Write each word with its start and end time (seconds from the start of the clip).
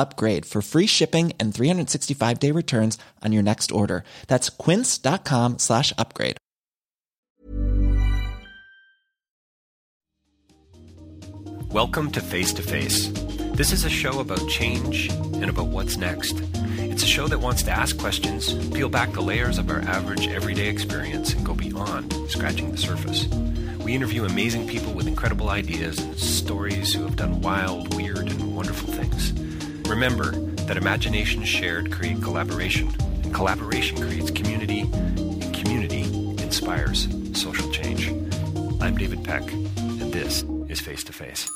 upgrade 0.00 0.44
for 0.44 0.62
free 0.62 0.86
shipping 0.86 1.32
and 1.38 1.54
365 1.54 2.38
day 2.40 2.50
returns 2.50 2.98
on 3.22 3.32
your 3.32 3.42
next 3.42 3.70
order. 3.70 4.02
That's 4.26 4.50
quince.com 4.50 5.58
slash 5.58 5.92
upgrade. 5.96 6.36
Welcome 11.72 12.10
to 12.10 12.20
Face 12.20 12.52
to 12.54 12.62
Face. 12.62 13.10
This 13.54 13.70
is 13.70 13.84
a 13.84 13.88
show 13.90 14.18
about 14.18 14.48
change 14.48 15.08
and 15.10 15.48
about 15.48 15.66
what's 15.66 15.96
next. 15.96 16.34
It's 16.78 17.04
a 17.04 17.06
show 17.06 17.28
that 17.28 17.38
wants 17.38 17.62
to 17.62 17.70
ask 17.70 17.96
questions, 17.96 18.52
peel 18.70 18.88
back 18.88 19.12
the 19.12 19.20
layers 19.20 19.56
of 19.56 19.70
our 19.70 19.80
average 19.82 20.26
everyday 20.26 20.68
experience, 20.68 21.32
and 21.32 21.46
go 21.46 21.54
beyond 21.54 22.12
scratching 22.28 22.72
the 22.72 22.76
surface. 22.76 23.28
We 23.84 23.94
interview 23.94 24.24
amazing 24.24 24.66
people 24.66 24.92
with 24.94 25.06
incredible 25.06 25.48
ideas 25.48 25.98
and 26.00 26.18
stories 26.18 26.92
who 26.92 27.04
have 27.04 27.14
done 27.14 27.40
wild, 27.40 27.94
weird, 27.94 28.28
and 28.28 28.56
wonderful 28.56 28.92
things. 28.92 29.32
Remember 29.90 30.30
that 30.66 30.76
imagination 30.76 31.42
shared 31.42 31.90
create 31.90 32.22
collaboration, 32.22 32.94
and 33.24 33.34
collaboration 33.34 33.96
creates 33.96 34.30
community, 34.30 34.82
and 34.82 35.52
community 35.52 36.04
inspires 36.40 37.08
social 37.32 37.68
change. 37.72 38.08
I'm 38.80 38.96
David 38.96 39.24
Peck, 39.24 39.42
and 39.52 40.12
this 40.12 40.44
is 40.68 40.80
Face 40.80 41.02
to 41.04 41.12
Face. 41.12 41.50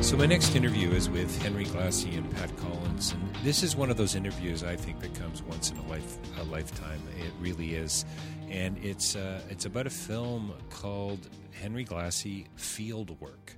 So 0.00 0.16
my 0.16 0.26
next 0.26 0.54
interview 0.54 0.90
is 0.90 1.10
with 1.10 1.40
Henry 1.42 1.64
Glassie 1.64 2.14
and 2.16 2.28
Pat 2.36 2.56
Collins, 2.56 3.12
and 3.12 3.34
this 3.44 3.62
is 3.62 3.76
one 3.76 3.90
of 3.90 3.96
those 3.96 4.14
interviews 4.14 4.64
I 4.64 4.76
think 4.76 5.00
that 5.00 5.14
comes 5.14 5.42
once 5.42 5.70
in 5.70 5.76
a 5.76 5.86
life 5.88 6.18
a 6.40 6.44
lifetime. 6.44 7.00
It 7.20 7.32
really 7.40 7.74
is, 7.74 8.04
and 8.50 8.76
it's 8.82 9.14
uh, 9.14 9.40
it's 9.48 9.64
about 9.64 9.86
a 9.86 9.90
film 9.90 10.52
called 10.70 11.28
Henry 11.52 11.84
Glassie 11.84 12.46
Fieldwork. 12.58 13.54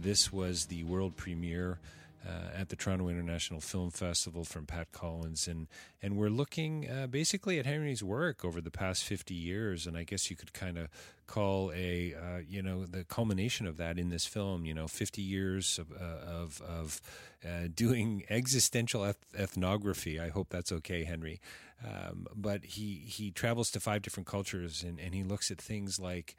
This 0.00 0.32
was 0.32 0.66
the 0.66 0.82
world 0.84 1.16
premiere 1.16 1.78
at 2.26 2.68
the 2.68 2.76
Toronto 2.76 3.08
International 3.08 3.60
Film 3.60 3.90
Festival 3.90 4.44
from 4.44 4.66
Pat 4.66 4.92
Collins, 4.92 5.48
and 5.48 5.66
and 6.02 6.16
we're 6.16 6.28
looking 6.28 6.88
uh, 6.88 7.06
basically 7.06 7.58
at 7.58 7.66
Henry's 7.66 8.02
work 8.02 8.44
over 8.44 8.60
the 8.60 8.70
past 8.70 9.04
fifty 9.04 9.34
years, 9.34 9.86
and 9.86 9.96
I 9.96 10.04
guess 10.04 10.30
you 10.30 10.36
could 10.36 10.52
kind 10.52 10.78
of 10.78 10.88
call 11.26 11.72
a 11.74 12.14
uh, 12.14 12.40
you 12.48 12.62
know 12.62 12.84
the 12.84 13.04
culmination 13.04 13.66
of 13.66 13.76
that 13.78 13.98
in 13.98 14.10
this 14.10 14.26
film. 14.26 14.64
You 14.64 14.74
know, 14.74 14.86
fifty 14.86 15.22
years 15.22 15.78
of 15.78 15.90
uh, 15.92 16.30
of, 16.30 16.60
of 16.62 17.00
uh, 17.44 17.68
doing 17.74 18.24
existential 18.30 19.04
eth- 19.04 19.34
ethnography. 19.38 20.20
I 20.20 20.28
hope 20.28 20.48
that's 20.50 20.72
okay, 20.72 21.04
Henry. 21.04 21.40
Um, 21.84 22.26
but 22.34 22.64
he 22.64 23.02
he 23.06 23.30
travels 23.30 23.70
to 23.72 23.80
five 23.80 24.02
different 24.02 24.26
cultures, 24.26 24.82
and 24.82 25.00
and 25.00 25.14
he 25.14 25.24
looks 25.24 25.50
at 25.50 25.58
things 25.58 25.98
like 25.98 26.36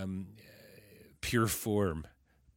um, 0.00 0.26
pure 1.20 1.46
form, 1.46 2.06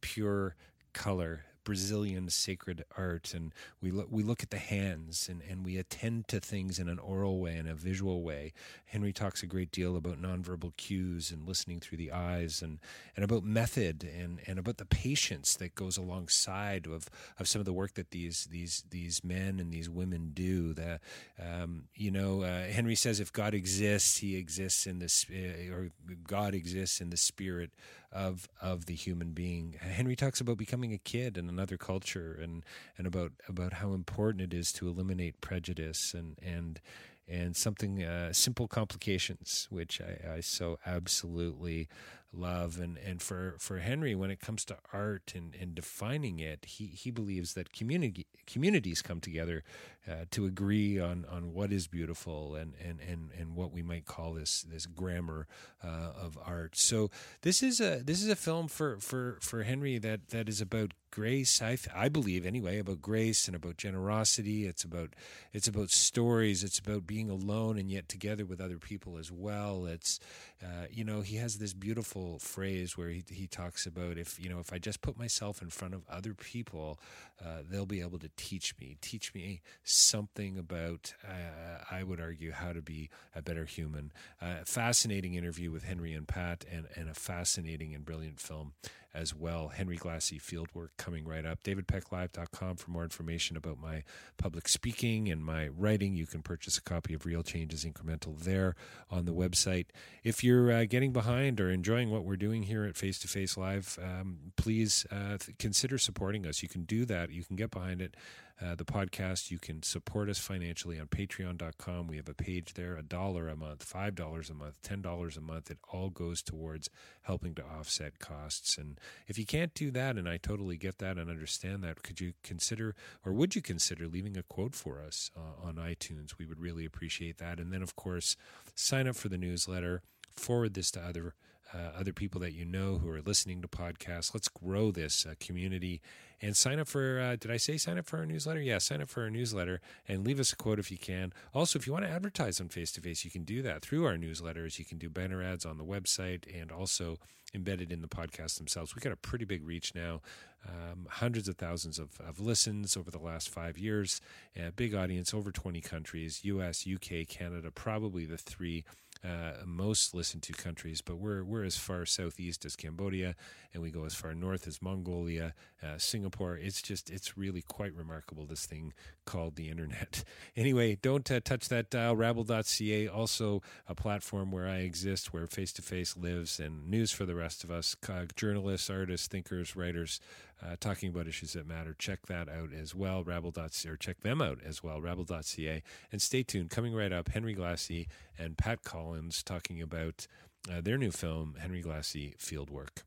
pure 0.00 0.56
color 0.92 1.44
Brazilian 1.64 2.28
sacred 2.30 2.84
art, 2.96 3.32
and 3.34 3.52
we 3.80 3.90
look 3.90 4.08
we 4.10 4.22
look 4.22 4.42
at 4.42 4.50
the 4.50 4.58
hands, 4.58 5.28
and, 5.28 5.42
and 5.48 5.64
we 5.64 5.76
attend 5.76 6.28
to 6.28 6.40
things 6.40 6.78
in 6.78 6.88
an 6.88 6.98
oral 6.98 7.38
way 7.38 7.56
and 7.56 7.68
a 7.68 7.74
visual 7.74 8.22
way. 8.22 8.52
Henry 8.86 9.12
talks 9.12 9.42
a 9.42 9.46
great 9.46 9.70
deal 9.70 9.96
about 9.96 10.20
nonverbal 10.20 10.76
cues 10.76 11.30
and 11.30 11.46
listening 11.46 11.80
through 11.80 11.98
the 11.98 12.12
eyes, 12.12 12.62
and, 12.62 12.78
and 13.16 13.24
about 13.24 13.44
method 13.44 14.04
and, 14.04 14.40
and 14.46 14.58
about 14.58 14.76
the 14.78 14.84
patience 14.84 15.54
that 15.56 15.74
goes 15.74 15.96
alongside 15.96 16.86
of, 16.86 17.08
of 17.38 17.48
some 17.48 17.60
of 17.60 17.66
the 17.66 17.72
work 17.72 17.94
that 17.94 18.10
these 18.10 18.48
these 18.50 18.84
these 18.90 19.22
men 19.22 19.60
and 19.60 19.72
these 19.72 19.88
women 19.88 20.32
do. 20.34 20.74
That 20.74 21.00
um, 21.40 21.84
you 21.94 22.10
know, 22.10 22.42
uh, 22.42 22.64
Henry 22.64 22.94
says 22.94 23.20
if 23.20 23.32
God 23.32 23.54
exists, 23.54 24.18
He 24.18 24.36
exists 24.36 24.86
in 24.86 24.98
this, 24.98 25.26
uh, 25.30 25.72
or 25.72 25.90
God 26.26 26.54
exists 26.54 27.00
in 27.00 27.10
the 27.10 27.16
spirit 27.16 27.70
of 28.12 28.48
of 28.60 28.86
the 28.86 28.94
human 28.94 29.32
being. 29.32 29.76
Henry 29.80 30.16
talks 30.16 30.40
about 30.40 30.58
becoming 30.58 30.92
a 30.92 30.98
kid 30.98 31.38
in 31.38 31.48
another 31.48 31.76
culture 31.76 32.38
and 32.40 32.64
and 32.98 33.06
about 33.06 33.32
about 33.48 33.74
how 33.74 33.92
important 33.92 34.42
it 34.42 34.54
is 34.54 34.72
to 34.72 34.88
eliminate 34.88 35.40
prejudice 35.40 36.14
and 36.14 36.38
and 36.42 36.80
and 37.28 37.56
something 37.56 38.02
uh, 38.02 38.32
simple 38.32 38.68
complications, 38.68 39.68
which 39.70 40.00
I, 40.00 40.34
I 40.34 40.40
so 40.40 40.78
absolutely 40.84 41.88
love 42.32 42.78
and 42.80 42.96
and 42.98 43.20
for 43.20 43.56
for 43.58 43.78
Henry 43.78 44.14
when 44.14 44.30
it 44.30 44.40
comes 44.40 44.64
to 44.64 44.78
art 44.92 45.32
and 45.34 45.54
and 45.60 45.74
defining 45.74 46.38
it 46.38 46.64
he 46.64 46.86
he 46.86 47.10
believes 47.10 47.52
that 47.52 47.72
community 47.72 48.26
communities 48.46 49.02
come 49.02 49.20
together 49.20 49.62
uh, 50.08 50.24
to 50.30 50.46
agree 50.46 50.98
on 50.98 51.24
on 51.30 51.52
what 51.52 51.72
is 51.72 51.86
beautiful 51.86 52.56
and 52.56 52.74
and 52.82 52.98
and 53.00 53.30
and 53.38 53.54
what 53.54 53.72
we 53.72 53.82
might 53.82 54.04
call 54.04 54.32
this 54.34 54.62
this 54.62 54.86
grammar 54.86 55.46
uh, 55.82 56.10
of 56.20 56.36
art. 56.44 56.76
So 56.76 57.10
this 57.42 57.62
is 57.62 57.80
a 57.80 58.02
this 58.04 58.22
is 58.22 58.28
a 58.28 58.36
film 58.36 58.68
for 58.68 58.98
for 58.98 59.38
for 59.40 59.62
Henry 59.62 59.98
that 59.98 60.30
that 60.30 60.48
is 60.48 60.60
about 60.60 60.92
grace 61.12 61.60
I, 61.60 61.76
I 61.94 62.08
believe 62.08 62.46
anyway 62.46 62.78
about 62.78 63.02
grace 63.02 63.46
and 63.46 63.54
about 63.54 63.76
generosity. 63.76 64.66
It's 64.66 64.82
about 64.82 65.14
it's 65.52 65.68
about 65.68 65.90
stories. 65.90 66.64
It's 66.64 66.78
about 66.78 67.06
being 67.06 67.30
alone 67.30 67.78
and 67.78 67.90
yet 67.90 68.08
together 68.08 68.44
with 68.44 68.60
other 68.60 68.78
people 68.78 69.18
as 69.18 69.30
well. 69.30 69.86
It's 69.86 70.18
uh, 70.62 70.86
you 70.90 71.04
know 71.04 71.20
he 71.20 71.36
has 71.36 71.58
this 71.58 71.74
beautiful 71.74 72.38
phrase 72.40 72.96
where 72.96 73.10
he, 73.10 73.22
he 73.30 73.46
talks 73.46 73.86
about 73.86 74.18
if 74.18 74.42
you 74.42 74.48
know 74.48 74.58
if 74.58 74.72
I 74.72 74.78
just 74.78 75.00
put 75.00 75.16
myself 75.16 75.62
in 75.62 75.70
front 75.70 75.94
of 75.94 76.02
other 76.08 76.34
people 76.34 76.98
uh, 77.44 77.62
they'll 77.68 77.86
be 77.86 78.00
able 78.00 78.18
to 78.18 78.30
teach 78.36 78.74
me. 78.78 78.96
Teach 79.00 79.34
me 79.34 79.62
something 79.92 80.58
about 80.58 81.14
uh, 81.26 81.84
I 81.90 82.02
would 82.02 82.20
argue 82.20 82.52
how 82.52 82.72
to 82.72 82.82
be 82.82 83.10
a 83.34 83.42
better 83.42 83.64
human. 83.64 84.12
Uh, 84.40 84.64
fascinating 84.64 85.34
interview 85.34 85.70
with 85.70 85.84
Henry 85.84 86.12
and 86.14 86.26
Pat 86.26 86.64
and, 86.70 86.86
and 86.96 87.08
a 87.08 87.14
fascinating 87.14 87.94
and 87.94 88.04
brilliant 88.04 88.40
film 88.40 88.72
as 89.14 89.34
well. 89.34 89.68
Henry 89.68 89.96
Glassie 89.96 90.38
Fieldwork 90.38 90.88
coming 90.96 91.26
right 91.26 91.44
up. 91.44 91.62
DavidPeckLive.com 91.62 92.76
for 92.76 92.90
more 92.90 93.02
information 93.02 93.56
about 93.56 93.78
my 93.80 94.04
public 94.38 94.68
speaking 94.68 95.28
and 95.30 95.44
my 95.44 95.68
writing. 95.68 96.14
You 96.14 96.26
can 96.26 96.42
purchase 96.42 96.78
a 96.78 96.82
copy 96.82 97.14
of 97.14 97.26
Real 97.26 97.42
Changes 97.42 97.84
Incremental 97.84 98.38
there 98.38 98.74
on 99.10 99.24
the 99.24 99.34
website. 99.34 99.86
If 100.24 100.42
you're 100.42 100.72
uh, 100.72 100.84
getting 100.84 101.12
behind 101.12 101.60
or 101.60 101.70
enjoying 101.70 102.10
what 102.10 102.24
we're 102.24 102.36
doing 102.36 102.64
here 102.64 102.84
at 102.84 102.96
Face 102.96 103.18
to 103.20 103.28
Face 103.28 103.56
Live, 103.56 103.98
um, 104.02 104.52
please 104.56 105.06
uh, 105.10 105.38
consider 105.58 105.98
supporting 105.98 106.46
us. 106.46 106.62
You 106.62 106.68
can 106.68 106.84
do 106.84 107.04
that. 107.06 107.30
You 107.30 107.44
can 107.44 107.56
get 107.56 107.70
behind 107.70 108.00
it 108.00 108.16
uh, 108.62 108.74
the 108.74 108.84
podcast. 108.84 109.50
You 109.50 109.58
can 109.58 109.82
support 109.82 110.28
us 110.28 110.38
financially 110.38 111.00
on 111.00 111.06
patreon.com. 111.06 112.06
We 112.06 112.16
have 112.16 112.28
a 112.28 112.34
page 112.34 112.74
there, 112.74 112.96
a 112.96 113.02
dollar 113.02 113.48
a 113.48 113.56
month, 113.56 113.82
five 113.82 114.14
dollars 114.14 114.50
a 114.50 114.54
month, 114.54 114.80
ten 114.82 115.02
dollars 115.02 115.36
a 115.36 115.40
month. 115.40 115.70
It 115.70 115.78
all 115.92 116.10
goes 116.10 116.42
towards 116.42 116.88
helping 117.22 117.54
to 117.56 117.64
offset 117.64 118.18
costs. 118.18 118.78
And 118.78 119.00
if 119.26 119.38
you 119.38 119.46
can't 119.46 119.74
do 119.74 119.90
that, 119.90 120.16
and 120.16 120.28
I 120.28 120.36
totally 120.36 120.76
get 120.76 120.98
that 120.98 121.18
and 121.18 121.30
understand 121.30 121.82
that, 121.84 122.02
could 122.02 122.20
you 122.20 122.32
consider 122.42 122.94
or 123.24 123.32
would 123.32 123.54
you 123.54 123.62
consider 123.62 124.06
leaving 124.06 124.36
a 124.36 124.42
quote 124.42 124.74
for 124.74 125.00
us 125.00 125.30
uh, 125.36 125.66
on 125.66 125.76
iTunes? 125.76 126.38
We 126.38 126.46
would 126.46 126.60
really 126.60 126.84
appreciate 126.84 127.38
that. 127.38 127.58
And 127.58 127.72
then, 127.72 127.82
of 127.82 127.96
course, 127.96 128.36
sign 128.74 129.06
up 129.06 129.16
for 129.16 129.28
the 129.28 129.38
newsletter, 129.38 130.02
forward 130.30 130.74
this 130.74 130.90
to 130.92 131.00
other 131.00 131.34
uh, 131.74 131.98
other 131.98 132.12
people 132.12 132.40
that 132.40 132.52
you 132.52 132.64
know 132.64 132.98
who 132.98 133.10
are 133.10 133.22
listening 133.22 133.62
to 133.62 133.68
podcasts. 133.68 134.34
Let's 134.34 134.48
grow 134.48 134.90
this 134.90 135.26
uh, 135.26 135.34
community 135.40 136.00
and 136.40 136.56
sign 136.56 136.78
up 136.78 136.88
for. 136.88 137.20
Uh, 137.20 137.36
did 137.36 137.50
I 137.50 137.56
say 137.56 137.76
sign 137.76 137.98
up 137.98 138.06
for 138.06 138.18
our 138.18 138.26
newsletter? 138.26 138.60
Yeah, 138.60 138.78
sign 138.78 139.00
up 139.00 139.08
for 139.08 139.22
our 139.22 139.30
newsletter 139.30 139.80
and 140.06 140.24
leave 140.24 140.40
us 140.40 140.52
a 140.52 140.56
quote 140.56 140.78
if 140.78 140.90
you 140.90 140.98
can. 140.98 141.32
Also, 141.54 141.78
if 141.78 141.86
you 141.86 141.92
want 141.92 142.04
to 142.04 142.10
advertise 142.10 142.60
on 142.60 142.68
Face 142.68 142.92
to 142.92 143.00
Face, 143.00 143.24
you 143.24 143.30
can 143.30 143.44
do 143.44 143.62
that 143.62 143.82
through 143.82 144.04
our 144.06 144.16
newsletters. 144.16 144.78
You 144.78 144.84
can 144.84 144.98
do 144.98 145.08
banner 145.08 145.42
ads 145.42 145.64
on 145.64 145.78
the 145.78 145.84
website 145.84 146.44
and 146.60 146.70
also 146.70 147.18
embedded 147.54 147.92
in 147.92 148.00
the 148.00 148.08
podcast 148.08 148.58
themselves. 148.58 148.94
We've 148.94 149.02
got 149.02 149.12
a 149.12 149.16
pretty 149.16 149.44
big 149.44 149.66
reach 149.66 149.94
now, 149.94 150.20
um, 150.66 151.06
hundreds 151.10 151.48
of 151.48 151.56
thousands 151.56 151.98
of, 151.98 152.20
of, 152.20 152.40
listens 152.40 152.96
over 152.96 153.10
the 153.10 153.18
last 153.18 153.48
five 153.48 153.76
years, 153.76 154.20
a 154.56 154.70
big 154.70 154.94
audience, 154.94 155.34
over 155.34 155.50
20 155.50 155.80
countries, 155.80 156.40
US, 156.44 156.86
UK, 156.86 157.26
Canada, 157.28 157.70
probably 157.70 158.24
the 158.24 158.38
three 158.38 158.84
uh, 159.24 159.64
most 159.64 160.14
listened 160.14 160.42
to 160.44 160.52
countries, 160.52 161.00
but 161.00 161.16
we're 161.16 161.44
we're 161.44 161.64
as 161.64 161.76
far 161.76 162.04
southeast 162.04 162.64
as 162.64 162.74
Cambodia, 162.74 163.36
and 163.72 163.82
we 163.82 163.90
go 163.90 164.04
as 164.04 164.14
far 164.14 164.34
north 164.34 164.66
as 164.66 164.82
Mongolia, 164.82 165.54
uh, 165.82 165.96
Singapore. 165.98 166.56
It's 166.56 166.82
just 166.82 167.08
it's 167.10 167.38
really 167.38 167.62
quite 167.62 167.94
remarkable. 167.94 168.46
This 168.46 168.66
thing 168.66 168.92
called 169.24 169.56
the 169.56 169.68
internet. 169.68 170.24
Anyway, 170.54 170.96
don't 171.00 171.30
uh, 171.30 171.40
touch 171.40 171.68
that 171.68 171.88
dial. 171.88 172.14
Rabble.ca 172.14 173.08
also 173.08 173.62
a 173.88 173.94
platform 173.94 174.50
where 174.50 174.68
I 174.68 174.78
exist, 174.78 175.32
where 175.32 175.46
face 175.46 175.72
to 175.74 175.82
face 175.82 176.16
lives, 176.16 176.60
and 176.60 176.88
news 176.90 177.10
for 177.10 177.24
the 177.24 177.34
rest 177.34 177.64
of 177.64 177.70
us, 177.70 177.96
journalists, 178.34 178.90
artists, 178.90 179.28
thinkers, 179.28 179.74
writers 179.76 180.20
uh, 180.64 180.76
talking 180.78 181.08
about 181.08 181.26
issues 181.26 181.52
that 181.54 181.66
matter. 181.66 181.94
Check 181.98 182.26
that 182.26 182.48
out 182.48 182.72
as 182.72 182.94
well, 182.94 183.24
rabble.ca, 183.24 183.88
or 183.88 183.96
check 183.96 184.20
them 184.20 184.40
out 184.40 184.58
as 184.64 184.82
well, 184.82 185.00
rabble.ca. 185.00 185.82
And 186.10 186.22
stay 186.22 186.42
tuned. 186.42 186.70
Coming 186.70 186.94
right 186.94 187.12
up, 187.12 187.30
Henry 187.30 187.54
Glassie 187.54 188.08
and 188.38 188.56
Pat 188.56 188.84
Collins 188.84 189.42
talking 189.42 189.82
about 189.82 190.26
uh, 190.70 190.80
their 190.80 190.98
new 190.98 191.10
film, 191.10 191.56
Henry 191.60 191.80
Glassie 191.80 192.34
Fieldwork. 192.38 193.02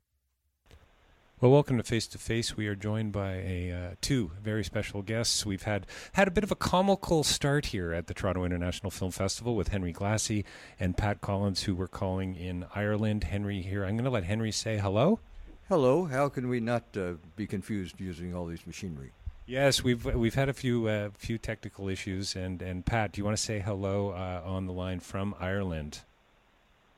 Well, 1.38 1.50
welcome 1.50 1.76
to 1.76 1.82
Face 1.82 2.06
to 2.08 2.18
Face. 2.18 2.56
We 2.56 2.66
are 2.66 2.74
joined 2.74 3.12
by 3.12 3.34
a 3.34 3.70
uh, 3.70 3.94
two 4.00 4.30
very 4.42 4.64
special 4.64 5.02
guests. 5.02 5.44
We've 5.44 5.64
had 5.64 5.86
had 6.14 6.28
a 6.28 6.30
bit 6.30 6.44
of 6.44 6.50
a 6.50 6.56
comical 6.56 7.24
start 7.24 7.66
here 7.66 7.92
at 7.92 8.06
the 8.06 8.14
Toronto 8.14 8.44
International 8.44 8.90
Film 8.90 9.10
Festival 9.10 9.54
with 9.54 9.68
Henry 9.68 9.92
Glassie 9.92 10.46
and 10.80 10.96
Pat 10.96 11.20
Collins, 11.20 11.64
who 11.64 11.74
we're 11.74 11.88
calling 11.88 12.36
in 12.36 12.64
Ireland. 12.74 13.24
Henry 13.24 13.60
here. 13.60 13.84
I'm 13.84 13.96
going 13.96 14.04
to 14.04 14.10
let 14.10 14.24
Henry 14.24 14.50
say 14.50 14.78
hello. 14.78 15.20
Hello. 15.68 16.04
How 16.04 16.28
can 16.28 16.48
we 16.48 16.60
not 16.60 16.84
uh, 16.96 17.14
be 17.34 17.48
confused 17.48 17.98
using 17.98 18.36
all 18.36 18.46
these 18.46 18.64
machinery? 18.68 19.10
Yes, 19.46 19.82
we've 19.82 20.04
we've 20.04 20.34
had 20.34 20.48
a 20.48 20.52
few 20.52 20.86
uh, 20.86 21.10
few 21.16 21.38
technical 21.38 21.88
issues, 21.88 22.36
and 22.36 22.62
and 22.62 22.86
Pat, 22.86 23.10
do 23.12 23.20
you 23.20 23.24
want 23.24 23.36
to 23.36 23.42
say 23.42 23.58
hello 23.58 24.10
uh, 24.10 24.42
on 24.44 24.66
the 24.66 24.72
line 24.72 25.00
from 25.00 25.34
Ireland? 25.40 26.02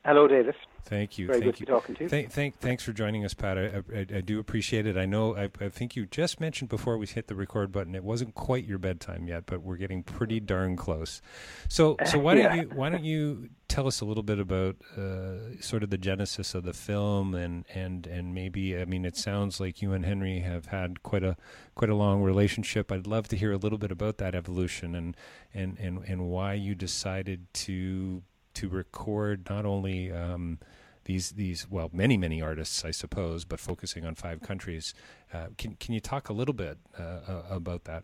Hello, 0.05 0.27
David. 0.27 0.53
Thank 0.85 1.17
you. 1.17 1.27
Very 1.27 1.41
thank 1.41 1.53
good 1.53 1.59
you. 1.61 1.65
talking 1.65 1.95
to 1.95 2.03
you. 2.03 2.09
Thank, 2.09 2.31
thank, 2.31 2.59
thanks 2.59 2.83
for 2.83 2.93
joining 2.93 3.23
us, 3.23 3.33
Pat. 3.33 3.57
I, 3.57 3.83
I, 3.95 3.99
I 3.99 4.21
do 4.21 4.39
appreciate 4.39 4.85
it. 4.85 4.97
I 4.97 5.05
know, 5.05 5.35
I, 5.35 5.49
I, 5.63 5.69
think 5.69 5.95
you 5.95 6.05
just 6.05 6.39
mentioned 6.39 6.69
before 6.69 6.97
we 6.97 7.05
hit 7.05 7.27
the 7.27 7.35
record 7.35 7.71
button, 7.71 7.95
it 7.95 8.03
wasn't 8.03 8.35
quite 8.35 8.65
your 8.65 8.77
bedtime 8.77 9.27
yet, 9.27 9.45
but 9.45 9.61
we're 9.61 9.77
getting 9.77 10.03
pretty 10.03 10.39
darn 10.39 10.75
close. 10.75 11.21
So, 11.67 11.97
so 12.05 12.17
why 12.17 12.35
yeah. 12.35 12.49
don't 12.49 12.57
you 12.57 12.75
why 12.75 12.89
don't 12.89 13.03
you 13.03 13.49
tell 13.67 13.87
us 13.87 14.01
a 14.01 14.05
little 14.05 14.23
bit 14.23 14.39
about 14.39 14.77
uh, 14.97 15.61
sort 15.61 15.83
of 15.83 15.91
the 15.91 15.97
genesis 15.97 16.55
of 16.55 16.63
the 16.63 16.73
film 16.73 17.35
and 17.35 17.65
and 17.73 18.07
and 18.07 18.33
maybe 18.33 18.77
I 18.77 18.85
mean, 18.85 19.05
it 19.05 19.15
sounds 19.15 19.59
like 19.59 19.81
you 19.81 19.93
and 19.93 20.05
Henry 20.05 20.39
have 20.39 20.67
had 20.67 21.03
quite 21.03 21.23
a 21.23 21.37
quite 21.75 21.89
a 21.89 21.95
long 21.95 22.21
relationship. 22.23 22.91
I'd 22.91 23.07
love 23.07 23.27
to 23.29 23.37
hear 23.37 23.51
a 23.51 23.57
little 23.57 23.77
bit 23.77 23.91
about 23.91 24.17
that 24.17 24.35
evolution 24.35 24.95
and 24.95 25.15
and 25.53 25.77
and 25.79 26.03
and 26.05 26.27
why 26.29 26.53
you 26.53 26.75
decided 26.75 27.47
to 27.53 28.23
to 28.55 28.69
record 28.69 29.47
not 29.49 29.65
only 29.65 30.11
um, 30.11 30.59
these 31.05 31.31
these 31.31 31.69
well 31.69 31.89
many 31.93 32.17
many 32.17 32.41
artists 32.41 32.85
I 32.85 32.91
suppose, 32.91 33.45
but 33.45 33.59
focusing 33.59 34.05
on 34.05 34.15
five 34.15 34.41
countries. 34.41 34.93
Uh, 35.33 35.47
can 35.57 35.75
can 35.75 35.93
you 35.93 35.99
talk 35.99 36.29
a 36.29 36.33
little 36.33 36.53
bit 36.53 36.77
uh, 36.97 37.03
uh 37.27 37.43
about 37.49 37.85
that? 37.85 38.03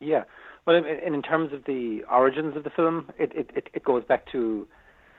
Yeah, 0.00 0.24
well, 0.66 0.76
in, 0.76 0.84
in, 0.86 1.20
terms 1.22 1.52
of 1.52 1.64
the 1.64 2.04
origins 2.10 2.56
of 2.56 2.64
the 2.64 2.70
film, 2.70 3.10
it, 3.18 3.32
it, 3.34 3.68
it 3.74 3.84
goes 3.84 4.02
back 4.02 4.30
to 4.32 4.66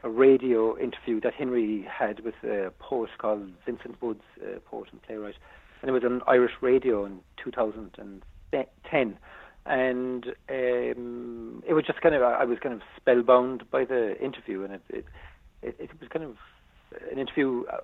a 0.04 0.10
radio 0.10 0.76
interview 0.78 1.22
that 1.22 1.34
Henry 1.36 1.88
had 1.88 2.22
with 2.22 2.34
a 2.44 2.72
poet 2.80 3.12
called 3.20 3.52
Vincent 3.66 4.02
Woods, 4.02 4.24
a 4.42 4.60
poet 4.60 4.90
and 4.92 5.02
playwright, 5.04 5.36
and 5.82 5.90
it 5.90 5.92
was 5.92 6.04
on 6.04 6.22
Irish 6.26 6.54
radio 6.62 7.06
in 7.06 7.20
2010 7.44 9.18
and 9.66 10.26
um, 10.50 11.64
it 11.68 11.74
was 11.74 11.86
just 11.86 12.02
kind 12.02 12.16
of 12.16 12.22
I 12.24 12.46
was 12.46 12.58
kind 12.60 12.74
of 12.74 12.82
spellbound 12.98 13.70
by 13.70 13.86
the 13.86 14.20
interview, 14.22 14.64
and 14.64 14.74
it 14.74 15.06
it, 15.62 15.76
it, 15.80 15.90
was 16.00 16.10
kind 16.10 16.26
of 16.26 16.38
an 17.12 17.20
interview 17.20 17.64
uh, 17.72 17.78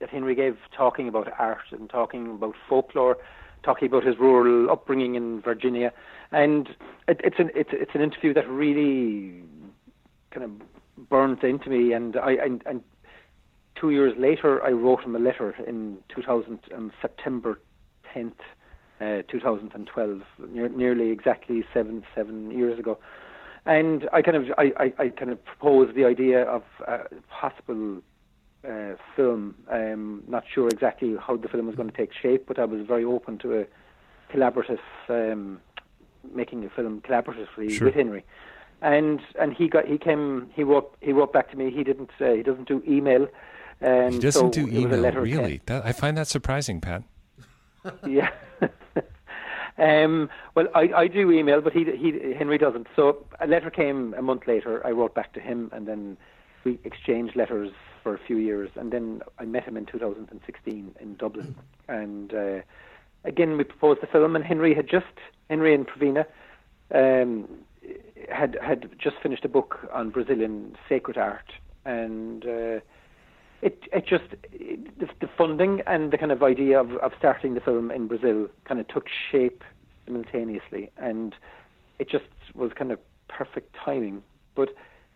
that 0.00 0.08
Henry 0.08 0.34
gave 0.34 0.56
talking 0.76 1.08
about 1.08 1.28
art 1.38 1.58
and 1.72 1.90
talking 1.90 2.30
about 2.30 2.54
folklore, 2.68 3.18
talking 3.62 3.86
about 3.86 4.04
his 4.04 4.18
rural 4.18 4.70
upbringing 4.70 5.14
in 5.14 5.42
Virginia, 5.42 5.92
and 6.32 6.70
it, 7.06 7.20
it's 7.22 7.38
an 7.38 7.50
it's 7.54 7.70
it's 7.72 7.94
an 7.94 8.00
interview 8.00 8.32
that 8.32 8.48
really 8.48 9.42
kind 10.30 10.44
of 10.44 11.08
burns 11.08 11.38
into 11.42 11.68
me, 11.68 11.92
and 11.92 12.16
I 12.16 12.32
and, 12.32 12.62
and 12.64 12.82
two 13.78 13.90
years 13.90 14.14
later 14.18 14.62
I 14.64 14.70
wrote 14.70 15.02
him 15.02 15.14
a 15.14 15.18
letter 15.18 15.54
in 15.66 15.98
2000 16.14 16.60
um, 16.74 16.92
September 17.02 17.60
10th 18.14 18.32
uh, 19.00 19.22
2012, 19.30 20.22
near, 20.50 20.68
nearly 20.68 21.10
exactly 21.10 21.64
seven 21.72 22.04
seven 22.14 22.50
years 22.50 22.78
ago. 22.78 22.98
And 23.66 24.08
I 24.12 24.22
kind 24.22 24.36
of 24.36 24.44
I, 24.58 24.72
I, 24.76 24.92
I 25.04 25.08
kind 25.08 25.30
of 25.30 25.44
proposed 25.44 25.94
the 25.94 26.04
idea 26.04 26.42
of 26.44 26.62
a 26.86 27.00
possible 27.28 28.02
uh, 28.66 28.94
film. 29.16 29.54
Um, 29.70 30.22
not 30.28 30.44
sure 30.52 30.68
exactly 30.68 31.16
how 31.20 31.36
the 31.36 31.48
film 31.48 31.66
was 31.66 31.76
going 31.76 31.90
to 31.90 31.96
take 31.96 32.10
shape, 32.12 32.46
but 32.46 32.58
I 32.58 32.64
was 32.64 32.86
very 32.86 33.04
open 33.04 33.38
to 33.38 33.60
a 33.60 33.66
collaborative 34.32 34.78
um, 35.08 35.60
making 36.34 36.64
a 36.64 36.70
film 36.70 37.00
collaboratively 37.00 37.70
sure. 37.70 37.86
with 37.86 37.94
Henry. 37.94 38.24
And 38.82 39.20
and 39.38 39.52
he 39.52 39.68
got 39.68 39.86
he 39.86 39.98
came 39.98 40.50
he 40.54 40.62
wrote 40.62 40.96
he 41.00 41.12
wrote 41.12 41.32
back 41.32 41.50
to 41.50 41.56
me. 41.56 41.70
He 41.70 41.84
didn't 41.84 42.10
uh, 42.20 42.32
he 42.32 42.42
doesn't 42.42 42.68
do 42.68 42.82
email. 42.88 43.28
And 43.82 44.14
he 44.14 44.20
doesn't 44.20 44.54
so 44.54 44.66
do 44.66 44.68
email. 44.68 45.10
Really, 45.12 45.62
that, 45.66 45.86
I 45.86 45.92
find 45.92 46.16
that 46.18 46.28
surprising, 46.28 46.82
Pat. 46.82 47.02
Yeah. 48.06 48.30
um, 49.78 50.28
well, 50.54 50.66
I, 50.74 50.90
I 50.94 51.08
do 51.08 51.30
email, 51.30 51.60
but 51.60 51.72
he, 51.72 51.84
he 51.84 52.34
Henry 52.36 52.58
doesn't. 52.58 52.86
So 52.96 53.24
a 53.40 53.46
letter 53.46 53.70
came 53.70 54.14
a 54.14 54.22
month 54.22 54.42
later. 54.46 54.86
I 54.86 54.90
wrote 54.90 55.14
back 55.14 55.32
to 55.34 55.40
him, 55.40 55.70
and 55.72 55.86
then 55.86 56.16
we 56.64 56.78
exchanged 56.84 57.36
letters 57.36 57.70
for 58.02 58.14
a 58.14 58.18
few 58.18 58.36
years. 58.36 58.70
And 58.76 58.92
then 58.92 59.22
I 59.38 59.44
met 59.44 59.64
him 59.64 59.76
in 59.76 59.86
2016 59.86 60.94
in 61.00 61.16
Dublin, 61.16 61.54
and 61.88 62.34
uh, 62.34 62.60
again 63.24 63.56
we 63.56 63.64
proposed 63.64 64.02
the 64.02 64.06
film. 64.06 64.36
And 64.36 64.44
Henry 64.44 64.74
had 64.74 64.88
just 64.88 65.06
Henry 65.48 65.74
and 65.74 65.86
Pravina 65.86 66.26
um, 66.94 67.48
had 68.30 68.58
had 68.62 68.90
just 68.98 69.16
finished 69.22 69.44
a 69.44 69.48
book 69.48 69.78
on 69.92 70.10
Brazilian 70.10 70.76
sacred 70.88 71.16
art, 71.16 71.52
and. 71.84 72.46
Uh, 72.46 72.80
it 73.62 73.82
it 73.92 74.06
just 74.06 74.24
it, 74.52 74.98
the, 74.98 75.08
the, 75.20 75.28
funding 75.36 75.82
and 75.86 76.12
the 76.12 76.18
kind 76.18 76.32
of 76.32 76.42
idea 76.42 76.80
of, 76.80 76.92
of 76.96 77.12
starting 77.18 77.54
the 77.54 77.60
film 77.60 77.90
in 77.90 78.06
Brazil 78.06 78.48
kind 78.64 78.80
of 78.80 78.88
took 78.88 79.06
shape 79.30 79.62
simultaneously, 80.06 80.90
and 80.96 81.34
it 81.98 82.08
just 82.08 82.24
was 82.54 82.72
kind 82.72 82.92
of 82.92 82.98
perfect 83.28 83.74
timing. 83.84 84.22
But 84.54 84.70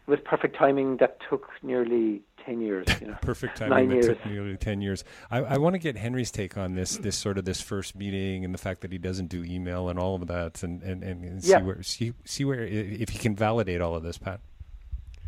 with 0.06 0.22
perfect 0.24 0.56
timing 0.56 0.98
that 0.98 1.18
took 1.28 1.48
nearly 1.62 2.20
10 2.44 2.60
years 2.60 2.86
you 3.00 3.06
know 3.06 3.16
perfect 3.22 3.56
timing 3.56 3.70
Nine 3.70 3.88
that 3.88 3.94
years. 3.94 4.06
took 4.06 4.26
nearly 4.26 4.56
10 4.56 4.82
years 4.82 5.02
I, 5.30 5.38
I 5.38 5.56
want 5.56 5.74
to 5.74 5.78
get 5.78 5.96
henry's 5.96 6.30
take 6.30 6.58
on 6.58 6.74
this 6.74 6.98
this 6.98 7.16
sort 7.16 7.38
of 7.38 7.46
this 7.46 7.62
first 7.62 7.96
meeting 7.96 8.44
and 8.44 8.52
the 8.52 8.58
fact 8.58 8.82
that 8.82 8.92
he 8.92 8.98
doesn't 8.98 9.28
do 9.28 9.42
email 9.42 9.88
and 9.88 9.98
all 9.98 10.14
of 10.14 10.26
that 10.26 10.62
and 10.62 10.82
and, 10.82 11.02
and 11.02 11.42
see 11.42 11.50
Yeah. 11.52 11.62
where 11.62 11.82
see, 11.82 12.12
see 12.24 12.44
where 12.44 12.60
if 12.60 13.08
he 13.08 13.18
can 13.18 13.34
validate 13.34 13.80
all 13.80 13.94
of 13.94 14.02
this 14.02 14.18
pat 14.18 14.40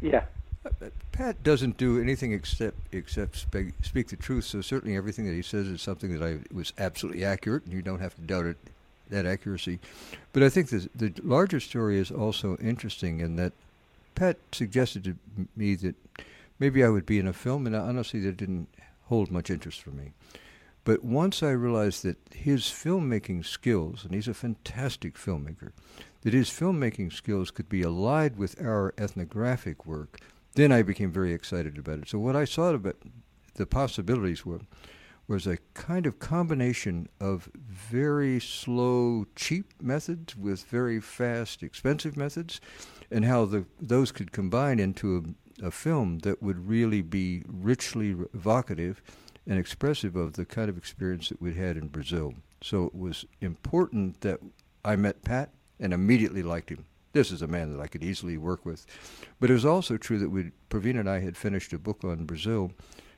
yeah 0.02 0.25
Pat 1.12 1.42
doesn't 1.42 1.76
do 1.76 2.00
anything 2.00 2.32
except 2.32 2.76
except 2.92 3.37
speak, 3.37 3.75
speak 3.82 4.08
the 4.08 4.16
truth. 4.16 4.44
So 4.44 4.61
certainly 4.61 4.96
everything 4.96 5.26
that 5.26 5.35
he 5.35 5.42
says 5.42 5.66
is 5.66 5.82
something 5.82 6.18
that 6.18 6.23
I 6.23 6.38
was 6.54 6.73
absolutely 6.78 7.25
accurate, 7.25 7.64
and 7.64 7.73
you 7.73 7.82
don't 7.82 8.00
have 8.00 8.14
to 8.14 8.20
doubt 8.20 8.46
it 8.46 8.56
that 9.11 9.26
accuracy. 9.26 9.78
But 10.32 10.42
I 10.42 10.49
think 10.49 10.68
the 10.68 10.88
the 10.94 11.12
larger 11.23 11.61
story 11.61 11.99
is 11.99 12.11
also 12.11 12.56
interesting 12.56 13.20
in 13.20 13.37
that 13.37 13.52
Pat 14.14 14.38
suggested 14.52 15.04
to 15.04 15.16
me 15.56 15.75
that 15.76 15.94
maybe 16.58 16.82
I 16.82 16.88
would 16.88 17.06
be 17.06 17.18
in 17.18 17.28
a 17.28 17.32
film, 17.32 17.66
and 17.66 17.76
honestly, 17.76 18.20
that 18.20 18.37
didn't 18.37 18.68
hold 19.04 19.30
much 19.30 19.50
interest 19.50 19.82
for 19.82 19.90
me. 19.90 20.12
But 20.85 21.04
once 21.04 21.42
I 21.42 21.50
realized 21.50 22.04
that 22.04 22.16
his 22.32 22.62
filmmaking 22.62 23.44
skills, 23.44 24.04
and 24.04 24.14
he's 24.14 24.28
a 24.28 24.35
fantastic 24.35 25.14
filmmaker, 25.14 25.73
that 26.23 26.32
his 26.32 26.49
filmmaking 26.49 27.12
skills 27.12 27.50
could 27.50 27.68
be 27.68 27.82
allied 27.82 28.37
with 28.37 28.61
our 28.61 28.94
ethnographic 28.96 29.85
work, 29.85 30.20
then 30.56 30.72
I 30.72 30.82
became 30.82 31.12
very 31.12 31.32
excited 31.32 31.78
about 31.78 32.00
it. 32.00 32.08
So 32.08 32.18
what 32.18 32.34
I 32.34 32.44
saw 32.44 32.70
about 32.70 32.96
the 33.54 33.66
possibilities 33.66 34.44
were 34.44 34.60
was 35.28 35.46
a 35.46 35.58
kind 35.75 36.06
of 36.06 36.18
combination 36.18 37.08
of 37.20 37.50
very 37.56 38.38
slow, 38.38 39.26
cheap 39.34 39.72
methods 39.82 40.36
with 40.36 40.64
very 40.64 41.00
fast, 41.00 41.62
expensive 41.62 42.16
methods, 42.16 42.60
and 43.10 43.25
how 43.25 43.44
the 43.44 43.64
those 43.80 44.12
could 44.12 44.32
combine 44.32 44.78
into 44.78 45.34
a 45.62 45.70
film 45.70 46.18
that 46.20 46.42
would 46.42 46.68
really 46.68 47.02
be 47.02 47.42
richly 47.46 48.14
evocative 48.34 49.02
and 49.46 49.58
expressive 49.58 50.16
of 50.16 50.34
the 50.34 50.44
kind 50.44 50.68
of 50.68 50.76
experience 50.76 51.28
that 51.28 51.40
we'd 51.40 51.56
had 51.56 51.76
in 51.76 51.88
Brazil. 51.88 52.34
So 52.62 52.84
it 52.84 52.94
was 52.94 53.25
important 53.40 54.20
that 54.20 54.40
I 54.84 54.96
met 54.96 55.22
Pat 55.22 55.50
and 55.80 55.92
immediately 55.92 56.42
liked 56.42 56.70
him. 56.70 56.84
This 57.16 57.32
is 57.32 57.40
a 57.40 57.46
man 57.46 57.73
that 57.73 57.80
I 57.80 57.87
could 57.87 58.04
easily 58.04 58.37
work 58.37 58.66
with. 58.66 58.85
But 59.40 59.49
it 59.49 59.54
was 59.54 59.64
also 59.64 59.96
true 59.96 60.18
that 60.18 60.28
we, 60.28 60.50
Pravina 60.68 61.00
and 61.00 61.08
I 61.08 61.20
had 61.20 61.35
finished 61.35 61.73
a 61.73 61.78
book 61.78 62.04
on 62.04 62.26
Brazil, 62.26 62.73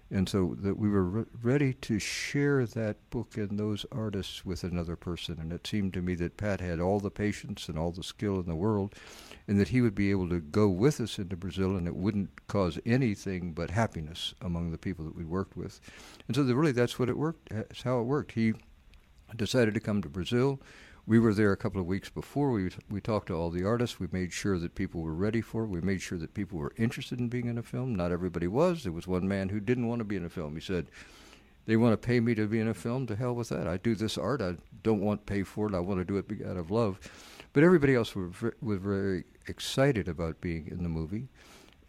and 0.09 0.29
so 0.29 0.55
that 0.61 0.79
we 0.79 0.89
were 0.89 1.03
re- 1.03 1.25
ready 1.43 1.73
to 1.75 1.99
share 1.99 2.65
that 2.65 3.11
book 3.11 3.37
and 3.37 3.59
those 3.59 3.85
artists 3.91 4.45
with 4.45 4.63
another 4.63 4.95
person. 4.95 5.39
And 5.41 5.53
it 5.53 5.67
seemed 5.67 5.95
to 5.95 6.01
me 6.01 6.15
that 6.15 6.37
Pat 6.37 6.61
had 6.61 6.79
all 6.79 7.01
the 7.01 7.11
patience 7.11 7.69
and 7.69 7.77
all 7.77 7.91
the 7.91 8.05
skill 8.05 8.39
in 8.39 8.47
the 8.47 8.55
world, 8.55 8.95
and 9.49 9.59
that 9.59 9.71
he 9.71 9.81
would 9.81 9.97
be 9.97 10.13
able 10.13 10.29
to 10.29 10.39
go 10.39 10.69
with 10.69 11.01
us 11.01 11.19
into 11.19 11.37
Brazil, 11.37 11.75
and 11.75 11.89
it 11.89 11.97
wouldn't 11.97 12.47
cause 12.47 12.79
anything 12.87 13.53
but 13.53 13.71
happiness 13.71 14.33
among 14.43 14.71
the 14.71 14.79
people 14.79 15.05
that 15.07 15.17
we 15.17 15.25
worked 15.25 15.57
with. 15.57 15.81
And 16.29 16.37
so, 16.37 16.45
really, 16.45 16.71
that's 16.71 17.01
what 17.01 17.09
it 17.09 17.19
worked. 17.19 17.51
That's 17.51 17.83
how 17.83 17.99
it 17.99 18.05
worked. 18.05 18.31
He 18.31 18.55
decided 19.35 19.75
to 19.75 19.81
come 19.81 20.03
to 20.03 20.09
Brazil. 20.09 20.61
We 21.09 21.19
were 21.19 21.33
there 21.33 21.53
a 21.53 21.57
couple 21.57 21.81
of 21.81 21.87
weeks 21.87 22.11
before. 22.11 22.51
We 22.51 22.69
we 22.91 23.01
talked 23.01 23.29
to 23.29 23.35
all 23.35 23.49
the 23.49 23.65
artists. 23.65 23.99
We 23.99 24.09
made 24.13 24.31
sure 24.31 24.59
that 24.59 24.75
people 24.75 25.01
were 25.01 25.15
ready 25.15 25.41
for 25.41 25.65
it. 25.65 25.69
We 25.69 25.81
made 25.81 26.03
sure 26.03 26.19
that 26.19 26.35
people 26.35 26.59
were 26.59 26.75
interested 26.77 27.19
in 27.19 27.29
being 27.29 27.47
in 27.47 27.57
a 27.57 27.63
film. 27.63 27.95
Not 27.95 28.13
everybody 28.13 28.47
was. 28.47 28.83
There 28.83 28.93
was 28.93 29.07
one 29.07 29.27
man 29.27 29.49
who 29.49 29.59
didn't 29.59 29.89
want 29.89 30.01
to 30.01 30.05
be 30.05 30.17
in 30.17 30.25
a 30.27 30.29
film. 30.29 30.55
He 30.55 30.61
said, 30.61 30.91
"They 31.65 31.79
want 31.79 31.95
to 31.95 32.07
pay 32.07 32.21
me 32.21 32.35
to 32.35 32.47
be 32.47 32.61
in 32.61 32.69
a 32.69 32.75
film. 32.75 33.07
To 33.07 33.17
hell 33.17 33.35
with 33.35 33.49
that. 33.49 33.67
I 33.67 33.79
do 33.79 33.95
this 33.95 34.19
art. 34.19 34.43
I 34.43 34.59
don't 34.83 35.01
want 35.01 35.25
pay 35.25 35.45
for 35.45 35.67
it. 35.67 35.75
I 35.75 35.81
want 35.81 35.99
to 35.99 36.05
do 36.05 36.19
it 36.19 36.47
out 36.47 36.59
of 36.59 36.71
love." 36.71 37.01
But 37.55 37.65
everybody 37.65 37.95
else 37.95 38.15
were 38.15 38.31
was 38.61 38.79
very 38.79 39.25
excited 39.47 40.09
about 40.09 40.43
being 40.43 40.69
in 40.69 40.83
the 40.83 40.91
movie, 40.91 41.29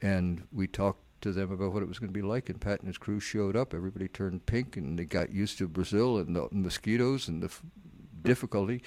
and 0.01 0.43
we 0.53 0.65
talked 0.65 1.03
to 1.23 1.33
them 1.33 1.51
about 1.51 1.73
what 1.73 1.83
it 1.83 1.89
was 1.89 1.99
going 1.99 2.13
to 2.13 2.17
be 2.17 2.25
like. 2.25 2.47
And 2.47 2.61
Pat 2.61 2.79
and 2.79 2.87
his 2.87 2.97
crew 2.97 3.19
showed 3.19 3.57
up. 3.57 3.73
Everybody 3.73 4.07
turned 4.07 4.45
pink, 4.45 4.77
and 4.77 4.97
they 4.97 5.03
got 5.03 5.33
used 5.33 5.57
to 5.57 5.67
Brazil 5.67 6.17
and 6.19 6.37
the 6.37 6.47
mosquitoes 6.53 7.27
and 7.27 7.43
the 7.43 7.53
difficulty. 8.23 8.81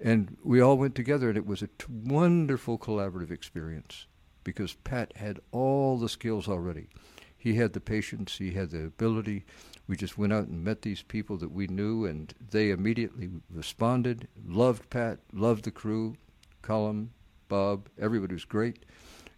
And 0.00 0.36
we 0.44 0.60
all 0.60 0.76
went 0.76 0.94
together, 0.94 1.28
and 1.28 1.38
it 1.38 1.46
was 1.46 1.62
a 1.62 1.68
t- 1.68 1.86
wonderful 1.88 2.78
collaborative 2.78 3.30
experience 3.30 4.06
because 4.44 4.74
Pat 4.74 5.16
had 5.16 5.40
all 5.52 5.98
the 5.98 6.08
skills 6.08 6.48
already. 6.48 6.88
He 7.36 7.54
had 7.54 7.72
the 7.72 7.80
patience, 7.80 8.38
he 8.38 8.52
had 8.52 8.70
the 8.70 8.84
ability. 8.84 9.44
We 9.86 9.96
just 9.96 10.18
went 10.18 10.32
out 10.32 10.48
and 10.48 10.64
met 10.64 10.82
these 10.82 11.02
people 11.02 11.36
that 11.38 11.52
we 11.52 11.66
knew, 11.66 12.04
and 12.04 12.34
they 12.50 12.70
immediately 12.70 13.30
responded, 13.50 14.28
loved 14.44 14.90
Pat, 14.90 15.20
loved 15.32 15.64
the 15.64 15.70
crew, 15.70 16.16
Colm, 16.62 17.08
Bob, 17.48 17.88
everybody 17.98 18.34
was 18.34 18.44
great. 18.44 18.84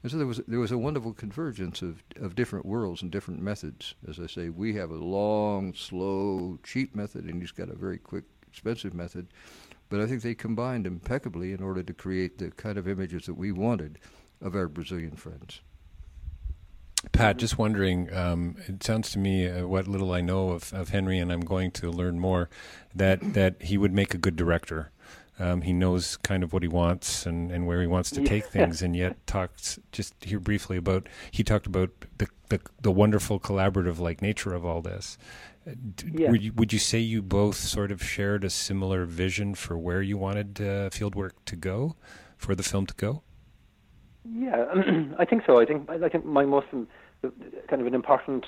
And 0.03 0.13
so 0.13 0.19
there 0.19 0.27
was 0.27 0.41
there 0.47 0.61
was 0.61 0.71
a 0.71 0.79
wonderful 0.79 1.13
convergence 1.13 1.83
of, 1.83 2.03
of 2.21 2.37
different 2.37 2.65
worlds 2.65 3.03
and 3.03 3.11
different 3.11 3.43
methods. 3.43 3.95
As 4.09 4.21
I 4.21 4.27
say, 4.27 4.49
we 4.49 4.75
have 4.75 4.91
a 4.91 4.95
long, 4.95 5.75
slow, 5.75 6.59
cheap 6.63 6.95
method, 6.95 7.25
and 7.25 7.43
he's 7.43 7.51
got 7.51 7.69
a 7.69 7.75
very 7.75 7.99
quick, 7.99 8.25
expensive 8.59 8.95
method. 8.95 9.29
But 9.89 10.01
I 10.01 10.07
think 10.07 10.23
they 10.23 10.35
combined 10.35 10.87
impeccably 10.87 11.53
in 11.53 11.63
order 11.63 11.83
to 11.83 11.95
create 11.95 12.39
the 12.39 12.51
kind 12.51 12.77
of 12.77 12.89
images 12.89 13.27
that 13.27 13.35
we 13.35 13.53
wanted 13.53 13.99
of 14.43 14.55
our 14.55 14.69
Brazilian 14.69 15.13
friends. 15.13 15.61
Pat, 17.13 17.37
just 17.37 17.59
wondering, 17.59 18.13
um, 18.13 18.57
it 18.67 18.83
sounds 18.83 19.11
to 19.13 19.21
me, 19.21 19.49
uh, 19.49 19.67
what 19.67 19.87
little 19.87 20.13
I 20.13 20.21
know 20.21 20.51
of, 20.51 20.73
of 20.75 20.89
Henry, 20.89 21.19
and 21.19 21.33
I'm 21.33 21.41
going 21.41 21.71
to 21.73 21.91
learn 21.91 22.19
more, 22.19 22.51
that, 22.95 23.35
that 23.35 23.63
he 23.63 23.79
would 23.79 23.93
make 23.93 24.15
a 24.15 24.19
good 24.19 24.35
director. 24.35 24.91
Um, 25.39 25.63
he 25.63 25.73
knows 25.73 26.17
kind 26.19 26.43
of 26.43 26.53
what 26.53 26.63
he 26.63 26.69
wants 26.69 27.25
and, 27.27 27.53
and 27.53 27.67
where 27.67 27.81
he 27.81 27.87
wants 27.87 28.11
to 28.11 28.25
take 28.25 28.47
things, 28.47 28.83
and 28.83 28.97
yet 28.97 29.25
talks 29.27 29.79
just 29.93 30.15
here 30.23 30.41
briefly 30.41 30.77
about. 30.77 31.09
He 31.31 31.45
talked 31.45 31.67
about 31.67 31.91
the 32.19 32.29
the, 32.49 32.61
the 32.81 32.91
wonderful 32.91 33.39
collaborative 33.39 33.99
like 33.99 34.23
nature 34.23 34.55
of 34.55 34.65
all 34.65 34.83
this. 34.83 35.19
Uh, 35.67 35.73
Yeah. 36.13 36.31
Would 36.31 36.43
you, 36.43 36.53
would 36.55 36.73
you 36.73 36.79
say 36.79 36.99
you 36.99 37.23
both 37.23 37.57
sort 37.57 37.93
of 37.93 38.03
shared 38.03 38.43
a 38.43 38.51
similar 38.51 39.05
vision 39.05 39.55
for 39.55 39.77
where 39.77 40.03
you 40.03 40.17
wanted 40.17 40.61
uh, 40.61 40.91
fieldwork 40.91 41.33
to 41.47 41.57
go, 41.57 41.95
for 42.37 42.55
the 42.55 42.63
film 42.63 42.87
to 42.87 42.95
go? 42.95 43.23
Yeah, 44.25 44.65
I 45.19 45.25
think 45.25 45.43
so. 45.47 45.61
I 45.61 45.65
think 45.65 45.89
I 45.91 46.09
think 46.09 46.25
my 46.25 46.45
most 46.45 46.67
um, 46.73 46.89
kind 47.69 47.81
of 47.81 47.87
an 47.87 47.95
important 47.95 48.45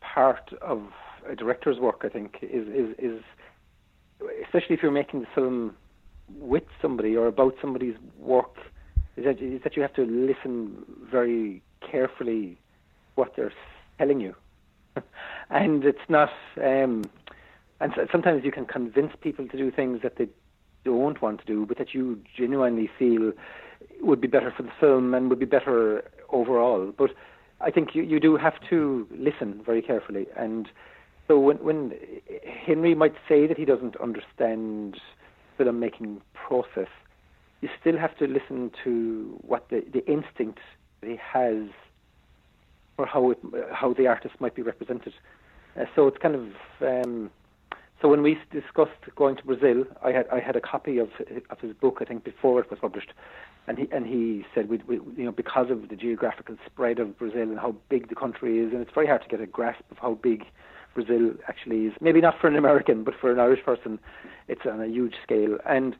part 0.00 0.52
of 0.60 0.82
a 1.28 1.34
director's 1.34 1.78
work, 1.78 2.02
I 2.04 2.08
think, 2.08 2.38
is 2.42 2.66
is, 2.68 2.94
is 2.98 3.22
especially 4.44 4.74
if 4.76 4.82
you're 4.82 4.92
making 4.92 5.20
the 5.20 5.26
film 5.34 5.76
with 6.38 6.64
somebody 6.80 7.16
or 7.16 7.26
about 7.26 7.54
somebody's 7.60 7.96
work, 8.18 8.56
is 9.16 9.24
that, 9.24 9.40
is 9.40 9.62
that 9.62 9.76
you 9.76 9.82
have 9.82 9.94
to 9.94 10.04
listen 10.04 10.84
very 11.10 11.62
carefully 11.80 12.58
what 13.14 13.36
they're 13.36 13.52
telling 13.98 14.20
you, 14.20 14.34
and 15.50 15.84
it's 15.84 16.08
not. 16.08 16.30
Um, 16.62 17.04
and 17.80 17.92
so- 17.94 18.06
sometimes 18.10 18.44
you 18.44 18.52
can 18.52 18.64
convince 18.66 19.12
people 19.20 19.46
to 19.48 19.56
do 19.56 19.70
things 19.70 20.00
that 20.02 20.16
they 20.16 20.28
don't 20.84 21.20
want 21.20 21.40
to 21.40 21.46
do, 21.46 21.66
but 21.66 21.78
that 21.78 21.94
you 21.94 22.20
genuinely 22.36 22.88
feel 22.98 23.32
would 24.00 24.20
be 24.20 24.28
better 24.28 24.52
for 24.56 24.62
the 24.62 24.72
film 24.80 25.14
and 25.14 25.30
would 25.30 25.38
be 25.38 25.46
better 25.46 26.04
overall. 26.30 26.92
But 26.96 27.10
I 27.60 27.70
think 27.70 27.94
you, 27.94 28.02
you 28.02 28.20
do 28.20 28.36
have 28.36 28.54
to 28.70 29.06
listen 29.10 29.62
very 29.64 29.82
carefully. 29.82 30.26
And 30.36 30.68
so 31.26 31.38
when, 31.38 31.56
when 31.58 31.94
Henry 32.44 32.94
might 32.94 33.14
say 33.28 33.46
that 33.46 33.56
he 33.56 33.64
doesn't 33.64 33.96
understand 33.96 35.00
filmmaking 35.58 36.20
process, 36.34 36.88
you 37.60 37.68
still 37.80 37.96
have 37.96 38.16
to 38.18 38.26
listen 38.26 38.70
to 38.84 39.38
what 39.46 39.68
the, 39.70 39.84
the 39.92 40.04
instinct 40.06 40.60
he 41.02 41.16
has 41.16 41.68
or 42.98 43.06
how 43.06 43.30
it, 43.30 43.38
how 43.72 43.92
the 43.92 44.06
artist 44.06 44.34
might 44.40 44.54
be 44.54 44.62
represented. 44.62 45.14
Uh, 45.78 45.84
so 45.96 46.06
it's 46.06 46.18
kind 46.18 46.34
of 46.34 46.48
um, 46.82 47.30
so 48.00 48.08
when 48.08 48.22
we 48.22 48.38
discussed 48.52 49.00
going 49.16 49.36
to 49.36 49.44
Brazil, 49.44 49.84
I 50.04 50.12
had 50.12 50.28
I 50.28 50.38
had 50.38 50.56
a 50.56 50.60
copy 50.60 50.98
of 50.98 51.08
of 51.50 51.58
his 51.60 51.72
book 51.72 51.98
I 52.00 52.04
think 52.04 52.22
before 52.22 52.60
it 52.60 52.70
was 52.70 52.78
published, 52.78 53.12
and 53.66 53.78
he 53.78 53.88
and 53.90 54.06
he 54.06 54.44
said 54.54 54.68
we, 54.68 54.78
we 54.86 54.96
you 55.16 55.24
know 55.24 55.32
because 55.32 55.70
of 55.70 55.88
the 55.88 55.96
geographical 55.96 56.56
spread 56.66 56.98
of 56.98 57.18
Brazil 57.18 57.42
and 57.42 57.58
how 57.58 57.74
big 57.88 58.08
the 58.08 58.14
country 58.14 58.58
is, 58.58 58.72
and 58.72 58.82
it's 58.82 58.92
very 58.94 59.06
hard 59.06 59.22
to 59.22 59.28
get 59.28 59.40
a 59.40 59.46
grasp 59.46 59.82
of 59.90 59.98
how 59.98 60.14
big 60.14 60.44
Brazil 60.94 61.32
actually 61.48 61.86
is. 61.86 61.92
Maybe 62.00 62.20
not 62.20 62.40
for 62.40 62.48
an 62.48 62.56
American, 62.56 63.04
but 63.04 63.14
for 63.20 63.30
an 63.30 63.38
Irish 63.38 63.64
person, 63.64 63.98
it's 64.48 64.62
on 64.64 64.80
a 64.80 64.86
huge 64.86 65.14
scale. 65.22 65.58
And 65.66 65.96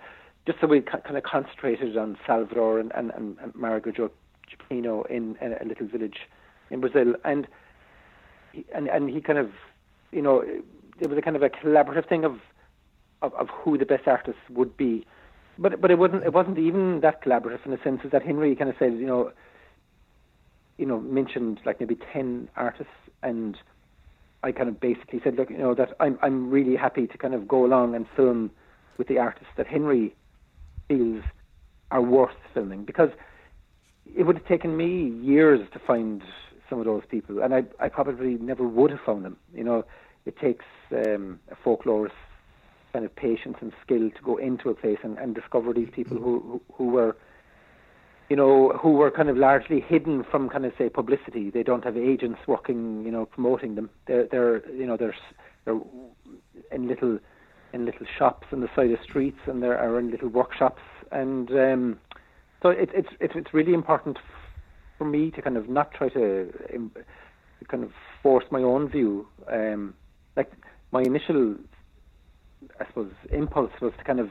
just 0.46 0.60
so 0.60 0.66
we 0.66 0.80
kind 0.80 1.16
of 1.16 1.22
concentrated 1.22 1.96
on 1.96 2.18
Salvador 2.26 2.78
and 2.78 2.92
and, 2.94 3.10
and, 3.12 3.36
Maragogipinho 3.54 5.08
in, 5.10 5.36
in 5.40 5.54
a 5.60 5.64
little 5.64 5.86
village 5.86 6.18
in 6.70 6.80
Brazil, 6.80 7.14
and 7.24 7.46
and 8.74 8.88
and 8.88 9.10
he 9.10 9.20
kind 9.20 9.38
of 9.38 9.50
you 10.12 10.22
know 10.22 10.44
it 11.00 11.08
was 11.08 11.18
a 11.18 11.22
kind 11.22 11.36
of 11.36 11.42
a 11.42 11.50
collaborative 11.50 12.08
thing 12.08 12.24
of, 12.24 12.38
of 13.22 13.32
of 13.34 13.48
who 13.48 13.78
the 13.78 13.86
best 13.86 14.06
artists 14.06 14.40
would 14.50 14.76
be, 14.76 15.06
but 15.58 15.80
but 15.80 15.90
it 15.90 15.98
wasn't 15.98 16.22
it 16.24 16.32
wasn't 16.32 16.58
even 16.58 17.00
that 17.00 17.22
collaborative 17.24 17.64
in 17.64 17.70
the 17.70 17.78
sense 17.82 18.00
Is 18.04 18.10
that 18.12 18.22
Henry 18.22 18.54
kind 18.54 18.70
of 18.70 18.76
said 18.78 18.94
you 18.94 19.06
know, 19.06 19.32
you 20.76 20.86
know 20.86 21.00
mentioned 21.00 21.60
like 21.64 21.80
maybe 21.80 21.96
ten 22.12 22.48
artists 22.56 22.92
and 23.22 23.56
I 24.44 24.52
kind 24.52 24.68
of 24.68 24.78
basically 24.78 25.20
said 25.24 25.36
look 25.36 25.48
you 25.50 25.56
know 25.56 25.74
that 25.74 25.94
I'm 25.98 26.18
I'm 26.22 26.50
really 26.50 26.76
happy 26.76 27.06
to 27.06 27.18
kind 27.18 27.34
of 27.34 27.48
go 27.48 27.64
along 27.64 27.94
and 27.94 28.06
film 28.14 28.50
with 28.98 29.08
the 29.08 29.18
artists 29.18 29.48
that 29.56 29.66
Henry 29.66 30.14
feels 30.86 31.24
are 31.90 32.02
worth 32.02 32.36
filming. 32.52 32.84
Because 32.84 33.08
it 34.14 34.24
would 34.24 34.36
have 34.36 34.46
taken 34.46 34.76
me 34.76 35.08
years 35.22 35.66
to 35.72 35.78
find 35.78 36.22
some 36.68 36.78
of 36.78 36.84
those 36.84 37.02
people 37.10 37.42
and 37.42 37.54
I 37.54 37.64
I 37.80 37.88
probably 37.88 38.34
never 38.34 38.68
would 38.68 38.90
have 38.90 39.00
found 39.00 39.24
them. 39.24 39.38
You 39.54 39.64
know 39.64 39.84
it 40.26 40.38
takes 40.38 40.66
um, 40.92 41.40
a 41.50 41.56
folklorist 41.64 42.12
kind 42.92 43.04
of 43.04 43.16
patience 43.16 43.56
and 43.60 43.72
skill 43.82 44.10
to 44.10 44.22
go 44.22 44.36
into 44.36 44.68
a 44.68 44.74
place 44.74 44.98
and, 45.02 45.18
and 45.18 45.34
discover 45.34 45.72
these 45.72 45.90
people 45.90 46.18
who, 46.18 46.40
who 46.40 46.60
who 46.74 46.84
were 46.90 47.16
you 48.28 48.36
know 48.36 48.70
who 48.80 48.92
were 48.92 49.10
kind 49.10 49.28
of 49.28 49.36
largely 49.36 49.80
hidden 49.80 50.24
from 50.30 50.48
kind 50.48 50.64
of 50.64 50.72
say 50.78 50.88
publicity. 50.88 51.50
They 51.50 51.62
don't 51.62 51.84
have 51.84 51.96
agents 51.96 52.40
working 52.46 53.04
you 53.04 53.10
know 53.10 53.26
promoting 53.26 53.74
them. 53.74 53.90
They're 54.06 54.26
they're 54.30 54.70
you 54.70 54.86
know 54.86 54.96
they're 54.96 55.14
they're 55.64 55.80
in 56.72 56.88
little 56.88 57.18
in 57.72 57.84
little 57.84 58.06
shops 58.18 58.46
on 58.52 58.60
the 58.60 58.68
side 58.74 58.90
of 58.90 58.98
streets 59.02 59.38
and 59.46 59.62
there 59.62 59.78
are 59.78 59.98
in 59.98 60.10
little 60.10 60.28
workshops. 60.28 60.82
And 61.12 61.50
um 61.50 61.98
so 62.62 62.70
it, 62.70 62.90
it's 62.94 63.08
it's 63.20 63.34
it's 63.36 63.52
really 63.52 63.74
important 63.74 64.18
for 64.96 65.04
me 65.04 65.30
to 65.32 65.42
kind 65.42 65.56
of 65.56 65.68
not 65.68 65.92
try 65.92 66.08
to 66.10 66.50
to 66.52 67.64
kind 67.68 67.84
of 67.84 67.90
force 68.22 68.44
my 68.50 68.60
own 68.60 68.88
view. 68.88 69.26
Um 69.52 69.94
like 70.36 70.50
my 70.92 71.02
initial 71.02 71.56
I 72.80 72.86
suppose 72.86 73.12
impulse 73.30 73.72
was 73.82 73.92
to 73.98 74.04
kind 74.04 74.20
of 74.20 74.30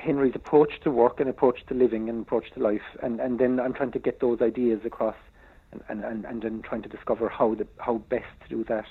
Henry's 0.00 0.34
approach 0.34 0.80
to 0.84 0.90
work 0.90 1.20
and 1.20 1.28
approach 1.28 1.66
to 1.66 1.74
living 1.74 2.08
and 2.08 2.22
approach 2.22 2.52
to 2.54 2.60
life 2.60 2.82
and, 3.02 3.20
and 3.20 3.38
then 3.38 3.60
I'm 3.60 3.74
trying 3.74 3.92
to 3.92 3.98
get 3.98 4.20
those 4.20 4.40
ideas 4.40 4.80
across 4.84 5.16
and, 5.72 5.82
and, 5.88 6.04
and, 6.04 6.24
and 6.24 6.42
then 6.42 6.62
trying 6.62 6.82
to 6.82 6.88
discover 6.88 7.28
how 7.28 7.54
the 7.54 7.66
how 7.78 7.98
best 7.98 8.26
to 8.42 8.48
do 8.48 8.64
that. 8.64 8.84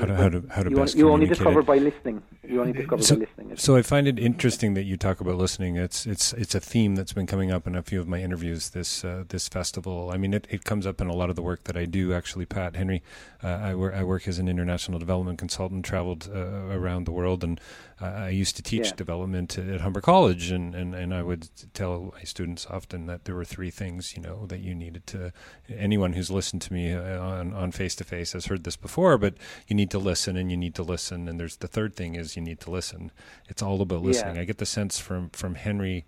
How 0.00 0.06
to- 0.06 0.14
how 0.16 0.28
to- 0.28 0.44
how 0.50 0.62
to 0.62 0.70
you, 0.70 0.76
best 0.76 0.96
you 0.96 1.10
only 1.10 1.26
discover 1.26 1.60
it. 1.60 1.66
by 1.66 1.78
listening. 1.78 2.22
you 2.46 2.60
only 2.60 2.72
discover 2.72 3.02
so, 3.02 3.14
by 3.16 3.20
listening. 3.26 3.56
So 3.56 3.76
I 3.76 3.82
find 3.82 4.06
it 4.08 4.18
interesting 4.18 4.74
that 4.74 4.84
you 4.84 4.96
talk 4.96 5.20
about 5.20 5.36
listening. 5.36 5.76
It's 5.76 6.06
it's 6.06 6.32
it's 6.32 6.54
a 6.54 6.60
theme 6.60 6.94
that's 6.94 7.12
been 7.12 7.26
coming 7.26 7.50
up 7.50 7.66
in 7.66 7.74
a 7.74 7.82
few 7.82 8.00
of 8.00 8.08
my 8.08 8.20
interviews 8.22 8.70
this 8.70 9.04
uh, 9.04 9.24
this 9.28 9.48
festival. 9.48 10.10
I 10.12 10.16
mean, 10.16 10.34
it, 10.34 10.46
it 10.50 10.64
comes 10.64 10.86
up 10.86 11.00
in 11.00 11.06
a 11.08 11.14
lot 11.14 11.30
of 11.30 11.36
the 11.36 11.42
work 11.42 11.64
that 11.64 11.76
I 11.76 11.84
do. 11.84 12.12
Actually, 12.12 12.46
Pat 12.46 12.76
Henry, 12.76 13.02
uh, 13.42 13.48
I, 13.48 13.74
wor- 13.74 13.94
I 13.94 14.02
work 14.04 14.26
as 14.28 14.38
an 14.38 14.48
international 14.48 14.98
development 14.98 15.38
consultant, 15.38 15.84
traveled 15.84 16.28
uh, 16.32 16.38
around 16.70 17.04
the 17.04 17.12
world, 17.12 17.44
and 17.44 17.60
I 18.00 18.28
used 18.28 18.54
to 18.56 18.62
teach 18.62 18.86
yeah. 18.86 18.94
development 18.94 19.58
at 19.58 19.80
Humber 19.80 20.00
College, 20.00 20.52
and, 20.52 20.72
and, 20.72 20.94
and 20.94 21.12
I 21.12 21.22
would 21.24 21.48
tell 21.74 22.12
my 22.14 22.22
students 22.22 22.64
often 22.70 23.06
that 23.06 23.24
there 23.24 23.34
were 23.34 23.44
three 23.44 23.70
things, 23.72 24.14
you 24.16 24.22
know, 24.22 24.46
that 24.46 24.60
you 24.60 24.72
needed 24.72 25.04
to. 25.08 25.32
Anyone 25.68 26.12
who's 26.12 26.30
listened 26.30 26.62
to 26.62 26.72
me 26.72 26.92
uh, 26.92 27.20
on 27.20 27.52
on 27.52 27.72
face 27.72 27.96
to 27.96 28.04
face 28.04 28.34
has 28.34 28.46
heard 28.46 28.62
this 28.62 28.76
before, 28.76 29.18
but 29.18 29.34
you 29.66 29.74
need 29.74 29.87
to 29.90 29.98
listen, 29.98 30.36
and 30.36 30.50
you 30.50 30.56
need 30.56 30.74
to 30.76 30.82
listen, 30.82 31.28
and 31.28 31.38
there's 31.38 31.56
the 31.56 31.68
third 31.68 31.94
thing 31.94 32.14
is 32.14 32.36
you 32.36 32.42
need 32.42 32.60
to 32.60 32.70
listen. 32.70 33.10
It's 33.48 33.62
all 33.62 33.80
about 33.80 34.02
listening. 34.02 34.36
Yeah. 34.36 34.42
I 34.42 34.44
get 34.44 34.58
the 34.58 34.66
sense 34.66 34.98
from 34.98 35.30
from 35.30 35.54
Henry, 35.54 36.04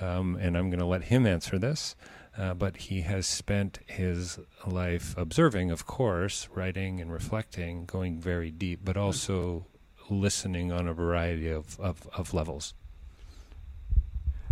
um, 0.00 0.36
and 0.36 0.56
I'm 0.56 0.70
going 0.70 0.80
to 0.80 0.86
let 0.86 1.04
him 1.04 1.26
answer 1.26 1.58
this. 1.58 1.96
Uh, 2.36 2.54
but 2.54 2.76
he 2.78 3.02
has 3.02 3.26
spent 3.26 3.80
his 3.86 4.38
life 4.66 5.14
observing, 5.18 5.70
of 5.70 5.86
course, 5.86 6.48
writing 6.54 6.98
and 6.98 7.12
reflecting, 7.12 7.84
going 7.84 8.18
very 8.18 8.50
deep, 8.50 8.80
but 8.82 8.96
also 8.96 9.66
listening 10.08 10.72
on 10.72 10.88
a 10.88 10.94
variety 10.94 11.50
of, 11.50 11.78
of, 11.78 12.08
of 12.16 12.32
levels. 12.32 12.72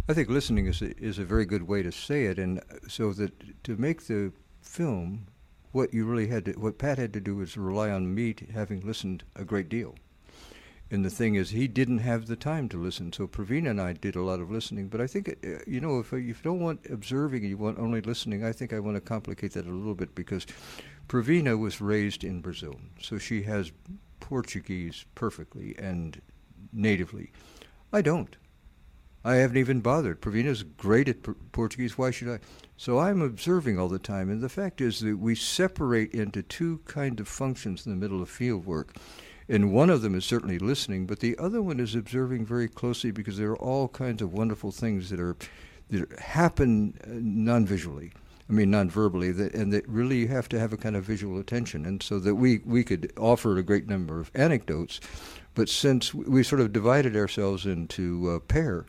I 0.09 0.13
think 0.13 0.29
listening 0.29 0.67
is 0.67 0.83
a, 0.83 0.95
is 0.99 1.19
a 1.19 1.25
very 1.25 1.47
good 1.47 1.69
way 1.69 1.83
to 1.83 1.91
say 1.91 2.27
it, 2.27 2.39
and 2.39 2.61
so 2.87 3.13
that 3.15 3.65
to 3.65 3.77
make 3.77 4.07
the 4.07 4.33
film, 4.61 5.29
what 5.73 5.95
you 5.95 6.05
really 6.05 6.29
had 6.29 6.45
to, 6.47 6.53
what 6.53 6.79
Pat 6.79 6.99
had 6.99 7.13
to 7.13 7.21
do 7.21 7.37
was 7.37 7.57
rely 7.57 7.91
on 7.91 8.15
me 8.15 8.33
to 8.35 8.47
having 8.53 8.81
listened 8.81 9.25
a 9.37 9.45
great 9.45 9.69
deal. 9.69 9.95
And 10.93 11.05
the 11.05 11.11
thing 11.11 11.37
is, 11.37 11.51
he 11.51 11.69
didn't 11.69 11.99
have 11.99 12.27
the 12.27 12.35
time 12.35 12.69
to 12.71 12.83
listen. 12.83 13.13
So 13.13 13.29
Pravina 13.29 13.71
and 13.71 13.81
I 13.81 13.93
did 13.93 14.17
a 14.17 14.23
lot 14.23 14.41
of 14.41 14.51
listening. 14.51 14.89
But 14.89 15.01
I 15.01 15.07
think, 15.07 15.29
uh, 15.29 15.59
you 15.65 15.81
know, 15.81 16.01
if, 16.01 16.13
if 16.13 16.25
you 16.25 16.35
don't 16.43 16.61
want 16.61 16.85
observing 16.91 17.43
and 17.43 17.51
you 17.51 17.57
want 17.57 17.79
only 17.79 18.01
listening, 18.01 18.45
I 18.45 18.51
think 18.51 18.73
I 18.73 18.81
want 18.81 18.97
to 18.97 19.01
complicate 19.01 19.53
that 19.53 19.67
a 19.67 19.71
little 19.71 19.95
bit 19.95 20.17
because 20.17 20.47
Pravina 21.09 21.57
was 21.57 21.81
raised 21.81 22.25
in 22.25 22.41
Brazil. 22.41 22.75
So 23.01 23.19
she 23.19 23.43
has 23.43 23.71
Portuguese 24.19 25.05
perfectly 25.15 25.77
and 25.79 26.21
natively. 26.73 27.31
I 27.93 28.03
don't. 28.03 28.37
I 29.25 29.35
haven't 29.37 29.59
even 29.59 29.81
bothered. 29.81 30.21
Pravina's 30.21 30.63
great 30.63 31.09
at 31.09 31.19
Portuguese. 31.53 31.97
Why 31.97 32.11
should 32.11 32.29
I? 32.29 32.39
So 32.81 32.99
I'm 32.99 33.21
observing 33.21 33.79
all 33.79 33.91
the 33.91 33.99
time. 33.99 34.31
And 34.31 34.41
the 34.41 34.49
fact 34.49 34.81
is 34.81 35.01
that 35.01 35.19
we 35.19 35.35
separate 35.35 36.15
into 36.15 36.43
two 36.43 36.81
kind 36.87 37.21
of 37.21 37.29
functions 37.29 37.85
in 37.85 37.93
the 37.93 37.99
middle 37.99 38.23
of 38.23 38.31
field 38.31 38.65
work. 38.65 38.97
And 39.51 39.71
one 39.71 39.91
of 39.91 40.01
them 40.01 40.15
is 40.15 40.25
certainly 40.25 40.59
listening, 40.59 41.05
but 41.05 41.21
the 41.21 41.37
other 41.37 41.61
one 41.61 41.79
is 41.79 41.95
observing 41.95 42.47
very 42.47 42.69
closely 42.69 43.11
because 43.11 43.37
there 43.37 43.51
are 43.51 43.59
all 43.59 43.89
kinds 43.89 44.23
of 44.23 44.33
wonderful 44.33 44.73
things 44.73 45.11
that 45.11 45.21
are 45.21 45.37
that 45.91 46.11
happen 46.21 46.95
uh, 47.05 47.11
non-visually. 47.11 48.13
I 48.49 48.53
mean, 48.55 48.71
non-verbally, 48.71 49.33
that, 49.33 49.53
and 49.53 49.71
that 49.75 49.87
really 49.87 50.21
you 50.21 50.29
have 50.29 50.49
to 50.49 50.59
have 50.59 50.73
a 50.73 50.79
kind 50.79 50.97
of 50.97 51.05
visual 51.05 51.39
attention. 51.39 51.85
And 51.85 52.03
so 52.03 52.19
that 52.21 52.37
we 52.37 52.61
we 52.65 52.83
could 52.83 53.13
offer 53.19 53.59
a 53.59 53.63
great 53.63 53.89
number 53.89 54.21
of 54.21 54.31
anecdotes, 54.35 55.01
but 55.55 55.69
since 55.69 56.15
we 56.15 56.43
sort 56.43 56.63
of 56.63 56.73
divided 56.73 57.15
ourselves 57.15 57.67
into 57.67 58.31
a 58.31 58.41
pair, 58.41 58.87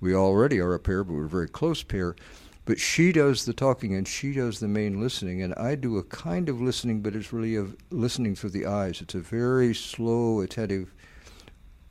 we 0.00 0.14
already 0.14 0.60
are 0.60 0.74
a 0.74 0.78
pair, 0.78 1.02
but 1.02 1.14
we're 1.14 1.24
a 1.24 1.28
very 1.28 1.48
close 1.48 1.82
pair. 1.82 2.14
But 2.64 2.78
she 2.78 3.10
does 3.10 3.44
the 3.44 3.52
talking 3.52 3.94
and 3.94 4.06
she 4.06 4.32
does 4.32 4.60
the 4.60 4.68
main 4.68 5.00
listening, 5.00 5.42
and 5.42 5.52
I 5.54 5.74
do 5.74 5.98
a 5.98 6.04
kind 6.04 6.48
of 6.48 6.60
listening, 6.60 7.00
but 7.00 7.16
it's 7.16 7.32
really 7.32 7.56
of 7.56 7.76
listening 7.90 8.36
through 8.36 8.50
the 8.50 8.66
eyes. 8.66 9.00
It's 9.00 9.14
a 9.14 9.20
very 9.20 9.74
slow, 9.74 10.40
attentive, 10.40 10.94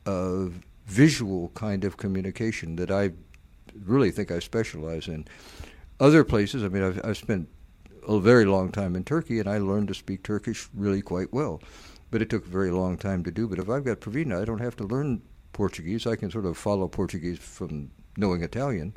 uh, 0.05 0.45
visual 0.85 1.49
kind 1.55 1.83
of 1.83 1.97
communication 1.97 2.77
that 2.77 2.89
I 2.89 3.11
really 3.83 4.11
think 4.11 4.31
I 4.31 4.39
specialize 4.39 5.07
in. 5.07 5.25
Other 5.99 6.23
places, 6.23 6.63
I 6.63 6.69
mean, 6.69 6.83
I've, 6.83 7.01
I've 7.03 7.17
spent 7.17 7.49
a 8.07 8.19
very 8.19 8.45
long 8.45 8.71
time 8.71 8.95
in 8.95 9.03
Turkey, 9.03 9.39
and 9.39 9.49
I 9.49 9.57
learned 9.57 9.89
to 9.89 9.93
speak 9.93 10.23
Turkish 10.23 10.69
really 10.73 11.01
quite 11.01 11.33
well. 11.33 11.61
But 12.09 12.21
it 12.21 12.29
took 12.29 12.45
a 12.45 12.49
very 12.49 12.71
long 12.71 12.97
time 12.97 13.23
to 13.23 13.31
do. 13.31 13.47
But 13.47 13.59
if 13.59 13.69
I've 13.69 13.85
got 13.85 13.99
Pravina, 13.99 14.41
I 14.41 14.45
don't 14.45 14.59
have 14.59 14.75
to 14.77 14.83
learn 14.83 15.21
Portuguese. 15.53 16.07
I 16.07 16.15
can 16.15 16.31
sort 16.31 16.45
of 16.45 16.57
follow 16.57 16.87
Portuguese 16.87 17.39
from 17.39 17.91
knowing 18.17 18.43
Italian 18.43 18.95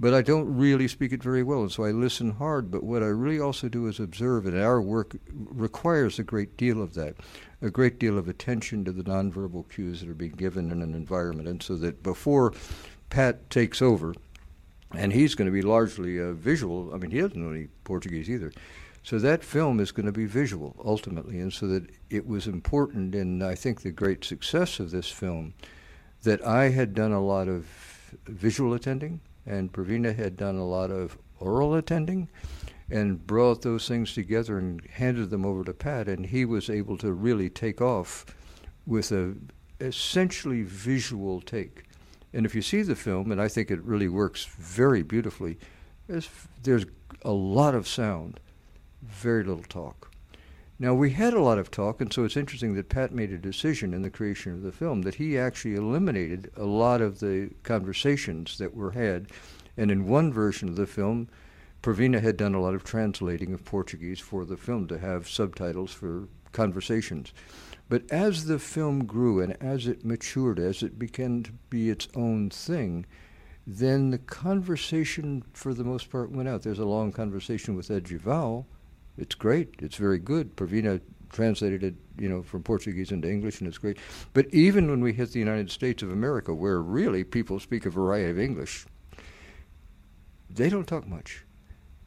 but 0.00 0.12
I 0.12 0.22
don't 0.22 0.56
really 0.56 0.88
speak 0.88 1.12
it 1.12 1.22
very 1.22 1.42
well, 1.42 1.62
and 1.62 1.72
so 1.72 1.84
I 1.84 1.90
listen 1.90 2.32
hard. 2.32 2.70
But 2.70 2.82
what 2.82 3.02
I 3.02 3.06
really 3.06 3.40
also 3.40 3.68
do 3.68 3.86
is 3.86 4.00
observe, 4.00 4.46
and 4.46 4.58
our 4.58 4.82
work 4.82 5.16
requires 5.32 6.18
a 6.18 6.24
great 6.24 6.56
deal 6.56 6.82
of 6.82 6.94
that, 6.94 7.16
a 7.62 7.70
great 7.70 7.98
deal 7.98 8.18
of 8.18 8.28
attention 8.28 8.84
to 8.84 8.92
the 8.92 9.04
nonverbal 9.04 9.68
cues 9.70 10.00
that 10.00 10.08
are 10.08 10.14
being 10.14 10.32
given 10.32 10.70
in 10.70 10.82
an 10.82 10.94
environment, 10.94 11.48
and 11.48 11.62
so 11.62 11.76
that 11.76 12.02
before 12.02 12.52
Pat 13.10 13.48
takes 13.50 13.80
over, 13.80 14.14
and 14.92 15.12
he's 15.12 15.34
going 15.34 15.46
to 15.46 15.52
be 15.52 15.62
largely 15.62 16.18
a 16.18 16.32
visual. 16.32 16.92
I 16.92 16.98
mean, 16.98 17.10
he 17.10 17.20
doesn't 17.20 17.36
know 17.36 17.54
any 17.54 17.68
Portuguese 17.84 18.28
either. 18.28 18.52
So 19.04 19.18
that 19.18 19.44
film 19.44 19.80
is 19.80 19.92
going 19.92 20.06
to 20.06 20.12
be 20.12 20.24
visual 20.24 20.74
ultimately, 20.82 21.38
and 21.38 21.52
so 21.52 21.66
that 21.68 21.90
it 22.08 22.26
was 22.26 22.46
important, 22.46 23.14
and 23.14 23.44
I 23.44 23.54
think 23.54 23.82
the 23.82 23.92
great 23.92 24.24
success 24.24 24.80
of 24.80 24.90
this 24.90 25.10
film, 25.10 25.52
that 26.22 26.44
I 26.44 26.70
had 26.70 26.94
done 26.94 27.12
a 27.12 27.22
lot 27.22 27.46
of 27.46 27.66
visual 28.26 28.72
attending, 28.72 29.20
and 29.46 29.72
Pravina 29.72 30.14
had 30.14 30.36
done 30.36 30.56
a 30.56 30.66
lot 30.66 30.90
of 30.90 31.18
oral 31.40 31.74
attending 31.74 32.28
and 32.90 33.26
brought 33.26 33.62
those 33.62 33.88
things 33.88 34.12
together 34.12 34.58
and 34.58 34.84
handed 34.86 35.30
them 35.30 35.44
over 35.44 35.64
to 35.64 35.72
Pat, 35.72 36.08
and 36.08 36.26
he 36.26 36.44
was 36.44 36.68
able 36.68 36.98
to 36.98 37.12
really 37.12 37.48
take 37.48 37.80
off 37.80 38.26
with 38.86 39.10
a 39.12 39.34
essentially 39.80 40.62
visual 40.62 41.40
take. 41.40 41.84
And 42.32 42.44
if 42.44 42.54
you 42.54 42.62
see 42.62 42.82
the 42.82 42.96
film, 42.96 43.32
and 43.32 43.40
I 43.40 43.48
think 43.48 43.70
it 43.70 43.82
really 43.82 44.08
works 44.08 44.44
very 44.44 45.02
beautifully, 45.02 45.58
there's, 46.08 46.28
there's 46.62 46.84
a 47.22 47.32
lot 47.32 47.74
of 47.74 47.88
sound, 47.88 48.40
very 49.02 49.44
little 49.44 49.62
talk. 49.62 50.10
Now, 50.76 50.92
we 50.92 51.10
had 51.10 51.34
a 51.34 51.42
lot 51.42 51.58
of 51.58 51.70
talk, 51.70 52.00
and 52.00 52.12
so 52.12 52.24
it's 52.24 52.36
interesting 52.36 52.74
that 52.74 52.88
Pat 52.88 53.12
made 53.12 53.30
a 53.30 53.38
decision 53.38 53.94
in 53.94 54.02
the 54.02 54.10
creation 54.10 54.52
of 54.52 54.62
the 54.62 54.72
film 54.72 55.02
that 55.02 55.14
he 55.14 55.38
actually 55.38 55.76
eliminated 55.76 56.50
a 56.56 56.64
lot 56.64 57.00
of 57.00 57.20
the 57.20 57.50
conversations 57.62 58.58
that 58.58 58.74
were 58.74 58.90
had. 58.90 59.28
And 59.76 59.90
in 59.90 60.08
one 60.08 60.32
version 60.32 60.68
of 60.68 60.74
the 60.74 60.88
film, 60.88 61.28
Pravina 61.80 62.20
had 62.20 62.36
done 62.36 62.54
a 62.54 62.60
lot 62.60 62.74
of 62.74 62.82
translating 62.82 63.52
of 63.52 63.64
Portuguese 63.64 64.18
for 64.18 64.44
the 64.44 64.56
film 64.56 64.88
to 64.88 64.98
have 64.98 65.28
subtitles 65.28 65.92
for 65.92 66.28
conversations. 66.50 67.32
But 67.88 68.10
as 68.10 68.46
the 68.46 68.58
film 68.58 69.04
grew 69.04 69.40
and 69.40 69.56
as 69.62 69.86
it 69.86 70.04
matured, 70.04 70.58
as 70.58 70.82
it 70.82 70.98
began 70.98 71.44
to 71.44 71.52
be 71.70 71.88
its 71.88 72.08
own 72.16 72.50
thing, 72.50 73.06
then 73.64 74.10
the 74.10 74.18
conversation, 74.18 75.44
for 75.52 75.72
the 75.72 75.84
most 75.84 76.10
part, 76.10 76.32
went 76.32 76.48
out. 76.48 76.62
There's 76.62 76.78
a 76.80 76.84
long 76.84 77.12
conversation 77.12 77.76
with 77.76 77.90
Ed 77.90 78.04
Gival, 78.04 78.66
it's 79.16 79.34
great. 79.34 79.74
It's 79.78 79.96
very 79.96 80.18
good. 80.18 80.56
Pravina 80.56 81.00
translated 81.30 81.82
it, 81.82 81.94
you 82.18 82.28
know, 82.28 82.42
from 82.42 82.62
Portuguese 82.62 83.12
into 83.12 83.28
English, 83.28 83.60
and 83.60 83.68
it's 83.68 83.78
great. 83.78 83.98
But 84.32 84.46
even 84.52 84.88
when 84.88 85.00
we 85.00 85.12
hit 85.12 85.32
the 85.32 85.38
United 85.38 85.70
States 85.70 86.02
of 86.02 86.12
America, 86.12 86.54
where 86.54 86.80
really 86.80 87.24
people 87.24 87.60
speak 87.60 87.86
a 87.86 87.90
variety 87.90 88.30
of 88.30 88.38
English, 88.38 88.86
they 90.48 90.68
don't 90.68 90.86
talk 90.86 91.06
much. 91.06 91.44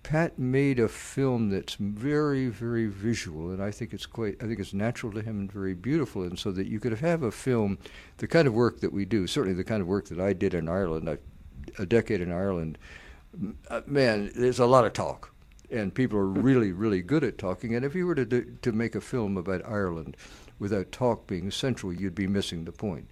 Pat 0.03 0.39
made 0.39 0.79
a 0.79 0.87
film 0.87 1.49
that's 1.49 1.75
very, 1.75 2.47
very 2.47 2.87
visual, 2.87 3.51
and 3.51 3.61
I 3.61 3.71
think 3.71 3.93
it's 3.93 4.05
quite. 4.05 4.41
I 4.41 4.47
think 4.47 4.59
it's 4.59 4.73
natural 4.73 5.11
to 5.11 5.21
him 5.21 5.39
and 5.39 5.51
very 5.51 5.73
beautiful, 5.73 6.23
and 6.23 6.39
so 6.39 6.51
that 6.53 6.67
you 6.67 6.79
could 6.79 6.93
have 6.93 7.23
a 7.23 7.31
film, 7.31 7.77
the 8.17 8.27
kind 8.27 8.47
of 8.47 8.53
work 8.53 8.79
that 8.79 8.93
we 8.93 9.03
do, 9.03 9.27
certainly 9.27 9.55
the 9.55 9.65
kind 9.65 9.81
of 9.81 9.87
work 9.87 10.07
that 10.07 10.19
I 10.19 10.31
did 10.31 10.53
in 10.53 10.69
Ireland, 10.69 11.09
I, 11.09 11.17
a 11.77 11.85
decade 11.85 12.21
in 12.21 12.31
Ireland. 12.31 12.77
Uh, 13.69 13.81
man, 13.85 14.31
there's 14.33 14.59
a 14.59 14.65
lot 14.65 14.85
of 14.85 14.93
talk 14.93 15.33
and 15.69 15.93
people 15.93 16.17
are 16.17 16.27
really, 16.27 16.71
really 16.71 17.01
good 17.01 17.23
at 17.23 17.37
talking. 17.37 17.75
And 17.75 17.83
if 17.85 17.93
you 17.95 18.05
were 18.07 18.15
to 18.15 18.25
do, 18.25 18.57
to 18.61 18.71
make 18.71 18.95
a 18.95 19.01
film 19.01 19.37
about 19.37 19.65
Ireland 19.67 20.15
without 20.59 20.91
talk 20.91 21.27
being 21.27 21.51
central, 21.51 21.93
you'd 21.93 22.15
be 22.15 22.27
missing 22.27 22.65
the 22.65 22.71
point. 22.71 23.09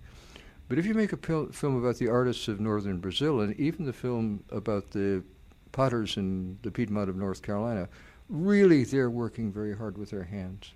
But 0.68 0.80
if 0.80 0.86
you 0.86 0.94
make 0.96 1.14
a 1.14 1.18
pil- 1.18 1.52
film 1.52 1.76
about 1.78 1.98
the 1.98 2.08
artists 2.08 2.48
of 2.48 2.60
northern 2.60 2.98
Brazil, 3.00 3.42
and 3.42 3.56
even 3.60 3.86
the 3.86 3.94
film 3.94 4.44
about 4.50 4.92
the 4.92 5.24
potters 5.72 6.18
in 6.18 6.58
the 6.64 6.72
Piedmont 6.72 7.10
of 7.10 7.16
North 7.16 7.42
Carolina, 7.42 7.88
really 8.30 8.84
they're 8.84 9.10
working 9.12 9.52
very 9.52 9.76
hard 9.78 9.98
with 9.98 10.10
their 10.10 10.24
hands. 10.24 10.72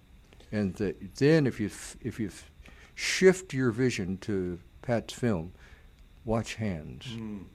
And 0.52 0.76
the, 0.76 0.96
then 1.18 1.48
if 1.48 1.60
you 1.60 1.68
f- 1.68 1.98
if 2.02 2.20
you 2.20 2.28
f- 2.28 2.52
shift 2.94 3.54
your 3.54 3.72
vision 3.72 4.18
to 4.18 4.60
Pat's 4.82 5.14
film, 5.14 5.54
watch 6.26 6.56
hands. 6.56 7.06
Mm. 7.08 7.46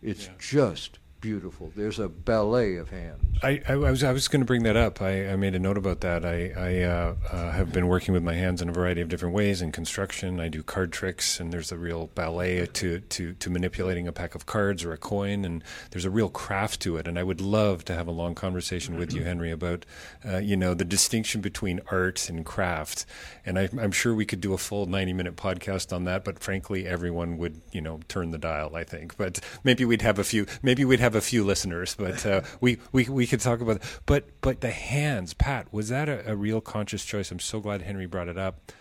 It's 0.00 0.26
Yeah. 0.26 0.32
just 0.38 0.98
beautiful. 1.22 1.72
There's 1.74 1.98
a 1.98 2.08
ballet 2.08 2.76
of 2.76 2.90
hands. 2.90 3.38
I, 3.42 3.62
I, 3.66 3.76
was 3.76 4.04
I 4.04 4.12
was 4.12 4.28
going 4.28 4.40
to 4.40 4.46
bring 4.46 4.64
that 4.64 4.76
up. 4.76 5.00
I, 5.00 5.30
I 5.30 5.36
made 5.36 5.54
a 5.54 5.58
note 5.58 5.78
about 5.78 6.00
that. 6.02 6.24
I, 6.24 6.52
I 6.56 6.82
uh, 6.82 7.14
uh, 7.30 7.50
have 7.52 7.72
been 7.72 7.86
working 7.88 8.12
with 8.12 8.22
my 8.22 8.34
hands 8.34 8.60
in 8.60 8.68
a 8.68 8.72
variety 8.72 9.00
of 9.00 9.08
different 9.08 9.34
ways 9.34 9.62
in 9.62 9.72
construction. 9.72 10.38
I 10.38 10.48
do 10.48 10.62
card 10.62 10.92
tricks, 10.92 11.40
and 11.40 11.52
there's 11.52 11.72
a 11.72 11.78
real 11.78 12.08
ballet 12.14 12.66
to, 12.66 13.00
to, 13.00 13.32
to 13.32 13.50
manipulating 13.50 14.06
a 14.06 14.12
pack 14.12 14.34
of 14.34 14.46
cards 14.46 14.84
or 14.84 14.92
a 14.92 14.98
coin, 14.98 15.44
and 15.44 15.64
there's 15.92 16.04
a 16.04 16.10
real 16.10 16.28
craft 16.28 16.80
to 16.82 16.96
it. 16.98 17.08
And 17.08 17.18
I 17.18 17.22
would 17.22 17.40
love 17.40 17.84
to 17.86 17.94
have 17.94 18.06
a 18.06 18.12
long 18.12 18.34
conversation 18.34 18.98
with 18.98 19.12
you, 19.12 19.22
Henry, 19.22 19.50
about 19.50 19.86
uh, 20.28 20.38
you 20.38 20.56
know 20.56 20.74
the 20.74 20.84
distinction 20.84 21.40
between 21.40 21.80
art 21.90 22.28
and 22.28 22.44
craft. 22.44 23.06
And 23.46 23.58
I, 23.58 23.68
I'm 23.80 23.92
sure 23.92 24.14
we 24.14 24.26
could 24.26 24.40
do 24.40 24.52
a 24.52 24.58
full 24.58 24.86
90 24.86 25.12
minute 25.12 25.36
podcast 25.36 25.92
on 25.92 26.04
that. 26.04 26.24
But 26.24 26.40
frankly, 26.40 26.86
everyone 26.86 27.38
would 27.38 27.60
you 27.70 27.80
know 27.80 28.00
turn 28.08 28.32
the 28.32 28.38
dial. 28.38 28.74
I 28.74 28.84
think, 28.84 29.16
but 29.16 29.40
maybe 29.62 29.84
we'd 29.84 30.02
have 30.02 30.18
a 30.18 30.24
few. 30.24 30.46
Maybe 30.62 30.84
we'd 30.84 31.00
have 31.00 31.11
have 31.12 31.22
a 31.22 31.24
few 31.24 31.44
listeners, 31.44 31.94
but 31.94 32.24
uh, 32.24 32.42
we, 32.60 32.78
we 32.90 33.04
we 33.04 33.26
could 33.26 33.40
talk 33.40 33.60
about. 33.60 33.76
It. 33.76 34.00
But 34.06 34.40
but 34.40 34.60
the 34.60 34.70
hands, 34.70 35.34
Pat, 35.34 35.72
was 35.72 35.88
that 35.88 36.08
a, 36.08 36.32
a, 36.32 36.36
real 36.36 36.60
conscious 36.60 37.04
choice? 37.04 37.30
I'm 37.30 37.38
so 37.38 37.60
glad 37.60 37.82
Henry 37.82 38.06
brought 38.06 38.28
it 38.28 38.38
up. 38.38 38.72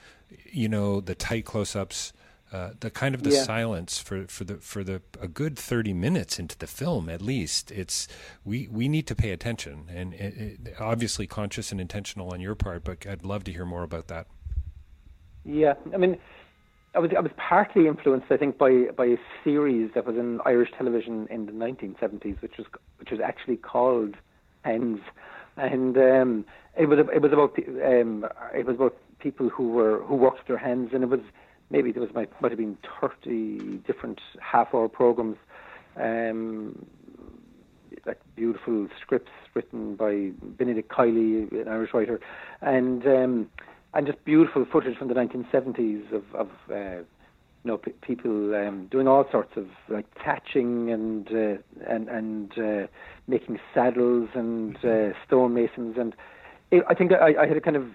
You 0.50 0.70
know, 0.70 1.02
the 1.02 1.16
tight 1.16 1.44
close-ups, 1.46 2.14
uh, 2.54 2.72
the 2.80 2.90
kind 2.90 3.14
of 3.14 3.24
the 3.24 3.32
yeah. 3.32 3.44
silence 3.44 4.00
for 4.00 4.26
for 4.28 4.44
the 4.44 4.56
for 4.56 4.84
the 4.84 5.02
a 5.20 5.28
good 5.28 5.58
30 5.58 5.94
minutes 5.94 6.40
into 6.40 6.58
the 6.58 6.68
film 6.68 7.10
at 7.10 7.22
least. 7.22 7.72
It's 7.72 8.08
we 8.46 8.68
we 8.72 8.88
need 8.88 9.08
to 9.08 9.16
pay 9.16 9.32
attention, 9.32 9.86
and 9.90 10.14
it, 10.14 10.38
it, 10.38 10.76
obviously 10.80 11.28
conscious 11.28 11.72
and 11.72 11.82
intentional 11.82 12.32
on 12.32 12.40
your 12.40 12.56
part. 12.56 12.84
But 12.84 13.06
I'd 13.06 13.26
love 13.26 13.44
to 13.46 13.52
hear 13.52 13.66
more 13.66 13.84
about 13.84 14.08
that. 14.08 14.28
Yeah, 15.44 15.74
I 15.94 15.98
mean 15.98 16.18
I 16.94 17.00
was 17.00 17.12
I 17.16 17.22
was 17.22 17.32
partly 17.38 17.88
influenced, 17.88 18.28
I 18.32 18.38
think, 18.38 18.58
by 18.58 18.88
by 18.96 19.06
a 19.06 19.18
series 19.44 19.92
that 19.96 20.06
was 20.06 20.18
in 20.18 20.42
Irish 20.46 20.72
television 20.78 21.28
in 21.30 21.46
the 21.46 21.54
1970s, 21.54 22.42
which 22.42 22.58
was 22.58 22.68
which 22.98 23.12
was 23.12 23.20
actually 23.22 23.58
called 23.58 24.16
Hands, 24.64 25.00
and 25.56 25.98
um, 25.98 26.46
it 26.78 26.88
was 26.88 27.00
it 27.00 27.22
was 27.22 27.32
about 27.32 27.58
um, 27.86 28.26
it 28.54 28.66
was 28.66 28.76
about 28.76 28.98
people 29.20 29.48
who 29.48 29.70
were 29.70 30.00
who 30.04 30.16
worked 30.16 30.48
their 30.48 30.58
hands, 30.58 30.90
and 30.94 31.04
it 31.04 31.10
was 31.10 31.22
maybe 31.70 31.94
there 31.94 32.02
was 32.02 32.14
might 32.14 32.30
might 32.42 32.52
have 32.52 32.60
been 32.60 32.78
30 33.00 33.78
different 33.88 34.20
half-hour 34.42 34.90
programs, 34.90 35.38
um, 35.96 36.86
like 38.06 38.20
beautiful 38.36 38.90
scripts 39.00 39.32
written 39.54 39.96
by 39.96 40.32
Benedict 40.44 40.92
Kiely, 40.92 41.50
an 41.54 41.70
Irish 41.70 41.94
writer, 41.94 42.20
and 42.62 43.08
um, 43.08 43.50
and 43.94 44.08
just 44.08 44.24
beautiful 44.26 44.66
footage 44.66 44.98
from 44.98 45.08
the 45.10 45.14
1970s 45.14 46.12
of, 46.14 46.24
of 46.36 46.50
uh, 46.72 47.04
you 47.64 47.70
know, 47.72 47.78
p- 47.78 47.92
people 48.02 48.56
um, 48.56 48.88
doing 48.88 49.08
all 49.08 49.26
sorts 49.32 49.56
of 49.56 49.68
like 49.90 50.06
thatching 50.24 50.90
and 50.92 51.28
uh, 51.30 51.58
and 51.88 52.10
and 52.10 52.58
uh, 52.58 52.88
making 53.28 53.60
saddles 53.74 54.30
and 54.34 54.78
uh, 54.78 55.14
stonemasons, 55.28 55.98
and 55.98 56.16
it, 56.72 56.84
I 56.88 56.94
think 56.96 57.12
I, 57.12 57.36
I 57.40 57.48
had 57.48 57.58
a 57.58 57.62
kind 57.62 57.76
of 57.76 57.86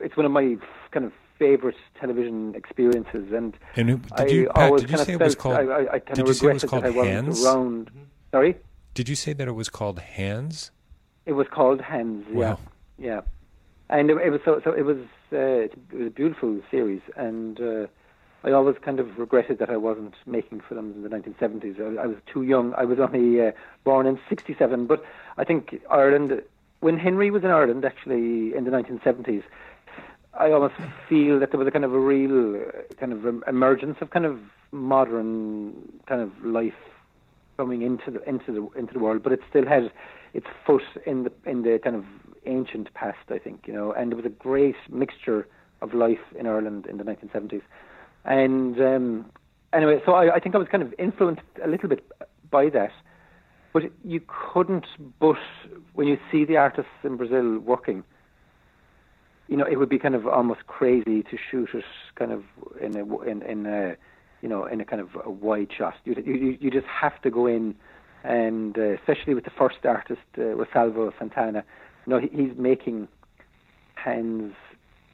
it's 0.00 0.16
one 0.16 0.26
of 0.26 0.32
my 0.32 0.56
f- 0.60 0.90
kind 0.90 1.06
of 1.06 1.12
favorite 1.38 1.76
television 2.00 2.54
experiences, 2.54 3.32
and, 3.32 3.56
and 3.76 4.08
did 4.16 4.30
you, 4.30 4.50
I 4.54 4.70
Pat, 4.70 4.78
did 4.80 4.90
you 4.90 4.98
say 4.98 5.12
it 5.12 5.20
was 5.20 5.34
called? 5.34 5.56
I, 5.56 5.60
I, 5.60 5.80
I 5.94 5.98
kind 5.98 6.16
did 6.16 6.20
of 6.20 6.28
you 6.28 6.34
say 6.34 6.46
it 6.48 6.52
was 6.54 6.64
called 6.64 6.84
Hands? 6.84 7.44
Around. 7.44 7.90
Sorry. 8.30 8.56
Did 8.94 9.08
you 9.08 9.14
say 9.14 9.32
that 9.34 9.46
it 9.48 9.52
was 9.52 9.68
called 9.68 9.98
Hands? 10.00 10.70
It 11.26 11.32
was 11.32 11.46
called 11.48 11.80
Hands. 11.80 12.26
Yeah, 12.30 12.36
wow. 12.36 12.58
yeah, 12.98 13.20
and 13.88 14.10
it, 14.10 14.16
it 14.18 14.30
was 14.30 14.40
so 14.44 14.60
so 14.64 14.72
it 14.72 14.82
was 14.82 14.98
uh, 15.32 15.64
it 15.64 15.74
was 15.92 16.06
a 16.08 16.10
beautiful 16.10 16.60
series, 16.70 17.00
and 17.16 17.60
uh, 17.60 17.86
I 18.44 18.52
always 18.52 18.76
kind 18.82 19.00
of 19.00 19.18
regretted 19.18 19.58
that 19.58 19.70
I 19.70 19.76
wasn't 19.76 20.14
making 20.26 20.62
films 20.68 20.96
in 20.96 21.02
the 21.02 21.08
1970s. 21.08 21.80
I, 21.80 22.02
I 22.02 22.06
was 22.06 22.16
too 22.26 22.42
young. 22.42 22.74
I 22.74 22.84
was 22.84 22.98
only 22.98 23.40
uh, 23.40 23.52
born 23.84 24.06
in 24.06 24.18
'67, 24.28 24.86
but 24.86 25.04
I 25.36 25.44
think 25.44 25.80
Ireland, 25.90 26.42
when 26.80 26.98
Henry 26.98 27.30
was 27.30 27.44
in 27.44 27.50
Ireland, 27.50 27.84
actually 27.84 28.54
in 28.54 28.64
the 28.64 28.70
1970s, 28.70 29.42
I 30.34 30.50
almost 30.50 30.74
feel 31.08 31.38
that 31.40 31.50
there 31.50 31.58
was 31.58 31.68
a 31.68 31.70
kind 31.70 31.84
of 31.84 31.92
a 31.94 32.00
real 32.00 32.56
uh, 32.56 32.94
kind 32.98 33.12
of 33.12 33.42
emergence 33.46 33.98
of 34.00 34.10
kind 34.10 34.24
of 34.24 34.40
modern 34.72 36.00
kind 36.06 36.22
of 36.22 36.44
life 36.44 36.74
coming 37.56 37.82
into 37.82 38.10
the 38.10 38.28
into 38.28 38.52
the 38.52 38.78
into 38.78 38.92
the 38.92 38.98
world, 38.98 39.22
but 39.22 39.32
it 39.32 39.40
still 39.48 39.66
had 39.66 39.92
its 40.34 40.46
foot 40.66 40.82
in 41.06 41.24
the 41.24 41.32
in 41.46 41.62
the 41.62 41.78
kind 41.82 41.96
of 41.96 42.04
ancient 42.46 42.92
past, 42.94 43.30
I 43.30 43.38
think, 43.38 43.66
you 43.66 43.72
know, 43.72 43.92
and 43.92 44.10
there 44.10 44.16
was 44.16 44.26
a 44.26 44.30
great 44.30 44.76
mixture 44.90 45.46
of 45.80 45.94
life 45.94 46.18
in 46.38 46.46
Ireland 46.46 46.86
in 46.86 46.98
the 46.98 47.04
1970s. 47.04 47.62
And 48.24 48.80
um, 48.80 49.30
anyway, 49.72 50.00
so 50.04 50.12
I, 50.12 50.36
I 50.36 50.40
think 50.40 50.54
I 50.54 50.58
was 50.58 50.68
kind 50.68 50.82
of 50.82 50.94
influenced 50.98 51.42
a 51.64 51.68
little 51.68 51.88
bit 51.88 52.04
by 52.50 52.68
that. 52.70 52.92
But 53.72 53.84
you 54.04 54.20
couldn't 54.26 54.86
but, 55.18 55.36
when 55.94 56.06
you 56.06 56.18
see 56.30 56.44
the 56.44 56.56
artists 56.56 56.90
in 57.04 57.16
Brazil 57.16 57.58
working, 57.58 58.04
you 59.48 59.56
know, 59.56 59.64
it 59.64 59.76
would 59.76 59.88
be 59.88 59.98
kind 59.98 60.14
of 60.14 60.26
almost 60.26 60.66
crazy 60.66 61.22
to 61.22 61.38
shoot 61.50 61.70
it 61.74 61.84
kind 62.14 62.32
of 62.32 62.44
in 62.80 62.96
a, 62.96 63.20
in, 63.22 63.42
in 63.42 63.66
a, 63.66 63.96
you 64.40 64.48
know, 64.48 64.66
in 64.66 64.80
a 64.80 64.84
kind 64.84 65.00
of 65.00 65.08
a 65.24 65.30
wide 65.30 65.68
shot. 65.76 65.94
You, 66.04 66.14
you, 66.24 66.58
you 66.60 66.70
just 66.70 66.86
have 66.86 67.20
to 67.22 67.30
go 67.30 67.46
in 67.46 67.74
and 68.24 68.78
uh, 68.78 68.92
especially 68.92 69.34
with 69.34 69.44
the 69.44 69.50
first 69.50 69.84
artist, 69.84 70.20
uh, 70.38 70.40
Rosalvo 70.40 71.12
Santana, 71.18 71.64
you 72.06 72.12
know, 72.12 72.20
he's 72.20 72.56
making 72.56 73.08
hands 73.94 74.54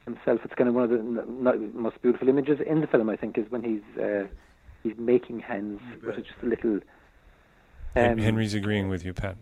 himself. 0.05 0.41
It's 0.43 0.53
kind 0.55 0.67
of 0.67 0.75
one 0.75 0.83
of 0.83 0.89
the 0.89 1.71
most 1.73 2.01
beautiful 2.01 2.27
images 2.27 2.59
in 2.65 2.81
the 2.81 2.87
film. 2.87 3.09
I 3.09 3.15
think 3.15 3.37
is 3.37 3.49
when 3.49 3.63
he's 3.63 4.01
uh, 4.01 4.25
he's 4.83 4.93
making 4.97 5.39
hands 5.39 5.81
with 6.03 6.15
just 6.17 6.29
a 6.43 6.45
little. 6.45 6.79
Um, 7.95 8.17
Henry's 8.17 8.53
agreeing 8.53 8.89
with 8.89 9.03
you, 9.03 9.13
Pat. 9.13 9.37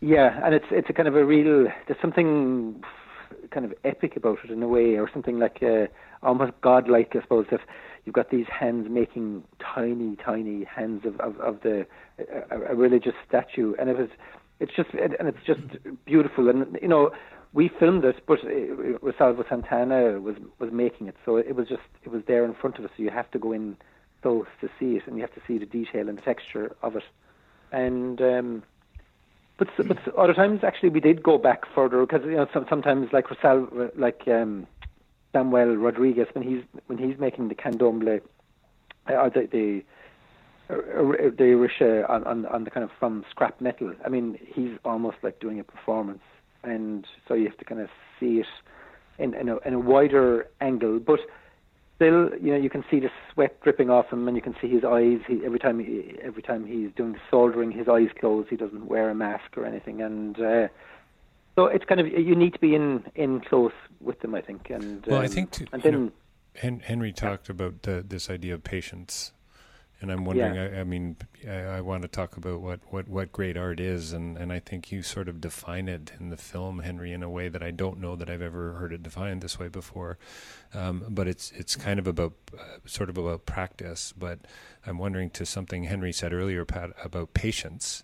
Yeah, 0.00 0.40
and 0.44 0.54
it's 0.54 0.66
it's 0.70 0.90
a 0.90 0.92
kind 0.92 1.08
of 1.08 1.16
a 1.16 1.24
real. 1.24 1.68
There's 1.86 2.00
something 2.00 2.82
kind 3.50 3.66
of 3.66 3.74
epic 3.84 4.16
about 4.16 4.38
it 4.44 4.50
in 4.50 4.62
a 4.62 4.68
way, 4.68 4.96
or 4.96 5.08
something 5.12 5.38
like 5.38 5.62
uh, 5.62 5.86
almost 6.22 6.52
godlike, 6.60 7.14
I 7.14 7.22
suppose. 7.22 7.46
If 7.50 7.60
you've 8.04 8.14
got 8.14 8.30
these 8.30 8.46
hands 8.48 8.88
making 8.90 9.44
tiny, 9.60 10.16
tiny 10.16 10.64
hands 10.64 11.04
of 11.04 11.20
of, 11.20 11.38
of 11.40 11.60
the 11.62 11.86
a, 12.50 12.72
a 12.72 12.74
religious 12.74 13.14
statue, 13.28 13.74
and 13.78 13.88
it 13.88 13.96
was 13.96 14.08
it's 14.60 14.72
just 14.74 14.90
and 14.92 15.28
it's 15.28 15.44
just 15.46 15.60
beautiful. 16.04 16.48
And 16.48 16.78
you 16.80 16.88
know, 16.88 17.10
we 17.52 17.70
filmed 17.78 18.04
it, 18.04 18.16
but 18.26 18.38
Rosalvo 18.40 19.48
Santana 19.48 20.20
was 20.20 20.36
was 20.58 20.70
making 20.72 21.08
it, 21.08 21.16
so 21.24 21.36
it 21.36 21.54
was 21.54 21.68
just 21.68 21.82
it 22.04 22.10
was 22.10 22.22
there 22.26 22.44
in 22.44 22.54
front 22.54 22.78
of 22.78 22.84
us. 22.84 22.90
So 22.96 23.02
you 23.02 23.10
have 23.10 23.30
to 23.32 23.38
go 23.38 23.52
in 23.52 23.76
close 24.22 24.46
to 24.60 24.68
see 24.78 24.96
it, 24.96 25.02
and 25.06 25.16
you 25.16 25.22
have 25.22 25.34
to 25.34 25.42
see 25.46 25.58
the 25.58 25.66
detail 25.66 26.08
and 26.08 26.18
the 26.18 26.22
texture 26.22 26.74
of 26.82 26.96
it. 26.96 27.04
And 27.72 28.20
um, 28.20 28.62
but 29.58 29.68
but 29.76 30.16
other 30.16 30.34
times 30.34 30.60
actually 30.62 30.90
we 30.90 31.00
did 31.00 31.22
go 31.22 31.38
back 31.38 31.62
further 31.74 32.04
because 32.04 32.24
you 32.24 32.36
know 32.36 32.46
some, 32.52 32.66
sometimes 32.68 33.12
like 33.12 33.30
Rosal 33.30 33.90
like 33.96 34.22
um, 34.26 34.66
Samuel 35.32 35.76
Rodriguez 35.76 36.28
when 36.34 36.44
he's 36.44 36.62
when 36.86 36.98
he's 36.98 37.18
making 37.18 37.48
the 37.48 37.54
candomblé 37.54 38.20
uh, 39.06 39.28
the, 39.28 39.48
the 39.50 39.84
the 40.68 41.44
Orisha 41.44 42.08
on, 42.08 42.24
on, 42.24 42.46
on 42.46 42.64
the 42.64 42.70
kind 42.70 42.84
of 42.84 42.90
from 42.98 43.24
scrap 43.30 43.60
metal. 43.60 43.92
I 44.04 44.08
mean, 44.08 44.38
he's 44.54 44.70
almost 44.84 45.18
like 45.22 45.38
doing 45.40 45.60
a 45.60 45.64
performance, 45.64 46.22
and 46.62 47.06
so 47.26 47.34
you 47.34 47.46
have 47.46 47.58
to 47.58 47.64
kind 47.64 47.80
of 47.80 47.88
see 48.18 48.40
it 48.40 48.46
in 49.18 49.34
in 49.34 49.48
a, 49.48 49.58
in 49.58 49.74
a 49.74 49.80
wider 49.80 50.48
angle, 50.60 50.98
but 50.98 51.20
still, 51.96 52.30
you 52.40 52.52
know, 52.52 52.56
you 52.56 52.70
can 52.70 52.84
see 52.90 53.00
the 53.00 53.10
sweat 53.32 53.60
dripping 53.62 53.90
off 53.90 54.10
him, 54.12 54.26
and 54.28 54.36
you 54.36 54.42
can 54.42 54.54
see 54.60 54.68
his 54.68 54.84
eyes. 54.84 55.18
He, 55.26 55.40
every 55.44 55.58
time 55.58 55.78
he, 55.78 56.16
every 56.22 56.42
time 56.42 56.66
he's 56.66 56.90
doing 56.96 57.12
the 57.12 57.20
soldering, 57.30 57.70
his 57.70 57.88
eyes 57.88 58.08
close. 58.18 58.46
He 58.48 58.56
doesn't 58.56 58.86
wear 58.86 59.10
a 59.10 59.14
mask 59.14 59.56
or 59.56 59.66
anything, 59.66 60.00
and 60.00 60.40
uh, 60.40 60.68
so 61.56 61.66
it's 61.66 61.84
kind 61.84 62.00
of 62.00 62.06
you 62.06 62.34
need 62.34 62.54
to 62.54 62.58
be 62.58 62.74
in 62.74 63.04
in 63.14 63.40
close 63.40 63.72
with 64.00 64.20
them, 64.20 64.34
I 64.34 64.40
think. 64.40 64.70
And 64.70 65.04
well, 65.06 65.18
um, 65.18 65.24
I 65.24 65.28
think 65.28 65.50
to, 65.52 65.66
and 65.72 65.82
then 65.82 66.12
know, 66.62 66.80
Henry 66.82 67.12
talked 67.12 67.48
about 67.48 67.82
the, 67.82 68.04
this 68.06 68.28
idea 68.28 68.54
of 68.54 68.64
patience 68.64 69.32
and 70.02 70.10
I'm 70.10 70.24
wondering, 70.24 70.56
yeah. 70.56 70.78
I, 70.78 70.80
I, 70.80 70.84
mean, 70.84 71.16
I, 71.48 71.76
I, 71.76 71.80
want 71.80 72.02
to 72.02 72.08
talk 72.08 72.36
about 72.36 72.60
what, 72.60 72.80
what, 72.90 73.06
what 73.06 73.30
great 73.30 73.56
art 73.56 73.78
is, 73.78 74.12
and, 74.12 74.36
and 74.36 74.52
I 74.52 74.58
think 74.58 74.90
you 74.90 75.00
sort 75.00 75.28
of 75.28 75.40
define 75.40 75.88
it 75.88 76.10
in 76.18 76.30
the 76.30 76.36
film, 76.36 76.80
Henry, 76.80 77.12
in 77.12 77.22
a 77.22 77.30
way 77.30 77.48
that 77.48 77.62
I 77.62 77.70
don't 77.70 78.00
know 78.00 78.16
that 78.16 78.28
I've 78.28 78.42
ever 78.42 78.72
heard 78.74 78.92
it 78.92 79.04
defined 79.04 79.42
this 79.42 79.60
way 79.60 79.68
before. 79.68 80.18
Um, 80.74 81.04
but 81.08 81.28
it's 81.28 81.52
it's 81.52 81.76
kind 81.76 82.00
of 82.00 82.08
about 82.08 82.32
uh, 82.52 82.78
sort 82.84 83.10
of 83.10 83.16
about 83.16 83.46
practice. 83.46 84.12
But 84.16 84.40
I'm 84.84 84.98
wondering 84.98 85.30
to 85.30 85.46
something 85.46 85.84
Henry 85.84 86.12
said 86.12 86.32
earlier, 86.32 86.64
Pat, 86.64 86.90
about 87.04 87.32
patience 87.32 88.02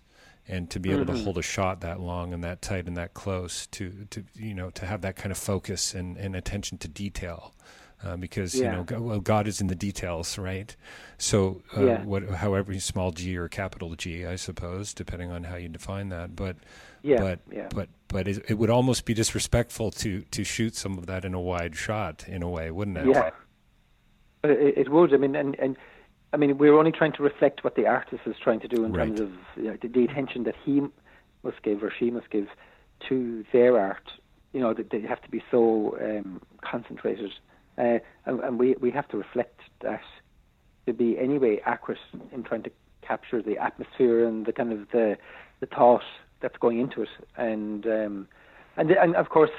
and 0.49 0.69
to 0.71 0.79
be 0.79 0.91
able 0.91 1.05
mm-hmm. 1.05 1.15
to 1.15 1.23
hold 1.23 1.37
a 1.37 1.41
shot 1.41 1.81
that 1.81 1.99
long 1.99 2.33
and 2.33 2.43
that 2.43 2.61
tight 2.61 2.87
and 2.87 2.97
that 2.97 3.13
close 3.13 3.67
to 3.67 4.07
to 4.09 4.23
you 4.33 4.53
know 4.53 4.69
to 4.71 4.85
have 4.85 5.01
that 5.01 5.15
kind 5.15 5.31
of 5.31 5.37
focus 5.37 5.93
and, 5.93 6.17
and 6.17 6.35
attention 6.35 6.77
to 6.79 6.87
detail 6.87 7.53
uh, 8.03 8.15
because 8.15 8.55
yeah. 8.55 8.65
you 8.65 8.77
know 8.77 8.83
God, 8.83 8.99
well 8.99 9.19
God 9.19 9.47
is 9.47 9.61
in 9.61 9.67
the 9.67 9.75
details, 9.75 10.37
right? 10.37 10.75
So 11.17 11.61
uh, 11.77 11.85
yeah. 11.85 12.03
what, 12.03 12.29
however 12.29 12.77
small 12.79 13.11
G 13.11 13.37
or 13.37 13.47
capital 13.47 13.95
G, 13.95 14.25
I 14.25 14.35
suppose, 14.35 14.93
depending 14.93 15.31
on 15.31 15.43
how 15.43 15.55
you 15.55 15.69
define 15.69 16.09
that, 16.09 16.35
but. 16.35 16.57
Yeah, 17.01 17.19
but 17.19 17.39
yeah. 17.49 17.69
but 17.73 17.87
but 18.09 18.27
it, 18.27 18.43
it, 18.49 18.55
would 18.55 18.69
almost 18.69 19.05
be 19.05 19.13
disrespectful 19.13 19.89
to 19.91 20.23
to 20.31 20.43
shoot 20.43 20.75
some 20.75 20.97
of 20.97 21.05
that 21.05 21.23
in 21.23 21.33
a 21.33 21.39
wide 21.39 21.77
shot 21.77 22.25
in 22.27 22.43
a 22.43 22.49
way, 22.49 22.71
wouldn't 22.71 22.97
it? 22.97 23.07
Yeah, 23.07 23.29
it, 24.43 24.77
it 24.79 24.89
would. 24.89 25.13
I 25.13 25.17
mean, 25.17 25.33
and 25.33 25.57
and 25.59 25.77
I 26.31 26.37
mean, 26.37 26.57
we're 26.57 26.77
only 26.77 26.91
trying 26.91 27.13
to 27.13 27.23
reflect 27.23 27.63
what 27.63 27.75
the 27.75 27.87
artist 27.87 28.21
is 28.25 28.35
trying 28.43 28.59
to 28.61 28.67
do 28.67 28.83
in 28.83 28.93
Right. 28.93 29.07
terms 29.07 29.19
of 29.19 29.31
you 29.55 29.69
know, 29.69 29.77
the, 29.81 29.87
the 29.87 30.03
attention 30.03 30.43
that 30.43 30.55
he 30.63 30.81
must 31.43 31.61
give 31.63 31.83
or 31.83 31.91
she 31.97 32.11
must 32.11 32.29
give 32.29 32.47
to 33.07 33.43
their 33.51 33.79
art. 33.79 34.09
You 34.53 34.59
know, 34.61 34.73
that 34.73 34.89
they 34.89 35.01
have 35.01 35.21
to 35.21 35.29
be 35.29 35.43
so 35.51 35.95
um, 36.01 36.41
concentrated, 36.61 37.31
uh, 37.77 37.99
and, 38.25 38.39
and 38.39 38.59
we 38.59 38.75
we 38.81 38.89
have 38.89 39.07
to 39.09 39.17
reflect 39.17 39.59
that 39.81 40.01
to 40.87 40.93
be 40.93 41.19
anyway 41.19 41.61
accurate 41.65 41.99
in 42.31 42.43
trying 42.43 42.63
to 42.63 42.71
capture 43.03 43.43
the 43.43 43.59
atmosphere 43.59 44.27
and 44.27 44.47
the 44.47 44.51
kind 44.51 44.73
of 44.73 44.89
the 44.91 45.17
the 45.59 45.67
thought 45.67 46.01
that's 46.41 46.57
going 46.57 46.79
into 46.79 47.03
it, 47.03 47.09
and 47.37 47.85
um, 47.85 48.27
and 48.75 48.89
and 48.89 49.15
of 49.15 49.29
course, 49.29 49.51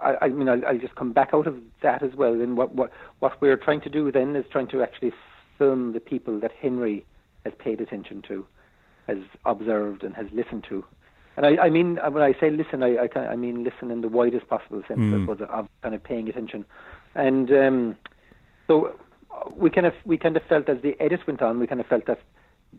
I, 0.00 0.14
I 0.22 0.28
mean, 0.28 0.48
I'll, 0.48 0.64
I'll 0.64 0.78
just 0.78 0.94
come 0.94 1.12
back 1.12 1.30
out 1.32 1.48
of 1.48 1.56
that 1.82 2.04
as 2.04 2.14
well. 2.14 2.34
And 2.34 2.56
what 2.56 2.72
what 2.72 2.92
what 3.18 3.40
we're 3.42 3.56
trying 3.56 3.80
to 3.80 3.90
do 3.90 4.12
then 4.12 4.36
is 4.36 4.44
trying 4.52 4.68
to 4.68 4.80
actually 4.80 5.12
film 5.60 5.92
the 5.92 6.00
people 6.00 6.40
that 6.40 6.52
Henry 6.64 7.04
has 7.44 7.52
paid 7.58 7.80
attention 7.80 8.22
to, 8.28 8.46
has 9.06 9.18
observed 9.44 10.02
and 10.02 10.12
has 10.16 10.26
listened 10.32 10.64
to. 10.70 10.84
And 11.36 11.46
I, 11.46 11.66
I 11.66 11.70
mean, 11.70 11.98
when 12.10 12.22
I 12.22 12.32
say 12.40 12.50
listen, 12.50 12.82
I, 12.82 12.90
I, 13.04 13.08
kind 13.08 13.26
of- 13.26 13.32
I 13.32 13.36
mean 13.36 13.62
listen 13.68 13.90
in 13.90 14.00
the 14.00 14.08
widest 14.08 14.48
possible 14.48 14.82
sense, 14.88 15.00
I 15.00 15.20
suppose, 15.20 15.40
of 15.48 15.68
kind 15.82 15.94
of 15.94 16.02
paying 16.02 16.28
attention. 16.28 16.64
And 17.14 17.50
um, 17.52 17.96
so 18.66 18.96
uh, 19.32 19.50
we 19.56 19.68
kind 19.70 19.86
of 19.86 19.94
we 20.04 20.16
kind 20.18 20.36
of 20.36 20.42
felt 20.48 20.68
as 20.68 20.78
the 20.82 20.96
edit 21.00 21.20
went 21.26 21.40
on, 21.42 21.60
we 21.60 21.66
kind 21.66 21.80
of 21.80 21.86
felt 21.86 22.06
that 22.06 22.20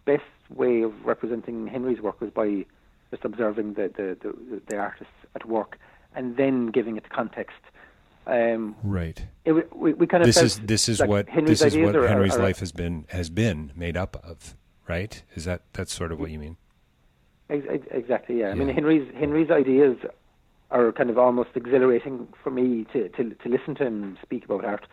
best 0.06 0.24
way 0.50 0.82
of 0.82 0.94
representing 1.06 1.68
Henry's 1.68 2.02
work 2.02 2.20
was 2.22 2.32
by 2.32 2.66
just 3.12 3.24
observing 3.26 3.76
the 3.76 3.86
the, 3.98 4.18
the, 4.22 4.62
the 4.70 4.78
artists 4.78 5.14
at 5.36 5.44
work 5.48 5.78
and 6.16 6.36
then 6.38 6.68
giving 6.68 6.98
it 6.98 7.10
context. 7.10 7.62
Um, 8.28 8.76
Right. 8.84 9.26
it, 9.46 9.76
we, 9.76 9.94
we 9.94 10.06
kind 10.08 10.22
of 10.24 10.28
This 10.28 10.42
is 10.42 10.60
this 10.60 10.88
is 10.88 11.00
like 11.00 11.10
what 11.10 11.30
Henry's 11.30 11.60
this 11.60 11.74
is 11.74 11.80
what 11.84 11.96
are- 11.96 12.08
Henry's 12.08 12.36
are- 12.36 12.44
life 12.44 12.60
has 12.60 12.72
been 12.72 13.06
has 13.10 13.30
been 13.30 13.72
made 13.76 13.98
up 13.98 14.16
of. 14.24 14.56
Right? 14.88 15.24
Is 15.36 15.46
that 15.46 15.62
that's 15.74 15.94
sort 15.94 16.12
of 16.12 16.20
what 16.20 16.32
you 16.32 16.40
mean? 16.40 16.58
Ex- 17.50 17.66
ex- 17.70 17.88
Exactly. 17.92 18.40
Yeah. 18.42 18.50
I 18.50 18.56
mean, 18.56 18.68
Henry's 18.70 19.08
Henry's 19.16 19.50
ideas 19.50 19.98
are 20.70 20.92
kind 20.92 21.10
of 21.10 21.18
almost 21.18 21.50
exhilarating 21.56 22.28
for 22.44 22.50
me 22.52 22.86
to, 22.94 23.10
to 23.10 23.30
to 23.32 23.50
listen 23.50 23.76
to 23.76 23.86
him 23.86 24.18
speak 24.22 24.46
about 24.46 24.66
art. 24.66 24.86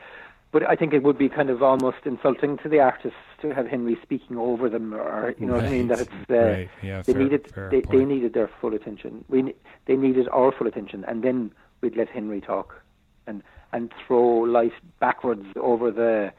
But 0.51 0.67
I 0.69 0.77
think 0.77 0.95
it 0.95 1.03
would 1.03 1.19
be 1.19 1.29
kind 1.29 1.51
of 1.51 1.62
almost 1.62 1.99
insulting 2.07 2.57
to 2.59 2.69
the 2.71 2.81
artists 2.81 3.19
to 3.43 3.51
have 3.51 3.67
Henry 3.67 3.99
speaking 4.03 4.38
over 4.38 4.71
them, 4.71 4.95
or 4.95 5.35
you 5.38 5.47
know 5.47 5.55
what 5.57 5.64
I 5.64 5.71
mean. 5.71 5.88
That 5.88 6.01
it's 6.01 6.11
uh, 6.31 6.35
Right. 6.35 6.71
Yeah, 6.83 7.03
they 7.03 7.12
fair- 7.12 7.23
needed 7.23 7.51
fair 7.55 7.71
they, 7.71 7.83
they 7.83 8.05
needed 8.05 8.33
their 8.33 8.49
full 8.61 8.73
attention. 8.75 9.25
We 9.29 9.55
they 9.87 9.97
needed 9.97 10.27
our 10.29 10.51
full 10.53 10.67
attention, 10.67 11.05
and 11.05 11.23
then 11.23 11.53
we'd 11.83 11.97
let 11.97 12.09
Henry 12.09 12.41
talk 12.41 12.83
and 13.29 13.43
and 13.73 13.93
throw 14.07 14.41
light 14.41 14.73
backwards 14.99 15.47
over 15.57 15.91
the 15.91 16.33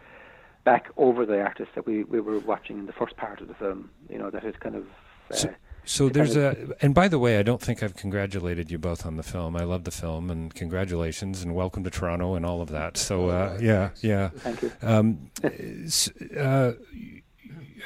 back 0.66 0.90
over 0.98 1.26
the 1.26 1.40
artist 1.42 1.72
that 1.76 1.86
we, 1.86 2.04
we 2.04 2.20
were 2.20 2.40
watching 2.40 2.80
in 2.80 2.86
the 2.86 2.94
first 2.94 3.16
part 3.16 3.40
of 3.42 3.48
the 3.48 3.54
film. 3.54 3.90
You 4.10 4.18
know 4.18 4.30
that 4.30 4.44
is 4.44 4.56
kind 4.60 4.76
of. 4.76 4.84
Uh, 5.32 5.36
So, 5.36 5.54
so 5.86 6.10
there's 6.10 6.36
a, 6.36 6.76
and 6.82 6.94
by 6.94 7.08
the 7.08 7.18
way, 7.18 7.40
I 7.40 7.44
don't 7.44 7.62
think 7.62 7.82
I've 7.82 7.96
congratulated 7.96 8.70
you 8.70 8.78
both 8.78 9.06
on 9.06 9.16
the 9.16 9.24
film. 9.24 9.56
I 9.56 9.64
love 9.64 9.86
the 9.86 9.92
film, 9.92 10.30
and 10.30 10.54
congratulations, 10.54 11.42
and 11.42 11.56
welcome 11.56 11.84
to 11.84 11.90
Toronto, 11.90 12.36
and 12.36 12.46
all 12.46 12.62
of 12.62 12.70
that. 12.70 12.98
So, 12.98 13.30
uh, 13.30 13.58
yeah, 13.62 13.90
yeah. 14.02 14.30
Thank 14.30 14.62
you. 14.62 14.72
Um, 14.82 15.32
uh, 16.38 16.72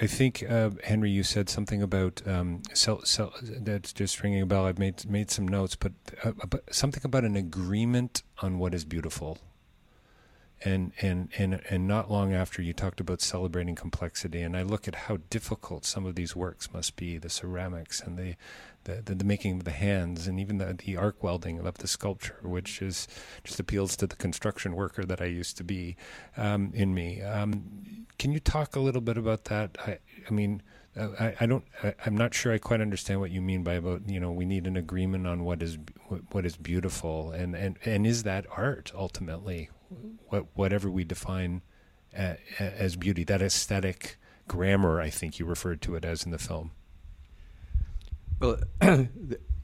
I 0.01 0.08
think 0.08 0.43
uh, 0.49 0.71
Henry, 0.84 1.12
you 1.12 1.23
said 1.23 1.49
something 1.49 1.82
about 1.82 2.21
um, 2.27 2.62
sell, 2.73 3.03
sell, 3.06 3.34
that's 3.41 3.93
just 3.93 4.23
ringing 4.23 4.41
a 4.41 4.45
bell. 4.45 4.65
I've 4.65 4.79
made 4.79 5.10
made 5.10 5.29
some 5.29 5.47
notes, 5.47 5.75
but, 5.75 5.93
uh, 6.23 6.32
but 6.47 6.73
something 6.73 7.01
about 7.03 7.23
an 7.23 7.36
agreement 7.36 8.23
on 8.41 8.60
what 8.60 8.73
is 8.73 8.86
beautiful. 8.86 9.38
And, 10.65 10.93
and 11.01 11.27
and 11.38 11.62
and 11.69 11.88
not 11.89 12.10
long 12.10 12.34
after 12.34 12.62
you 12.62 12.71
talked 12.71 13.01
about 13.01 13.19
celebrating 13.19 13.75
complexity, 13.75 14.41
and 14.41 14.56
I 14.56 14.62
look 14.63 14.88
at 14.88 14.95
how 14.95 15.17
difficult 15.29 15.84
some 15.84 16.06
of 16.06 16.15
these 16.15 16.38
works 16.38 16.71
must 16.71 16.95
be, 16.95 17.17
the 17.17 17.29
ceramics 17.29 17.99
and 17.99 18.17
the 18.17 18.36
the, 18.86 19.02
the, 19.04 19.15
the 19.15 19.26
making 19.26 19.58
of 19.58 19.63
the 19.63 19.72
hands, 19.72 20.28
and 20.28 20.39
even 20.39 20.58
the, 20.58 20.78
the 20.86 20.98
arc 20.98 21.24
welding 21.24 21.60
of 21.60 21.78
the 21.78 21.88
sculpture, 21.88 22.39
which 22.43 22.82
is 22.82 23.08
just 23.43 23.60
appeals 23.60 23.96
to 23.98 24.08
the 24.08 24.15
construction 24.15 24.76
worker 24.76 25.04
that 25.04 25.22
I 25.22 25.26
used 25.26 25.58
to 25.58 25.63
be 25.63 25.96
um, 26.38 26.72
in 26.74 26.93
me. 26.93 27.22
Um, 27.22 28.06
can 28.17 28.32
you 28.32 28.39
talk 28.39 28.76
a 28.76 28.80
little 28.80 29.02
bit 29.02 29.17
about 29.17 29.46
that? 29.46 29.78
I, 29.86 30.00
I 30.28 30.32
mean, 30.32 30.62
I, 30.96 31.36
I 31.39 31.46
don't. 31.46 31.63
I, 31.84 31.96
I'm 32.06 32.15
not 32.15 32.34
sure 32.34 32.54
I 32.54 32.58
quite 32.58 32.82
understand 32.82 33.19
what 33.19 33.32
you 33.32 33.41
mean 33.41 33.63
by 33.63 33.74
about 33.74 34.08
you 34.08 34.19
know 34.19 34.32
we 34.32 34.46
need 34.46 34.67
an 34.67 34.78
agreement 34.78 35.26
on 35.26 35.43
what 35.43 35.63
is 35.63 35.78
what, 36.08 36.22
what 36.32 36.46
is 36.46 36.56
beautiful 36.56 37.32
and, 37.32 37.56
and 37.56 37.78
and 37.84 38.06
is 38.06 38.24
that 38.24 38.46
art 38.56 38.91
ultimately, 38.96 39.69
what 40.28 40.46
whatever 40.54 40.91
we 40.91 41.04
define 41.04 41.62
uh, 42.17 42.36
as 42.60 42.96
beauty, 42.96 43.24
that 43.24 43.41
aesthetic 43.41 44.17
grammar. 44.48 45.02
I 45.02 45.10
think 45.10 45.39
you 45.39 45.46
referred 45.46 45.82
to 45.84 45.96
it 45.96 46.06
as 46.06 46.24
in 46.24 46.32
the 46.32 46.38
film. 46.38 46.72
Well, 48.39 48.58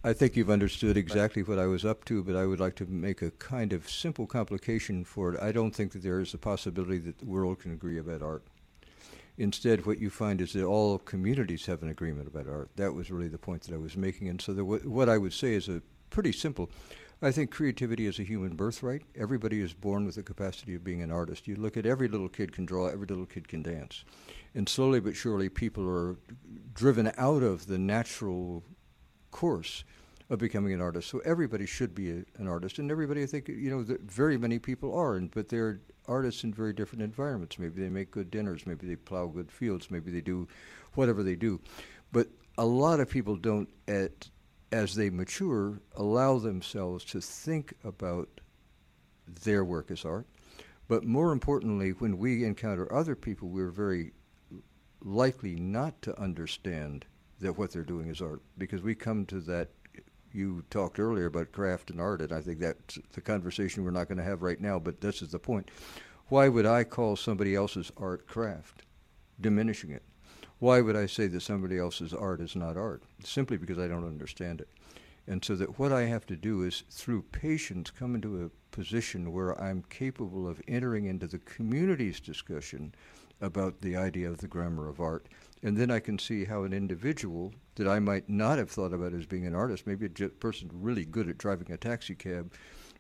I 0.04 0.14
think 0.14 0.38
you've 0.38 0.50
understood 0.50 0.96
exactly 0.96 1.44
what 1.44 1.60
I 1.60 1.66
was 1.66 1.84
up 1.84 2.06
to, 2.06 2.24
but 2.24 2.36
I 2.36 2.46
would 2.46 2.60
like 2.60 2.76
to 2.76 2.86
make 2.86 3.22
a 3.22 3.32
kind 3.32 3.74
of 3.74 3.90
simple 3.90 4.26
complication 4.26 5.04
for 5.04 5.34
it. 5.34 5.42
I 5.42 5.52
don't 5.52 5.76
think 5.76 5.92
that 5.92 6.04
there 6.04 6.22
is 6.22 6.34
a 6.34 6.38
possibility 6.38 7.00
that 7.00 7.20
the 7.20 7.26
world 7.26 7.60
can 7.60 7.74
agree 7.74 7.98
about 7.98 8.22
art. 8.22 8.44
Instead, 9.38 9.86
what 9.86 10.00
you 10.00 10.10
find 10.10 10.40
is 10.40 10.54
that 10.54 10.66
all 10.66 10.98
communities 11.00 11.66
have 11.66 11.84
an 11.84 11.90
agreement 11.90 12.28
about 12.28 12.48
art. 12.48 12.70
That 12.76 12.94
was 12.94 13.12
really 13.12 13.28
the 13.28 13.38
point 13.38 13.64
that 13.64 13.74
I 13.74 13.78
was 13.78 13.98
making. 13.98 14.30
And 14.30 14.42
so, 14.42 14.54
what 14.54 15.10
I 15.10 15.18
would 15.18 15.34
say 15.34 15.54
is 15.54 15.68
a 15.68 15.82
pretty 16.10 16.32
simple. 16.32 16.70
I 17.22 17.32
think 17.32 17.52
creativity 17.52 18.06
is 18.06 18.20
a 18.20 18.24
human 18.24 18.56
birthright. 18.56 19.02
Everybody 19.18 19.60
is 19.60 19.74
born 19.74 20.06
with 20.06 20.16
the 20.16 20.24
capacity 20.24 20.76
of 20.76 20.86
being 20.86 21.02
an 21.02 21.12
artist. 21.12 21.48
You 21.48 21.58
look 21.58 21.76
at 21.76 21.86
every 21.86 22.08
little 22.08 22.30
kid 22.30 22.54
can 22.54 22.66
draw, 22.66 22.88
every 22.88 23.08
little 23.08 23.26
kid 23.26 23.50
can 23.50 23.62
dance. 23.62 24.06
And 24.56 24.68
slowly 24.68 25.00
but 25.00 25.16
surely, 25.16 25.50
people 25.50 25.88
are 25.88 26.18
driven 26.74 27.12
out 27.18 27.44
of 27.44 27.68
the 27.68 27.78
natural 27.78 28.64
course 29.32 29.84
of 30.30 30.40
becoming 30.40 30.74
an 30.74 30.82
artist. 30.82 31.10
So 31.10 31.20
everybody 31.20 31.66
should 31.66 31.96
be 31.96 32.12
a, 32.12 32.24
an 32.38 32.48
artist, 32.48 32.80
and 32.80 32.92
everybody, 32.92 33.24
I 33.24 33.26
think, 33.26 33.48
you 33.48 33.70
know, 33.70 33.98
very 34.06 34.38
many 34.38 34.60
people 34.60 34.96
are, 34.96 35.16
and, 35.16 35.32
but 35.32 35.50
they're 35.50 35.82
artists 36.08 36.44
in 36.44 36.54
very 36.54 36.74
different 36.74 37.04
environments. 37.04 37.60
Maybe 37.60 37.82
they 37.82 37.90
make 37.90 38.12
good 38.12 38.32
dinners, 38.32 38.66
maybe 38.66 38.88
they 38.88 38.96
plow 38.96 39.28
good 39.28 39.52
fields, 39.52 39.92
maybe 39.92 40.12
they 40.12 40.22
do 40.22 40.48
whatever 40.94 41.24
they 41.24 41.36
do. 41.36 41.60
But 42.12 42.28
a 42.58 42.66
lot 42.66 43.00
of 43.00 43.10
people 43.10 43.36
don't, 43.36 43.70
at, 43.88 44.30
as 44.72 44.96
they 44.96 45.10
mature, 45.10 45.80
allow 45.96 46.40
themselves 46.40 47.06
to 47.06 47.22
think 47.22 47.74
about 47.84 48.30
their 49.44 49.64
work 49.64 49.92
as 49.92 50.06
art. 50.06 50.26
But 50.88 51.04
more 51.04 51.32
importantly, 51.32 51.92
when 51.92 52.18
we 52.18 52.44
encounter 52.44 52.92
other 52.92 53.16
people, 53.16 53.50
we're 53.50 53.70
very 53.70 54.12
likely 55.04 55.56
not 55.56 56.02
to 56.02 56.20
understand 56.20 57.06
that 57.40 57.58
what 57.58 57.72
they're 57.72 57.84
doing 57.84 58.10
is 58.10 58.22
art 58.22 58.42
because 58.58 58.82
we 58.82 58.94
come 58.94 59.26
to 59.26 59.40
that 59.40 59.70
you 60.32 60.64
talked 60.70 61.00
earlier 61.00 61.26
about 61.26 61.52
craft 61.52 61.90
and 61.90 62.00
art 62.00 62.22
and 62.22 62.32
i 62.32 62.42
think 62.42 62.60
that's 62.60 63.00
the 63.14 63.22
conversation 63.22 63.84
we're 63.84 63.92
not 63.92 64.08
going 64.08 64.18
to 64.18 64.24
have 64.24 64.42
right 64.42 64.62
now 64.62 64.78
but 64.78 65.02
this 65.02 65.22
is 65.22 65.30
the 65.30 65.40
point. 65.40 65.70
Why 66.28 66.48
would 66.48 66.66
i 66.66 66.84
call 66.84 67.16
somebody 67.16 67.56
else's 67.56 67.92
art 67.98 68.28
craft? 68.28 68.84
Diminishing 69.42 69.90
it. 69.92 70.04
Why 70.60 70.82
would 70.82 70.96
i 70.96 71.06
say 71.06 71.28
that 71.28 71.42
somebody 71.42 71.78
else's 71.80 72.14
art 72.14 72.42
is 72.42 72.56
not 72.56 72.78
art? 72.78 73.04
Simply 73.24 73.58
because 73.58 73.80
i 73.80 73.88
don't 73.88 74.06
understand 74.06 74.62
it. 74.62 74.70
And 75.26 75.44
so 75.44 75.56
that 75.56 75.80
what 75.80 75.92
i 75.92 76.04
have 76.04 76.26
to 76.28 76.36
do 76.36 76.64
is 76.64 76.84
through 76.90 77.24
patience 77.32 77.90
come 77.90 78.16
into 78.16 78.44
a 78.44 78.76
position 78.76 79.34
where 79.34 79.60
i'm 79.60 79.84
capable 79.90 80.48
of 80.48 80.62
entering 80.68 81.06
into 81.06 81.26
the 81.26 81.40
community's 81.40 82.20
discussion 82.20 82.94
about 83.42 83.82
the 83.82 83.96
idea 83.96 84.30
of 84.30 84.40
the 84.40 84.48
grammar 84.48 84.88
of 84.88 85.00
art. 85.00 85.28
And 85.64 85.78
then 85.78 85.92
I 85.92 86.00
can 86.00 86.18
see 86.20 86.46
how 86.46 86.64
an 86.64 86.74
individual 86.74 87.54
that 87.76 87.88
I 87.88 88.00
might 88.00 88.30
not 88.30 88.58
have 88.58 88.70
thought 88.70 88.94
about 88.94 89.14
as 89.14 89.26
being 89.26 89.46
an 89.46 89.56
artist, 89.56 89.88
maybe 89.88 90.06
a 90.06 90.30
person 90.30 90.70
really 90.74 91.06
good 91.06 91.30
at 91.30 91.38
driving 91.38 91.72
a 91.72 91.78
taxi 91.78 92.16
cab, 92.16 92.54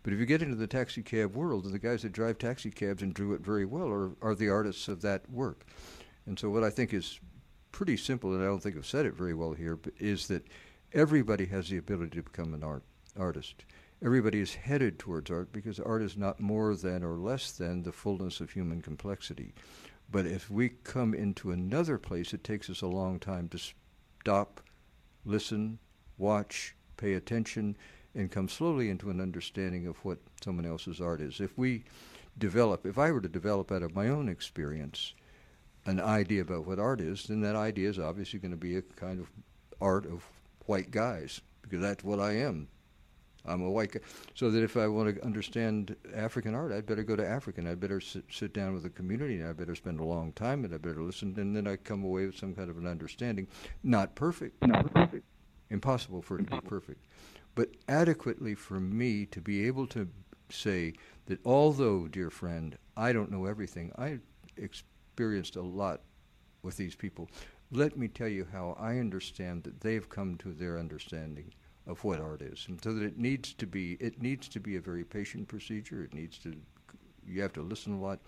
but 0.03 0.13
if 0.13 0.19
you 0.19 0.25
get 0.25 0.41
into 0.41 0.55
the 0.55 0.67
taxi 0.67 1.03
cab 1.03 1.35
world, 1.35 1.65
the 1.65 1.79
guys 1.79 2.03
that 2.03 2.13
drive 2.13 2.37
taxi 2.37 2.71
cabs 2.71 3.03
and 3.03 3.13
do 3.13 3.33
it 3.33 3.41
very 3.41 3.65
well 3.65 3.89
are, 3.89 4.11
are 4.21 4.35
the 4.35 4.49
artists 4.49 4.87
of 4.87 5.01
that 5.01 5.29
work. 5.29 5.65
And 6.25 6.39
so 6.39 6.49
what 6.49 6.63
I 6.63 6.69
think 6.69 6.93
is 6.93 7.19
pretty 7.71 7.97
simple, 7.97 8.33
and 8.33 8.41
I 8.41 8.45
don't 8.45 8.61
think 8.61 8.77
I've 8.77 8.85
said 8.85 9.05
it 9.05 9.15
very 9.15 9.33
well 9.33 9.53
here, 9.53 9.75
but 9.75 9.93
is 9.99 10.27
that 10.27 10.47
everybody 10.93 11.45
has 11.47 11.69
the 11.69 11.77
ability 11.77 12.17
to 12.17 12.23
become 12.23 12.53
an 12.53 12.63
art 12.63 12.83
artist. 13.17 13.65
Everybody 14.03 14.39
is 14.39 14.55
headed 14.55 14.97
towards 14.97 15.29
art 15.29 15.51
because 15.51 15.79
art 15.79 16.01
is 16.01 16.15
not 16.15 16.39
more 16.39 16.75
than 16.75 17.03
or 17.03 17.17
less 17.17 17.51
than 17.51 17.83
the 17.83 17.91
fullness 17.91 18.39
of 18.39 18.51
human 18.51 18.81
complexity. 18.81 19.53
But 20.11 20.25
if 20.25 20.49
we 20.49 20.69
come 20.69 21.13
into 21.13 21.51
another 21.51 21.97
place, 21.97 22.33
it 22.33 22.43
takes 22.43 22.69
us 22.69 22.81
a 22.81 22.87
long 22.87 23.19
time 23.19 23.47
to 23.49 23.59
stop, 24.21 24.61
listen, 25.23 25.79
watch, 26.17 26.75
pay 26.97 27.13
attention, 27.13 27.77
and 28.15 28.31
come 28.31 28.49
slowly 28.49 28.89
into 28.89 29.11
an 29.11 29.21
understanding 29.21 29.85
of 29.85 30.03
what 30.03 30.17
someone 30.43 30.65
else's 30.65 30.99
art 30.99 31.21
is. 31.21 31.39
If 31.39 31.57
we 31.57 31.83
develop, 32.37 32.85
if 32.85 32.97
I 32.97 33.11
were 33.11 33.21
to 33.21 33.29
develop 33.29 33.71
out 33.71 33.83
of 33.83 33.95
my 33.95 34.09
own 34.09 34.29
experience 34.29 35.13
an 35.85 35.99
idea 35.99 36.41
about 36.41 36.65
what 36.65 36.79
art 36.79 37.01
is, 37.01 37.25
then 37.25 37.41
that 37.41 37.55
idea 37.55 37.89
is 37.89 37.99
obviously 37.99 38.39
going 38.39 38.51
to 38.51 38.57
be 38.57 38.77
a 38.77 38.81
kind 38.81 39.19
of 39.19 39.29
art 39.79 40.05
of 40.05 40.23
white 40.65 40.91
guys, 40.91 41.41
because 41.61 41.81
that's 41.81 42.03
what 42.03 42.19
I 42.19 42.33
am. 42.33 42.67
I'm 43.45 43.61
a 43.61 43.69
white 43.69 43.91
guy. 43.93 43.99
So 44.35 44.49
that 44.51 44.63
if 44.63 44.77
I 44.77 44.87
want 44.87 45.15
to 45.15 45.25
understand 45.25 45.95
African 46.13 46.53
art, 46.53 46.71
I'd 46.71 46.85
better 46.85 47.03
go 47.03 47.15
to 47.15 47.27
Africa 47.27 47.59
and 47.59 47.69
I'd 47.69 47.79
better 47.79 48.01
sit, 48.01 48.25
sit 48.31 48.53
down 48.53 48.73
with 48.73 48.83
the 48.83 48.89
community, 48.89 49.39
and 49.39 49.47
I'd 49.47 49.57
better 49.57 49.75
spend 49.75 49.99
a 49.99 50.03
long 50.03 50.31
time, 50.33 50.65
and 50.65 50.73
I'd 50.73 50.81
better 50.81 51.01
listen, 51.01 51.33
and 51.37 51.55
then 51.55 51.67
I 51.67 51.75
come 51.77 52.03
away 52.03 52.25
with 52.25 52.37
some 52.37 52.53
kind 52.53 52.69
of 52.69 52.77
an 52.77 52.87
understanding. 52.87 53.47
Not 53.83 54.15
perfect. 54.15 54.65
Not 54.65 54.93
perfect. 54.93 55.25
Impossible 55.69 56.21
for 56.21 56.39
it 56.39 56.49
to 56.49 56.61
be 56.61 56.67
perfect. 56.67 57.05
But 57.55 57.69
adequately 57.87 58.55
for 58.55 58.79
me 58.79 59.25
to 59.27 59.41
be 59.41 59.67
able 59.67 59.87
to 59.87 60.07
say 60.49 60.93
that 61.27 61.39
although, 61.45 62.07
dear 62.07 62.29
friend, 62.29 62.77
I 62.97 63.13
don't 63.13 63.31
know 63.31 63.45
everything, 63.45 63.91
I 63.97 64.19
experienced 64.57 65.55
a 65.55 65.61
lot 65.61 66.01
with 66.63 66.77
these 66.77 66.95
people. 66.95 67.29
Let 67.71 67.97
me 67.97 68.07
tell 68.07 68.27
you 68.27 68.47
how 68.51 68.75
I 68.79 68.97
understand 68.97 69.63
that 69.63 69.81
they've 69.81 70.09
come 70.09 70.37
to 70.37 70.53
their 70.53 70.79
understanding 70.79 71.53
of 71.89 72.03
what 72.03 72.21
art 72.21 72.41
is, 72.43 72.65
and 72.69 72.81
so 72.83 72.93
that 72.93 73.03
it 73.03 73.17
needs 73.17 73.51
to 73.53 73.65
be 73.65 73.97
it 73.99 74.21
needs 74.21 74.47
to 74.47 74.59
be 74.59 74.75
a 74.75 74.81
very 74.81 75.03
patient 75.03 75.47
procedure. 75.47 76.03
It 76.03 76.13
needs 76.13 76.37
to 76.39 76.55
you 77.27 77.41
have 77.41 77.53
to 77.53 77.61
listen 77.61 77.93
a 77.93 77.99
lot, 77.99 78.19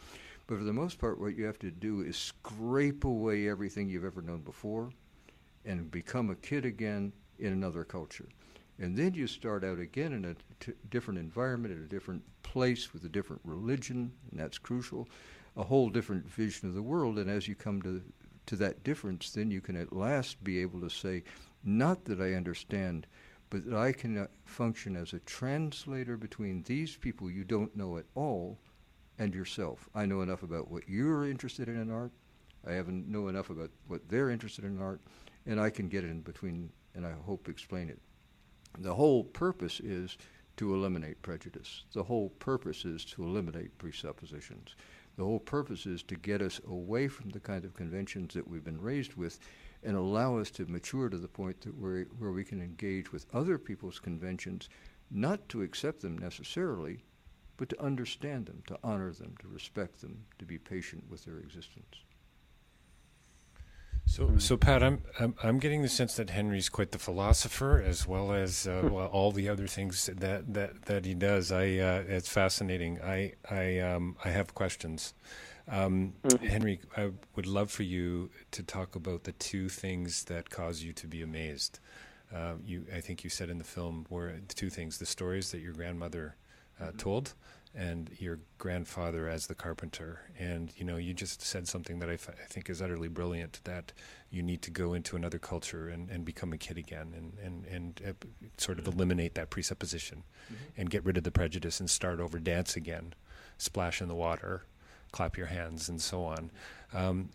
but 0.48 0.58
for 0.58 0.64
the 0.64 0.74
most 0.74 1.00
part, 1.00 1.20
what 1.20 1.38
you 1.38 1.46
have 1.46 1.60
to 1.60 1.72
do 1.72 2.02
is 2.02 2.18
scrape 2.18 3.06
away 3.06 3.48
everything 3.48 3.88
you've 3.88 4.04
ever 4.06 4.22
known 4.22 4.42
before, 4.42 4.90
and 5.64 5.92
become 5.92 6.32
a 6.32 6.36
kid 6.36 6.66
again 6.66 7.14
in 7.40 7.54
another 7.54 7.84
culture. 7.84 8.28
And 8.80 8.98
then 8.98 9.14
you 9.14 9.28
start 9.28 9.64
out 9.64 9.80
again 9.80 10.14
in 10.14 10.26
a 10.26 10.36
t- 10.60 10.74
different 10.90 11.20
environment, 11.20 11.76
in 11.76 11.84
a 11.84 11.88
different 11.88 12.24
place 12.42 12.94
with 12.94 13.06
a 13.06 13.10
different 13.10 13.42
religion, 13.46 14.12
and 14.32 14.40
that's 14.40 14.58
crucial, 14.58 15.08
a 15.56 15.64
whole 15.64 15.90
different 15.90 16.28
vision 16.28 16.68
of 16.68 16.74
the 16.74 16.82
world. 16.82 17.20
And 17.20 17.30
as 17.30 17.48
you 17.48 17.54
come 17.54 17.82
to 17.84 18.02
to 18.48 18.56
that 18.56 18.84
difference, 18.84 19.30
then 19.30 19.52
you 19.52 19.62
can 19.62 19.76
at 19.76 19.94
last 19.94 20.44
be 20.44 20.60
able 20.60 20.82
to 20.82 20.90
say, 20.90 21.24
not 21.64 22.06
that 22.06 22.20
I 22.20 22.34
understand, 22.34 23.06
but 23.52 23.66
that 23.66 23.78
I 23.78 23.92
can 23.92 24.18
uh, 24.18 24.28
function 24.46 24.96
as 24.96 25.14
a 25.14 25.20
translator 25.20 26.18
between 26.18 26.64
these 26.64 26.96
people 26.96 27.30
you 27.30 27.44
don't 27.44 27.76
know 27.76 27.98
at 27.98 28.06
all 28.16 28.58
and 29.20 29.36
yourself. 29.36 29.88
I 29.94 30.08
know 30.08 30.22
enough 30.22 30.42
about 30.42 30.72
what 30.72 30.90
you're 30.90 31.30
interested 31.30 31.68
in 31.68 31.80
in 31.80 31.92
art. 31.92 32.12
I 32.66 32.72
haven't 32.72 33.08
know 33.08 33.28
enough 33.28 33.50
about 33.50 33.70
what 33.88 34.08
they're 34.08 34.32
interested 34.32 34.66
in 34.66 34.82
art, 34.82 35.02
and 35.46 35.60
I 35.60 35.70
can 35.70 35.90
get 35.90 36.04
in 36.04 36.22
between 36.22 36.72
and 36.96 37.06
I 37.06 37.12
hope 37.26 37.48
explain 37.48 37.90
it. 37.90 38.00
The 38.80 38.96
whole 38.96 39.24
purpose 39.24 39.80
is 39.80 40.18
to 40.58 40.74
eliminate 40.74 41.22
prejudice. 41.22 41.84
The 41.94 42.04
whole 42.04 42.30
purpose 42.30 42.86
is 42.86 43.04
to 43.06 43.24
eliminate 43.24 43.78
presuppositions. 43.78 44.76
The 45.18 45.24
whole 45.24 45.40
purpose 45.40 45.86
is 45.86 46.04
to 46.04 46.16
get 46.16 46.42
us 46.42 46.62
away 46.68 47.10
from 47.10 47.30
the 47.30 47.40
kind 47.40 47.66
of 47.66 47.74
conventions 47.74 48.34
that 48.34 48.48
we've 48.48 48.64
been 48.64 48.82
raised 48.82 49.16
with 49.16 49.40
and 49.84 49.96
allow 49.96 50.38
us 50.38 50.52
to 50.52 50.66
mature 50.66 51.10
to 51.10 51.18
the 51.18 51.28
point 51.28 51.62
that 51.62 51.78
we're, 51.78 52.06
where 52.20 52.32
we 52.32 52.44
can 52.44 52.62
engage 52.62 53.12
with 53.12 53.26
other 53.34 53.58
people's 53.58 54.00
conventions, 54.00 54.70
not 55.10 55.48
to 55.50 55.62
accept 55.62 56.02
them 56.02 56.18
necessarily, 56.18 57.04
but 57.58 57.70
to 57.70 57.82
understand 57.82 58.46
them, 58.46 58.64
to 58.68 58.78
honor 58.84 59.12
them, 59.12 59.36
to 59.42 59.48
respect 59.48 60.02
them, 60.02 60.26
to 60.40 60.46
be 60.46 60.58
patient 60.58 61.04
with 61.10 61.26
their 61.26 61.40
existence. 61.40 61.98
So, 64.06 64.38
so 64.40 64.58
Pat, 64.58 64.84
I'm, 64.84 65.04
I'm, 65.20 65.36
I'm 65.42 65.60
getting 65.60 65.84
the 65.84 65.88
sense 65.88 66.16
that 66.16 66.32
Henry's 66.32 66.70
quite 66.70 66.92
the 66.92 67.00
philosopher, 67.00 67.82
as 67.82 68.08
well 68.08 68.34
as 68.34 68.68
uh, 68.68 68.90
well, 68.92 69.08
all 69.08 69.32
the 69.32 69.48
other 69.48 69.68
things 69.68 70.08
that, 70.08 70.54
that, 70.54 70.82
that 70.86 71.06
he 71.06 71.14
does. 71.14 71.52
I 71.52 71.78
uh, 71.78 72.04
it's 72.08 72.28
fascinating. 72.28 73.00
I 73.02 73.34
I 73.50 73.80
um, 73.80 74.18
I 74.26 74.30
have 74.30 74.54
questions. 74.54 75.14
Um, 75.68 76.14
mm-hmm. 76.24 76.46
Henry, 76.46 76.80
I 76.98 77.12
would 77.36 77.48
love 77.48 77.72
for 77.72 77.84
you 77.84 78.30
to 78.52 78.64
talk 78.64 78.96
about 78.96 79.24
the 79.24 79.32
two 79.34 79.70
things 79.70 80.24
that 80.26 80.50
cause 80.50 80.84
you 80.84 80.94
to 80.94 81.08
be 81.08 81.22
amazed. 81.22 81.80
Uh, 82.34 82.54
you, 82.66 82.86
I 82.96 83.02
think 83.02 83.24
you 83.24 83.30
said 83.30 83.50
in 83.50 83.58
the 83.58 83.64
film 83.64 84.06
were 84.10 84.34
the 84.48 84.54
two 84.54 84.70
things: 84.70 84.98
the 84.98 85.06
stories 85.06 85.52
that 85.52 85.60
your 85.60 85.74
grandmother 85.74 86.36
uh, 86.80 86.86
mm-hmm. 86.86 86.98
told, 86.98 87.34
and 87.76 88.10
your 88.20 88.40
grandfather 88.58 89.28
as 89.28 89.48
the 89.48 89.56
carpenter. 89.56 90.22
And 90.40 90.72
you 90.78 90.86
know, 90.86 90.98
you 90.98 91.14
just 91.14 91.42
said 91.42 91.68
something 91.68 92.00
that 92.00 92.10
I, 92.10 92.14
f- 92.14 92.30
I 92.30 92.48
think 92.48 92.70
is 92.70 92.82
utterly 92.82 93.10
brilliant. 93.10 93.60
That 93.66 93.92
you 94.30 94.44
need 94.44 94.62
to 94.64 94.72
go 94.72 94.94
into 94.94 95.16
another 95.16 95.40
culture 95.40 95.90
and, 95.90 96.10
and 96.10 96.24
become 96.24 96.54
a 96.54 96.58
kid 96.58 96.78
again, 96.78 97.14
and 97.16 97.38
and 97.44 97.66
and 97.66 98.02
uh, 98.08 98.14
sort 98.58 98.80
of 98.80 98.88
eliminate 98.88 99.36
that 99.36 99.50
presupposition, 99.50 100.24
mm-hmm. 100.46 100.82
and 100.82 100.90
get 100.90 101.04
rid 101.04 101.18
of 101.18 101.24
the 101.24 101.32
prejudice 101.32 101.80
and 101.80 101.90
start 101.90 102.20
over, 102.20 102.40
dance 102.40 102.76
again, 102.76 103.14
splash 103.58 104.02
in 104.02 104.08
the 104.08 104.16
water, 104.16 104.64
clap 105.12 105.38
your 105.38 105.48
hands, 105.48 105.90
and 105.90 106.02
so 106.02 106.24
on. 106.24 106.52
Um, 106.94 107.30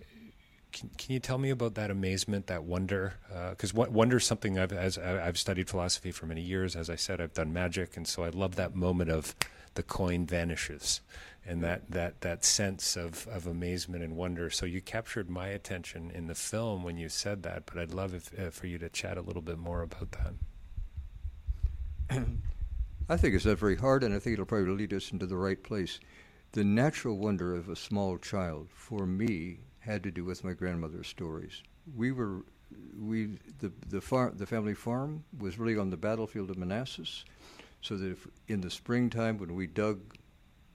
can, 0.72 0.90
can, 0.98 1.12
you 1.14 1.20
tell 1.20 1.38
me 1.38 1.50
about 1.50 1.74
that 1.76 1.90
amazement, 1.90 2.48
that 2.48 2.64
wonder? 2.64 3.14
Because 3.50 3.74
uh, 3.76 3.86
wonder 3.90 4.18
is 4.18 4.24
something 4.24 4.58
I've 4.58 4.72
as 4.72 4.98
I've 4.98 5.38
studied 5.38 5.70
philosophy 5.70 6.10
for 6.10 6.26
many 6.26 6.42
years. 6.42 6.76
As 6.76 6.90
I 6.90 6.96
said, 6.96 7.20
I've 7.20 7.32
done 7.32 7.52
magic, 7.52 7.96
and 7.96 8.06
so 8.06 8.24
I 8.24 8.28
love 8.28 8.56
that 8.56 8.74
moment 8.74 9.10
of 9.10 9.34
the 9.74 9.82
coin 9.82 10.26
vanishes, 10.26 11.00
and 11.46 11.62
that 11.62 11.90
that 11.90 12.20
that 12.20 12.44
sense 12.44 12.96
of 12.96 13.26
of 13.28 13.46
amazement 13.46 14.04
and 14.04 14.16
wonder. 14.16 14.50
So 14.50 14.66
you 14.66 14.82
captured 14.82 15.30
my 15.30 15.48
attention 15.48 16.10
in 16.10 16.26
the 16.26 16.34
film 16.34 16.82
when 16.82 16.98
you 16.98 17.08
said 17.08 17.42
that. 17.44 17.64
But 17.66 17.78
I'd 17.78 17.94
love 17.94 18.12
if, 18.12 18.38
uh, 18.38 18.50
for 18.50 18.66
you 18.66 18.78
to 18.78 18.90
chat 18.90 19.16
a 19.16 19.22
little 19.22 19.42
bit 19.42 19.58
more 19.58 19.82
about 19.82 20.12
that. 20.12 20.34
I 23.08 23.16
think 23.16 23.34
it's 23.34 23.46
not 23.46 23.58
very 23.58 23.76
hard, 23.76 24.02
and 24.02 24.14
I 24.14 24.18
think 24.18 24.34
it'll 24.34 24.46
probably 24.46 24.74
lead 24.74 24.92
us 24.92 25.12
into 25.12 25.26
the 25.26 25.36
right 25.36 25.62
place. 25.62 26.00
The 26.56 26.64
natural 26.64 27.18
wonder 27.18 27.54
of 27.54 27.68
a 27.68 27.76
small 27.76 28.16
child, 28.16 28.68
for 28.72 29.06
me, 29.06 29.58
had 29.80 30.02
to 30.04 30.10
do 30.10 30.24
with 30.24 30.42
my 30.42 30.54
grandmother's 30.54 31.06
stories. 31.06 31.62
We 31.94 32.12
were, 32.12 32.46
we 32.98 33.38
the 33.58 33.70
the 33.90 34.00
farm, 34.00 34.38
the 34.38 34.46
family 34.46 34.72
farm 34.72 35.22
was 35.38 35.58
really 35.58 35.76
on 35.76 35.90
the 35.90 35.98
battlefield 35.98 36.48
of 36.48 36.56
Manassas, 36.56 37.26
so 37.82 37.98
that 37.98 38.10
if 38.10 38.26
in 38.48 38.62
the 38.62 38.70
springtime 38.70 39.36
when 39.36 39.54
we 39.54 39.66
dug 39.66 40.00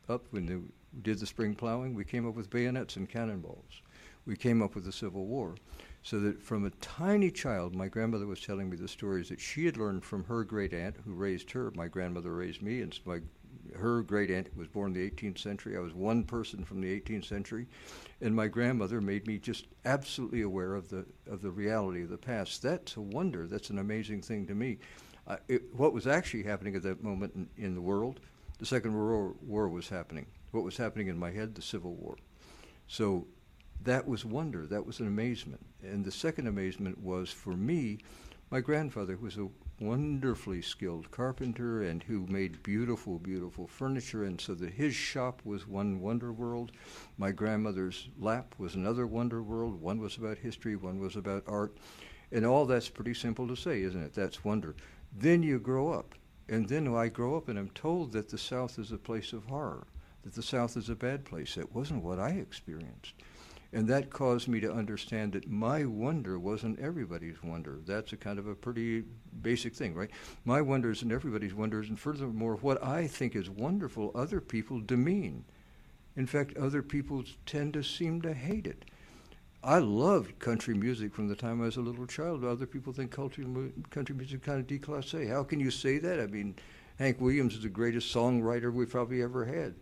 up 0.08 0.28
when 0.30 0.46
we 0.46 1.02
did 1.02 1.18
the 1.18 1.26
spring 1.26 1.56
plowing, 1.56 1.96
we 1.96 2.06
came 2.06 2.28
up 2.28 2.36
with 2.36 2.52
bayonets 2.52 2.96
and 2.96 3.10
cannonballs. 3.10 3.82
We 4.28 4.36
came 4.36 4.62
up 4.62 4.76
with 4.76 4.86
the 4.86 4.92
Civil 4.92 5.26
War. 5.26 5.56
So 6.04 6.20
that 6.20 6.44
from 6.44 6.64
a 6.64 6.70
tiny 6.82 7.32
child, 7.32 7.74
my 7.74 7.88
grandmother 7.88 8.28
was 8.28 8.42
telling 8.42 8.70
me 8.70 8.78
the 8.78 8.88
stories 8.88 9.30
that 9.30 9.40
she 9.40 9.66
had 9.66 9.78
learned 9.78 10.04
from 10.04 10.26
her 10.26 10.44
great 10.44 10.76
aunt 10.76 10.98
who 11.04 11.16
raised 11.16 11.50
her. 11.52 11.72
My 11.72 11.88
grandmother 11.88 12.36
raised 12.36 12.62
me, 12.62 12.82
and 12.82 13.00
my 13.04 13.22
her 13.76 14.02
great 14.04 14.30
aunt 14.30 14.56
was 14.56 14.68
born 14.68 14.94
in 14.96 15.02
the 15.02 15.10
18th 15.10 15.40
century. 15.40 15.78
I 15.78 15.80
was 15.80 15.94
one 15.94 16.24
person 16.24 16.64
from 16.64 16.82
the 16.82 17.00
18th 17.00 17.26
century, 17.26 17.68
and 18.22 18.36
my 18.36 18.48
grandmother 18.48 19.02
made 19.02 19.28
me 19.28 19.38
just 19.38 19.68
absolutely 19.86 20.42
aware 20.42 20.76
of 20.76 20.90
the 20.90 21.06
of 21.28 21.42
the 21.42 21.52
reality 21.52 22.04
of 22.04 22.10
the 22.10 22.18
past. 22.18 22.62
That's 22.62 22.96
a 22.98 23.02
wonder. 23.02 23.48
That's 23.48 23.70
an 23.70 23.80
amazing 23.80 24.22
thing 24.22 24.46
to 24.48 24.56
me. 24.56 24.78
Uh, 25.28 25.38
it, 25.48 25.74
what 25.76 25.94
was 25.94 26.08
actually 26.08 26.44
happening 26.44 26.76
at 26.76 26.84
that 26.84 27.04
moment 27.04 27.34
in, 27.36 27.50
in 27.58 27.76
the 27.76 27.82
world, 27.82 28.20
the 28.60 28.66
Second 28.66 28.96
World 28.96 29.38
War 29.42 29.70
was 29.70 29.88
happening. 29.88 30.26
What 30.52 30.64
was 30.64 30.78
happening 30.78 31.08
in 31.08 31.18
my 31.18 31.32
head, 31.32 31.56
the 31.56 31.62
Civil 31.62 31.94
War. 31.94 32.18
So 32.88 33.28
that 33.84 34.08
was 34.08 34.26
wonder. 34.26 34.66
That 34.68 34.86
was 34.86 35.00
an 35.00 35.08
amazement. 35.08 35.66
And 35.82 36.04
the 36.04 36.12
second 36.12 36.48
amazement 36.48 37.00
was 37.00 37.32
for 37.32 37.56
me, 37.56 38.00
my 38.50 38.60
grandfather 38.60 39.18
was 39.18 39.38
a 39.38 39.48
wonderfully 39.82 40.62
skilled 40.62 41.10
carpenter 41.12 41.82
and 41.82 42.04
who 42.04 42.26
made 42.28 42.64
beautiful, 42.64 43.18
beautiful 43.18 43.68
furniture. 43.68 44.24
And 44.24 44.40
so 44.40 44.54
that 44.56 44.74
his 44.74 44.94
shop 44.96 45.42
was 45.44 45.68
one 45.68 46.00
wonder 46.00 46.32
world. 46.32 46.72
My 47.18 47.32
grandmother's 47.32 48.10
lap 48.20 48.56
was 48.58 48.76
another 48.76 49.08
wonder 49.08 49.42
world. 49.42 49.82
One 49.82 50.00
was 50.00 50.18
about 50.18 50.38
history, 50.38 50.76
one 50.76 51.00
was 51.00 51.16
about 51.16 51.44
art. 51.48 51.76
And 52.32 52.46
all 52.46 52.66
that's 52.66 52.90
pretty 52.90 53.14
simple 53.14 53.48
to 53.48 53.56
say, 53.56 53.82
isn't 53.82 54.02
it? 54.02 54.14
That's 54.14 54.46
wonder. 54.46 54.76
Then 55.14 55.44
you 55.44 55.60
grow 55.60 55.92
up. 55.92 56.16
And 56.48 56.68
then 56.68 56.94
I 56.94 57.08
grow 57.08 57.36
up 57.36 57.48
and 57.48 57.58
I'm 57.58 57.70
told 57.72 58.12
that 58.12 58.30
the 58.30 58.38
South 58.38 58.78
is 58.78 58.92
a 58.92 58.98
place 58.98 59.34
of 59.34 59.46
horror, 59.46 59.88
that 60.24 60.34
the 60.34 60.44
South 60.44 60.78
is 60.78 60.90
a 60.90 60.96
bad 60.96 61.26
place. 61.26 61.56
That 61.56 61.74
wasn't 61.74 62.04
what 62.04 62.20
I 62.20 62.32
experienced. 62.32 63.14
And 63.74 63.88
that 63.88 64.10
caused 64.10 64.50
me 64.50 64.60
to 64.60 64.72
understand 64.72 65.32
that 65.32 65.50
my 65.50 65.86
wonder 65.86 66.38
wasn't 66.38 66.80
everybody's 66.80 67.42
wonder. 67.42 67.80
That's 67.86 68.12
a 68.12 68.18
kind 68.18 68.38
of 68.38 68.48
a 68.48 68.56
pretty 68.56 69.06
basic 69.42 69.74
thing, 69.74 69.96
right? 69.96 70.10
My 70.44 70.62
wonder 70.62 70.92
isn't 70.92 71.12
everybody's 71.12 71.54
wonders. 71.54 71.88
And 71.88 71.98
furthermore, 71.98 72.58
what 72.58 72.84
I 72.84 73.08
think 73.08 73.36
is 73.36 73.50
wonderful, 73.50 74.12
other 74.14 74.42
people 74.42 74.82
demean. 74.82 75.46
In 76.18 76.28
fact, 76.28 76.58
other 76.58 76.82
people 76.82 77.24
tend 77.46 77.74
to 77.74 77.84
seem 77.84 78.22
to 78.24 78.34
hate 78.34 78.68
it. 78.68 78.84
I 79.64 79.78
loved 79.78 80.40
country 80.40 80.74
music 80.74 81.14
from 81.14 81.28
the 81.28 81.36
time 81.36 81.62
I 81.62 81.66
was 81.66 81.78
a 81.78 81.82
little 81.82 82.08
child. 82.08 82.44
Other 82.44 82.66
people 82.66 82.92
think 82.92 83.12
country, 83.12 83.46
country 83.90 84.16
music 84.16 84.42
kind 84.42 84.60
of 84.60 84.68
déclassé. 84.68 85.30
How 85.30 85.44
can 85.44 85.60
you 85.60 85.72
say 85.72 86.00
that? 86.00 86.20
I 86.20 86.26
mean, 86.26 86.56
Hank 86.98 87.22
Williams 87.22 87.54
is 87.54 87.62
the 87.62 87.70
greatest 87.70 88.14
songwriter 88.14 88.74
we've 88.74 88.90
probably 88.90 89.22
ever 89.22 89.46
had. 89.46 89.76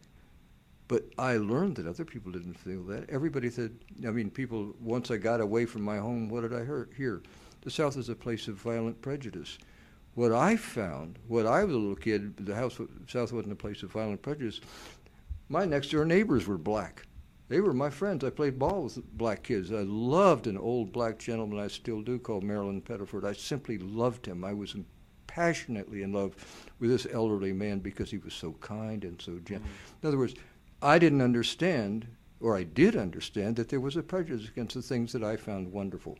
But 0.89 1.05
I 1.19 1.37
learned 1.37 1.75
that 1.75 1.85
other 1.85 2.03
people 2.03 2.31
didn't 2.31 2.55
feel 2.55 2.83
that. 2.85 3.07
Everybody 3.11 3.51
said, 3.51 3.77
I 4.05 4.09
mean, 4.09 4.31
people, 4.31 4.73
once 4.81 5.11
I 5.11 5.17
got 5.17 5.39
away 5.39 5.65
from 5.67 5.83
my 5.83 5.97
home, 5.97 6.29
what 6.29 6.41
did 6.41 6.53
I 6.53 6.65
hear? 6.65 6.89
Here, 6.97 7.21
the 7.61 7.69
South 7.69 7.95
is 7.95 8.09
a 8.09 8.15
place 8.15 8.47
of 8.47 8.55
violent 8.55 8.99
prejudice. 8.99 9.59
What 10.15 10.31
I 10.31 10.55
found, 10.57 11.19
what 11.27 11.45
I 11.45 11.63
was 11.63 11.75
a 11.75 11.77
little 11.77 11.95
kid, 11.95 12.35
the 12.43 12.55
house, 12.55 12.79
South 13.07 13.31
wasn't 13.31 13.53
a 13.53 13.55
place 13.55 13.83
of 13.83 13.91
violent 13.91 14.23
prejudice. 14.23 14.61
My 15.47 15.63
next 15.63 15.91
door 15.91 16.05
neighbors 16.05 16.47
were 16.47 16.57
black. 16.57 17.05
They 17.49 17.61
were 17.61 17.73
my 17.73 17.91
friends. 17.91 18.23
I 18.23 18.31
played 18.31 18.57
ball 18.57 18.83
with 18.83 19.03
black 19.15 19.43
kids. 19.43 19.71
I 19.71 19.83
loved 19.83 20.47
an 20.47 20.57
old 20.57 20.91
black 20.91 21.19
gentleman 21.19 21.59
I 21.59 21.67
still 21.67 22.01
do 22.01 22.17
called 22.17 22.43
Marilyn 22.43 22.81
Pettiford. 22.81 23.25
I 23.25 23.33
simply 23.33 23.77
loved 23.77 24.25
him. 24.25 24.43
I 24.43 24.53
was 24.53 24.75
passionately 25.27 26.01
in 26.01 26.13
love 26.13 26.35
with 26.79 26.89
this 26.89 27.05
elderly 27.11 27.53
man 27.53 27.77
because 27.77 28.09
he 28.09 28.17
was 28.17 28.33
so 28.33 28.53
kind 28.53 29.03
and 29.03 29.21
so 29.21 29.33
gentle. 29.45 29.69
Mm. 29.69 30.03
In 30.03 30.07
other 30.07 30.17
words, 30.17 30.33
I 30.81 30.97
didn't 30.99 31.21
understand, 31.21 32.07
or 32.39 32.55
I 32.55 32.63
did 32.63 32.95
understand, 32.95 33.57
that 33.57 33.69
there 33.69 33.79
was 33.79 33.97
a 33.97 34.03
prejudice 34.03 34.47
against 34.47 34.75
the 34.75 34.81
things 34.81 35.11
that 35.13 35.23
I 35.23 35.35
found 35.35 35.71
wonderful. 35.71 36.17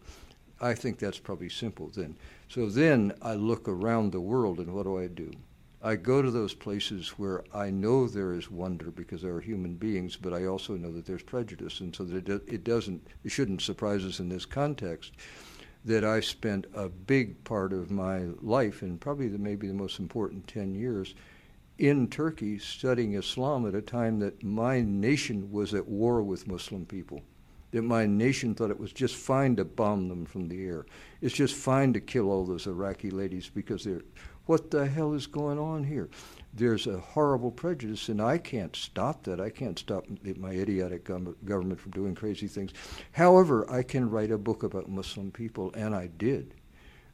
I 0.60 0.74
think 0.74 1.00
that's 1.00 1.20
probably 1.20 1.50
simple 1.50 1.88
then. 1.96 2.18
So 2.50 2.68
then 2.68 3.14
I 3.22 3.36
look 3.36 3.70
around 3.70 4.12
the 4.12 4.20
world 4.20 4.60
and 4.60 4.74
what 4.74 4.84
do 4.84 5.00
I 5.00 5.08
do? 5.08 5.32
I 5.82 5.96
go 5.96 6.22
to 6.22 6.30
those 6.30 6.54
places 6.54 7.18
where 7.18 7.46
I 7.54 7.70
know 7.70 8.06
there 8.06 8.34
is 8.34 8.52
wonder 8.52 8.92
because 8.92 9.22
there 9.22 9.34
are 9.34 9.40
human 9.40 9.76
beings, 9.76 10.18
but 10.18 10.34
I 10.34 10.46
also 10.46 10.76
know 10.76 10.92
that 10.92 11.06
there's 11.06 11.24
prejudice, 11.24 11.80
and 11.80 11.96
so 11.96 12.04
that 12.04 12.28
it 12.28 12.66
doesn't, 12.66 13.08
it 13.24 13.32
shouldn't 13.32 13.62
surprise 13.62 14.04
us 14.04 14.20
in 14.20 14.28
this 14.28 14.46
context 14.46 15.14
that 15.86 16.04
I 16.04 16.20
spent 16.20 16.68
a 16.74 16.90
big 16.90 17.42
part 17.46 17.72
of 17.72 17.92
my 17.92 18.26
life, 18.42 18.82
and 18.82 19.00
probably 19.00 19.30
the, 19.30 19.38
maybe 19.38 19.68
the 19.68 19.74
most 19.74 20.00
important 20.00 20.46
ten 20.48 20.76
years, 20.76 21.16
in 21.80 22.08
Turkey 22.08 22.60
studying 22.60 23.14
Islam 23.14 23.66
at 23.68 23.74
a 23.74 23.82
time 23.82 24.20
that 24.20 24.44
my 24.44 24.82
nation 24.82 25.52
was 25.52 25.74
at 25.74 25.88
war 25.88 26.22
with 26.22 26.48
Muslim 26.48 26.86
people 26.86 27.22
that 27.72 27.84
my 27.84 28.06
nation 28.06 28.56
thought 28.56 28.72
it 28.72 28.80
was 28.80 28.94
just 28.94 29.16
fine 29.16 29.56
to 29.56 29.66
bomb 29.66 30.10
them 30.10 30.26
from 30.26 30.48
the 30.48 30.66
air. 30.66 30.86
It's 31.22 31.36
just 31.36 31.56
fine 31.56 31.94
to 31.94 32.00
kill 32.00 32.32
all 32.32 32.46
those 32.46 32.68
Iraqi 32.68 33.12
ladies 33.12 33.50
because 33.50 33.84
they're. 33.84 34.02
What 34.46 34.72
the 34.72 34.88
hell 34.88 35.14
is 35.14 35.28
going 35.28 35.60
on 35.60 35.84
here? 35.84 36.10
There's 36.56 36.88
a 36.88 36.98
horrible 36.98 37.52
prejudice, 37.52 38.10
and 38.10 38.20
I 38.20 38.40
can't 38.40 38.76
stop 38.76 39.22
that. 39.26 39.40
I 39.40 39.52
can't 39.52 39.78
stop 39.78 40.06
my 40.38 40.50
idiotic 40.50 41.04
government 41.04 41.80
from 41.80 41.92
doing 41.92 42.16
crazy 42.16 42.48
things. 42.48 42.72
However, 43.12 43.72
I 43.72 43.84
can 43.84 44.10
write 44.10 44.32
a 44.32 44.40
book 44.40 44.64
about 44.64 44.90
Muslim 44.90 45.30
people, 45.32 45.72
and 45.76 45.94
I 45.94 46.08
did. 46.08 46.56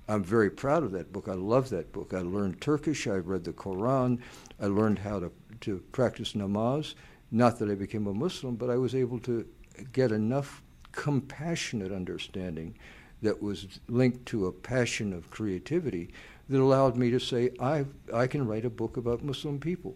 I'm 0.07 0.23
very 0.23 0.49
proud 0.51 0.83
of 0.83 0.91
that 0.91 1.11
book. 1.11 1.27
I 1.27 1.33
love 1.33 1.69
that 1.69 1.91
book. 1.91 2.13
I 2.13 2.21
learned 2.21 2.61
Turkish. 2.61 3.07
I 3.07 3.15
read 3.15 3.43
the 3.43 3.53
Quran. 3.53 4.19
I 4.61 4.67
learned 4.67 4.99
how 4.99 5.19
to, 5.19 5.31
to 5.61 5.79
practice 5.91 6.33
namaz. 6.33 6.93
Not 7.31 7.57
that 7.59 7.71
I 7.71 7.75
became 7.75 8.05
a 8.07 8.13
Muslim, 8.13 8.55
but 8.55 8.69
I 8.69 8.77
was 8.77 8.93
able 8.93 9.19
to 9.21 9.45
get 9.93 10.11
enough 10.11 10.61
compassionate 10.91 11.91
understanding 11.91 12.77
that 13.21 13.41
was 13.41 13.79
linked 13.87 14.25
to 14.27 14.45
a 14.45 14.51
passion 14.51 15.11
of 15.11 15.29
creativity 15.31 16.13
that 16.49 16.61
allowed 16.61 16.95
me 16.95 17.09
to 17.09 17.19
say, 17.19 17.49
I, 17.59 17.85
I 18.13 18.27
can 18.27 18.47
write 18.47 18.65
a 18.65 18.69
book 18.69 18.97
about 18.97 19.23
Muslim 19.23 19.59
people. 19.59 19.95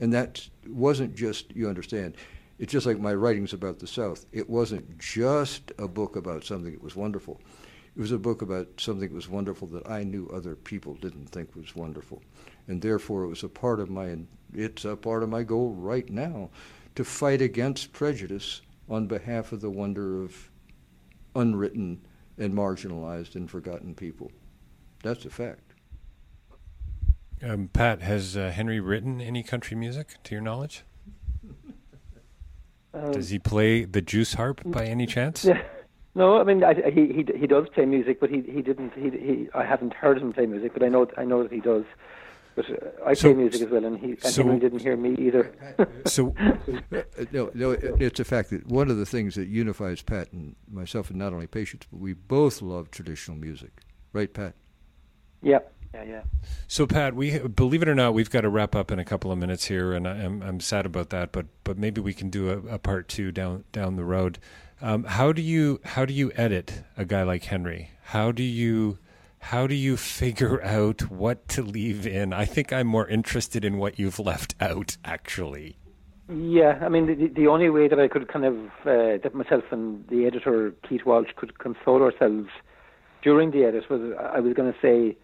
And 0.00 0.12
that 0.12 0.46
wasn't 0.66 1.14
just, 1.14 1.54
you 1.56 1.68
understand, 1.68 2.16
it's 2.58 2.72
just 2.72 2.86
like 2.86 3.00
my 3.00 3.14
writings 3.14 3.52
about 3.52 3.78
the 3.78 3.86
South. 3.86 4.26
It 4.32 4.48
wasn't 4.48 4.98
just 4.98 5.72
a 5.78 5.88
book 5.88 6.16
about 6.16 6.44
something 6.44 6.72
that 6.72 6.82
was 6.82 6.94
wonderful. 6.94 7.40
It 7.98 8.02
was 8.02 8.12
a 8.12 8.18
book 8.18 8.42
about 8.42 8.68
something 8.76 9.08
that 9.08 9.14
was 9.14 9.28
wonderful 9.28 9.66
that 9.68 9.90
I 9.90 10.04
knew 10.04 10.30
other 10.32 10.54
people 10.54 10.94
didn't 10.94 11.30
think 11.30 11.56
was 11.56 11.74
wonderful. 11.74 12.22
And 12.68 12.80
therefore, 12.80 13.24
it 13.24 13.28
was 13.28 13.42
a 13.42 13.48
part 13.48 13.80
of 13.80 13.90
my, 13.90 14.16
it's 14.54 14.84
a 14.84 14.94
part 14.94 15.24
of 15.24 15.28
my 15.28 15.42
goal 15.42 15.72
right 15.72 16.08
now 16.08 16.50
to 16.94 17.02
fight 17.02 17.42
against 17.42 17.92
prejudice 17.92 18.60
on 18.88 19.08
behalf 19.08 19.50
of 19.50 19.60
the 19.60 19.70
wonder 19.70 20.22
of 20.22 20.48
unwritten 21.34 22.00
and 22.38 22.54
marginalized 22.54 23.34
and 23.34 23.50
forgotten 23.50 23.96
people. 23.96 24.30
That's 25.02 25.24
a 25.24 25.30
fact. 25.30 25.74
Um, 27.42 27.68
Pat, 27.72 28.00
has 28.02 28.36
uh, 28.36 28.52
Henry 28.54 28.78
written 28.78 29.20
any 29.20 29.42
country 29.42 29.76
music 29.76 30.22
to 30.22 30.36
your 30.36 30.42
knowledge? 30.42 30.84
Um, 32.94 33.12
does 33.12 33.28
he 33.28 33.38
play 33.38 33.84
the 33.84 34.00
juice 34.00 34.32
harp 34.32 34.62
by 34.64 34.86
any 34.86 35.04
chance? 35.04 35.44
Yeah. 35.48 35.62
No, 36.18 36.40
I 36.40 36.42
mean 36.42 36.64
I, 36.64 36.74
he 36.90 37.12
he 37.12 37.24
he 37.38 37.46
does 37.46 37.68
play 37.68 37.84
music, 37.84 38.18
but 38.18 38.28
he 38.28 38.42
he 38.42 38.60
didn't 38.60 38.92
he 38.94 39.08
he 39.10 39.48
I 39.54 39.64
haven't 39.64 39.94
heard 39.94 40.18
him 40.18 40.32
play 40.32 40.46
music, 40.46 40.72
but 40.72 40.82
I 40.82 40.88
know 40.88 41.06
I 41.16 41.24
know 41.24 41.44
that 41.44 41.52
he 41.52 41.60
does. 41.60 41.84
But 42.56 42.68
uh, 42.70 43.06
I 43.06 43.14
so, 43.14 43.28
play 43.28 43.42
music 43.42 43.62
as 43.62 43.68
well, 43.68 43.84
and 43.84 43.96
he 43.96 44.10
and 44.10 44.22
so, 44.24 44.42
Henry 44.42 44.58
didn't 44.58 44.80
hear 44.80 44.96
me 44.96 45.14
either. 45.14 45.54
so, 46.06 46.34
uh, 46.40 47.04
no, 47.30 47.52
no, 47.54 47.70
it's 47.70 48.18
a 48.18 48.24
fact 48.24 48.50
that 48.50 48.66
one 48.66 48.90
of 48.90 48.96
the 48.96 49.06
things 49.06 49.36
that 49.36 49.46
unifies 49.46 50.02
Pat 50.02 50.32
and 50.32 50.56
myself, 50.68 51.08
and 51.08 51.20
not 51.20 51.32
only 51.32 51.46
patients, 51.46 51.86
but 51.88 52.00
we 52.00 52.14
both 52.14 52.60
love 52.60 52.90
traditional 52.90 53.36
music, 53.36 53.82
right, 54.12 54.34
Pat? 54.34 54.54
Yep. 55.42 55.72
Yeah, 55.94 56.02
yeah. 56.02 56.22
So, 56.66 56.84
Pat, 56.88 57.14
we 57.14 57.38
believe 57.38 57.82
it 57.82 57.88
or 57.88 57.94
not, 57.94 58.12
we've 58.12 58.28
got 58.28 58.40
to 58.40 58.48
wrap 58.48 58.74
up 58.74 58.90
in 58.90 58.98
a 58.98 59.04
couple 59.04 59.30
of 59.30 59.38
minutes 59.38 59.66
here, 59.66 59.92
and 59.92 60.08
I'm 60.08 60.42
I'm 60.42 60.58
sad 60.58 60.84
about 60.84 61.10
that. 61.10 61.30
But 61.30 61.46
but 61.62 61.78
maybe 61.78 62.00
we 62.00 62.12
can 62.12 62.28
do 62.28 62.50
a, 62.50 62.74
a 62.74 62.78
part 62.80 63.06
two 63.06 63.30
down 63.30 63.62
down 63.70 63.94
the 63.94 64.04
road. 64.04 64.40
Um, 64.80 65.04
how 65.04 65.32
do 65.32 65.42
you 65.42 65.80
how 65.84 66.04
do 66.04 66.12
you 66.12 66.30
edit 66.36 66.82
a 66.96 67.04
guy 67.04 67.22
like 67.24 67.44
Henry? 67.44 67.90
How 68.02 68.30
do 68.32 68.42
you 68.42 68.98
how 69.40 69.66
do 69.66 69.74
you 69.74 69.96
figure 69.96 70.62
out 70.78 71.10
what 71.10 71.48
to 71.48 71.62
leave 71.62 72.06
in? 72.06 72.32
I 72.32 72.44
think 72.44 72.72
I'm 72.72 72.86
more 72.86 73.08
interested 73.08 73.64
in 73.64 73.78
what 73.78 73.98
you've 73.98 74.18
left 74.18 74.54
out, 74.60 74.96
actually. 75.04 75.76
Yeah, 76.30 76.78
I 76.82 76.90
mean, 76.90 77.06
the, 77.06 77.28
the 77.28 77.46
only 77.46 77.70
way 77.70 77.88
that 77.88 77.98
I 77.98 78.06
could 78.06 78.28
kind 78.28 78.44
of, 78.44 78.56
uh, 78.84 79.16
that 79.22 79.34
myself 79.34 79.64
and 79.70 80.06
the 80.08 80.26
editor, 80.26 80.74
Keith 80.86 81.06
Walsh, 81.06 81.30
could 81.36 81.58
console 81.58 82.02
ourselves 82.02 82.50
during 83.22 83.50
the 83.50 83.64
edit 83.64 83.88
was 83.88 84.14
I 84.18 84.38
was 84.40 84.52
going 84.52 84.70
to 84.70 84.78
say, 84.80 85.16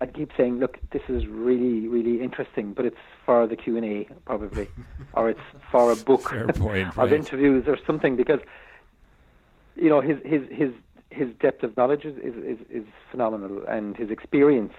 I'd 0.00 0.14
keep 0.14 0.30
saying, 0.36 0.60
look, 0.60 0.78
this 0.92 1.02
is 1.08 1.26
really, 1.26 1.88
really 1.88 2.22
interesting, 2.22 2.72
but 2.72 2.84
it's 2.84 2.96
for 3.26 3.48
the 3.48 3.56
Q&A, 3.56 4.08
probably, 4.26 4.68
or 5.14 5.30
it's 5.30 5.40
for 5.72 5.90
a 5.90 5.96
book 5.96 6.22
point, 6.54 6.88
of 6.90 6.96
right. 6.98 7.12
interviews 7.12 7.64
or 7.66 7.76
something, 7.84 8.14
because, 8.14 8.40
you 9.76 9.88
know, 9.88 10.00
his, 10.00 10.16
his, 10.24 10.42
his 10.50 10.70
his 11.14 11.28
depth 11.40 11.62
of 11.62 11.76
knowledge 11.76 12.04
is, 12.04 12.16
is, 12.16 12.58
is, 12.68 12.84
phenomenal, 13.10 13.62
and 13.68 13.96
his 13.96 14.10
experience 14.10 14.72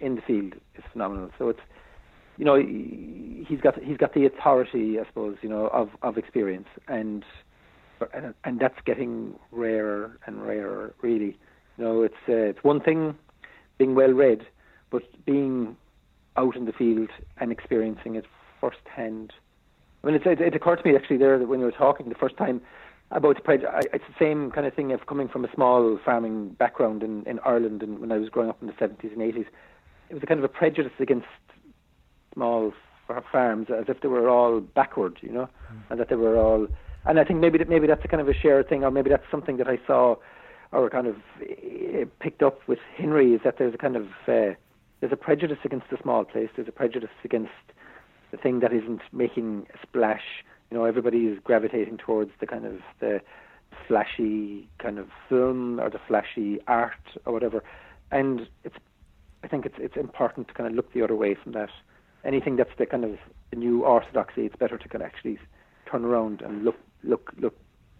in 0.00 0.16
the 0.16 0.22
field 0.22 0.54
is 0.74 0.84
phenomenal. 0.90 1.30
So 1.38 1.50
it's, 1.50 1.60
you 2.38 2.44
know, 2.44 2.56
he's 2.56 3.60
got 3.60 3.78
he's 3.82 3.98
got 3.98 4.14
the 4.14 4.24
authority, 4.24 4.98
I 4.98 5.06
suppose, 5.06 5.36
you 5.42 5.48
know, 5.48 5.66
of, 5.68 5.90
of 6.02 6.16
experience, 6.16 6.68
and 6.88 7.24
and 8.44 8.58
that's 8.58 8.78
getting 8.84 9.34
rarer 9.52 10.18
and 10.26 10.42
rarer, 10.42 10.94
really. 11.02 11.36
You 11.76 11.84
know, 11.84 12.02
it's 12.02 12.14
uh, 12.28 12.32
it's 12.32 12.64
one 12.64 12.80
thing 12.80 13.14
being 13.78 13.94
well 13.94 14.12
read, 14.12 14.46
but 14.90 15.02
being 15.26 15.76
out 16.36 16.56
in 16.56 16.64
the 16.64 16.72
field 16.72 17.10
and 17.38 17.52
experiencing 17.52 18.14
it 18.16 18.24
firsthand. 18.60 19.32
I 20.02 20.06
mean, 20.06 20.16
it, 20.16 20.26
it, 20.26 20.40
it 20.40 20.54
occurred 20.54 20.76
to 20.82 20.88
me 20.88 20.96
actually 20.96 21.18
there 21.18 21.38
that 21.38 21.46
when 21.46 21.60
you 21.60 21.66
were 21.66 21.70
talking 21.72 22.08
the 22.08 22.14
first 22.14 22.36
time 22.36 22.62
about 23.12 23.42
prejudice. 23.44 23.70
It's 23.92 24.04
the 24.06 24.24
same 24.24 24.50
kind 24.50 24.66
of 24.66 24.74
thing 24.74 24.92
of 24.92 25.06
coming 25.06 25.28
from 25.28 25.44
a 25.44 25.52
small 25.54 25.98
farming 26.04 26.50
background 26.50 27.02
in, 27.02 27.24
in 27.24 27.38
Ireland 27.40 27.82
and 27.82 27.98
when 27.98 28.10
I 28.10 28.18
was 28.18 28.28
growing 28.28 28.50
up 28.50 28.60
in 28.60 28.66
the 28.66 28.72
70s 28.74 29.12
and 29.12 29.18
80s. 29.18 29.46
It 30.08 30.14
was 30.14 30.22
a 30.22 30.26
kind 30.26 30.38
of 30.38 30.44
a 30.44 30.48
prejudice 30.48 30.92
against 30.98 31.26
small 32.34 32.72
farms 33.30 33.68
as 33.70 33.84
if 33.88 34.00
they 34.00 34.08
were 34.08 34.28
all 34.28 34.60
backward, 34.60 35.18
you 35.20 35.30
know, 35.30 35.48
mm. 35.72 35.78
and 35.90 36.00
that 36.00 36.08
they 36.08 36.16
were 36.16 36.38
all. 36.38 36.66
And 37.04 37.18
I 37.18 37.24
think 37.24 37.40
maybe 37.40 37.58
that 37.58 37.68
maybe 37.68 37.86
that's 37.86 38.04
a 38.04 38.08
kind 38.08 38.20
of 38.20 38.28
a 38.28 38.34
shared 38.34 38.68
thing, 38.68 38.84
or 38.84 38.90
maybe 38.90 39.10
that's 39.10 39.30
something 39.30 39.56
that 39.58 39.68
I 39.68 39.78
saw 39.86 40.16
or 40.72 40.88
kind 40.88 41.06
of 41.06 41.16
uh, 41.42 42.06
picked 42.20 42.42
up 42.42 42.66
with 42.66 42.78
Henry 42.96 43.34
is 43.34 43.40
that 43.44 43.58
there's 43.58 43.74
a 43.74 43.78
kind 43.78 43.96
of 43.96 44.06
uh, 44.26 44.54
there's 45.00 45.12
a 45.12 45.16
prejudice 45.16 45.58
against 45.64 45.90
the 45.90 45.98
small 46.02 46.24
place. 46.24 46.48
There's 46.56 46.68
a 46.68 46.72
prejudice 46.72 47.10
against 47.24 47.50
the 48.30 48.36
thing 48.36 48.60
that 48.60 48.72
isn't 48.72 49.02
making 49.12 49.66
a 49.74 49.78
splash 49.82 50.44
you 50.72 50.78
know, 50.78 50.86
everybody 50.86 51.26
is 51.26 51.38
gravitating 51.44 51.98
towards 51.98 52.30
the 52.40 52.46
kind 52.46 52.64
of 52.64 52.76
the 52.98 53.20
flashy 53.86 54.66
kind 54.78 54.98
of 54.98 55.08
film 55.28 55.78
or 55.78 55.90
the 55.90 56.00
flashy 56.08 56.60
art 56.66 57.18
or 57.26 57.34
whatever. 57.34 57.62
And 58.10 58.48
it's, 58.64 58.76
I 59.44 59.48
think 59.48 59.66
it's 59.66 59.74
it's 59.78 59.98
important 59.98 60.48
to 60.48 60.54
kind 60.54 60.66
of 60.66 60.74
look 60.74 60.90
the 60.94 61.02
other 61.04 61.14
way 61.14 61.34
from 61.34 61.52
that. 61.52 61.68
Anything 62.24 62.56
that's 62.56 62.70
the 62.78 62.86
kind 62.86 63.04
of 63.04 63.18
the 63.50 63.56
new 63.56 63.84
orthodoxy, 63.84 64.46
it's 64.46 64.56
better 64.56 64.78
to 64.78 64.88
kind 64.88 65.02
of 65.02 65.08
actually 65.08 65.38
turn 65.90 66.06
around 66.06 66.40
and 66.40 66.64
look 66.64 66.78
look 67.04 67.34
look 67.38 67.54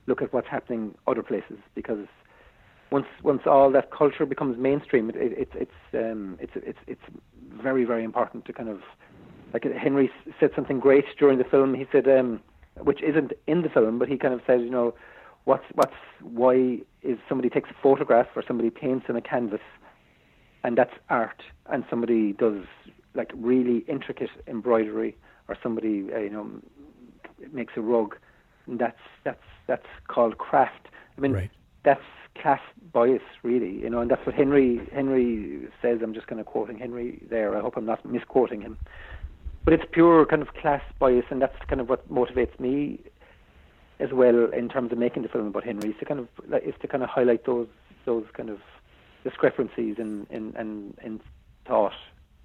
look 0.06 0.22
at 0.22 0.32
what's 0.32 0.48
happening 0.48 0.94
other 1.06 1.22
places 1.22 1.58
because 1.74 2.06
once 2.90 3.06
once 3.22 3.42
all 3.44 3.70
that 3.72 3.90
culture 3.90 4.24
becomes 4.24 4.56
mainstream, 4.56 5.10
it, 5.10 5.16
it, 5.16 5.32
it's 5.36 5.52
it's 5.54 5.94
um, 5.94 6.38
it's 6.40 6.52
it's 6.56 6.78
it's 6.86 7.04
very 7.62 7.84
very 7.84 8.02
important 8.02 8.46
to 8.46 8.54
kind 8.54 8.70
of 8.70 8.80
like 9.52 9.64
Henry 9.64 10.10
said 10.40 10.52
something 10.56 10.80
great 10.80 11.04
during 11.18 11.36
the 11.36 11.44
film. 11.44 11.74
He 11.74 11.86
said. 11.92 12.08
Um, 12.08 12.40
which 12.84 13.02
isn't 13.02 13.32
in 13.46 13.62
the 13.62 13.68
film, 13.68 13.98
but 13.98 14.08
he 14.08 14.16
kind 14.16 14.34
of 14.34 14.40
says, 14.46 14.60
you 14.62 14.70
know, 14.70 14.94
what's 15.44 15.64
what's 15.74 15.94
why 16.20 16.78
is 17.02 17.18
somebody 17.28 17.48
takes 17.48 17.70
a 17.70 17.74
photograph 17.82 18.28
or 18.36 18.42
somebody 18.46 18.70
paints 18.70 19.06
on 19.08 19.16
a 19.16 19.20
canvas, 19.20 19.60
and 20.64 20.76
that's 20.76 20.94
art, 21.08 21.42
and 21.66 21.84
somebody 21.90 22.32
does 22.32 22.64
like 23.14 23.30
really 23.34 23.78
intricate 23.88 24.30
embroidery, 24.46 25.16
or 25.48 25.56
somebody 25.62 26.08
uh, 26.14 26.18
you 26.18 26.30
know 26.30 26.48
makes 27.52 27.74
a 27.76 27.80
rug, 27.80 28.16
and 28.66 28.78
that's 28.78 29.00
that's 29.24 29.44
that's 29.66 29.86
called 30.08 30.38
craft. 30.38 30.88
I 31.16 31.20
mean, 31.20 31.32
right. 31.32 31.50
that's 31.84 32.02
class 32.40 32.60
bias, 32.92 33.22
really, 33.42 33.72
you 33.72 33.90
know, 33.90 34.00
and 34.00 34.10
that's 34.10 34.24
what 34.24 34.34
Henry 34.34 34.80
Henry 34.92 35.68
says. 35.82 35.98
I'm 36.02 36.14
just 36.14 36.26
kind 36.26 36.40
of 36.40 36.46
quoting 36.46 36.78
Henry 36.78 37.22
there. 37.28 37.56
I 37.56 37.60
hope 37.60 37.76
I'm 37.76 37.86
not 37.86 38.04
misquoting 38.04 38.60
him 38.62 38.78
but 39.64 39.72
it's 39.74 39.84
pure 39.92 40.24
kind 40.26 40.42
of 40.42 40.52
class 40.54 40.82
bias, 40.98 41.24
and 41.30 41.40
that's 41.40 41.56
kind 41.68 41.80
of 41.80 41.88
what 41.88 42.08
motivates 42.12 42.58
me 42.60 43.00
as 44.00 44.12
well 44.12 44.46
in 44.52 44.68
terms 44.68 44.90
of 44.92 44.98
making 44.98 45.22
the 45.22 45.28
film 45.28 45.46
about 45.48 45.64
Henry. 45.64 45.90
Is 45.90 45.96
to 46.00 46.04
kind 46.04 46.20
of 46.20 46.28
is 46.64 46.74
to 46.80 46.88
kind 46.88 47.02
of 47.02 47.08
highlight 47.10 47.44
those 47.44 47.68
those 48.04 48.24
kind 48.32 48.50
of 48.50 48.60
discrepancies 49.24 49.96
in 49.98 50.26
in 50.30 50.54
in, 50.56 50.94
in 51.02 51.20
thought 51.66 51.92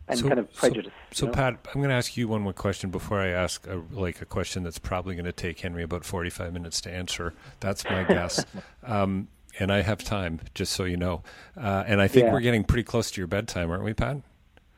and 0.07 0.19
So- 0.19 0.27
kind 0.27 0.39
of 0.39 0.47
so- 0.53 0.59
prejudice. 0.59 0.93
So, 1.11 1.25
you 1.25 1.31
know? 1.31 1.35
Pat, 1.35 1.53
I'm 1.73 1.81
going 1.81 1.89
to 1.89 1.95
ask 1.95 2.15
you 2.15 2.27
one 2.27 2.41
more 2.41 2.53
question 2.53 2.91
before 2.91 3.19
I 3.19 3.27
ask 3.29 3.65
a, 3.67 3.81
like 3.91 4.21
a 4.21 4.25
question 4.25 4.63
that's 4.63 4.79
probably 4.79 5.15
going 5.15 5.25
to 5.25 5.33
take 5.33 5.59
Henry 5.59 5.83
about 5.83 6.05
45 6.05 6.53
minutes 6.53 6.79
to 6.81 6.91
answer. 6.91 7.33
That's 7.59 7.83
my 7.83 8.03
guess. 8.07 8.45
Um, 8.85 9.27
and 9.59 9.69
I 9.71 9.81
have 9.81 10.03
time, 10.03 10.39
just 10.53 10.71
so 10.73 10.85
you 10.85 10.95
know. 10.97 11.23
Uh, 11.57 11.83
and 11.87 11.99
I 12.01 12.07
think 12.07 12.27
Yeah. 12.27 12.31
we're 12.33 12.39
getting 12.41 12.63
pretty 12.63 12.83
close 12.83 13.09
to 13.11 13.19
your 13.19 13.27
bedtime, 13.27 13.69
aren't 13.71 13.83
we, 13.83 13.93
Pat? 13.93 14.17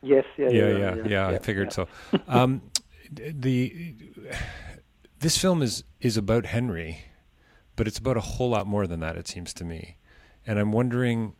Yes, 0.02 0.24
yeah, 0.36 0.48
yeah, 0.48 0.68
yeah, 0.68 0.94
yeah, 0.94 1.02
yeah, 1.06 1.28
I 1.28 1.38
figured 1.38 1.72
so. 1.72 1.88
Um, 2.28 2.62
the 3.12 3.96
this 5.18 5.36
film 5.36 5.62
is 5.62 5.84
is 6.00 6.16
about 6.16 6.46
Henry, 6.46 7.04
but 7.76 7.86
it's 7.86 7.98
about 7.98 8.16
a 8.16 8.20
whole 8.20 8.50
lot 8.50 8.66
more 8.66 8.86
than 8.86 9.00
that. 9.00 9.16
It 9.16 9.28
seems 9.28 9.52
to 9.54 9.64
me, 9.64 9.96
and 10.46 10.58
I'm 10.58 10.72
wondering 10.72 11.34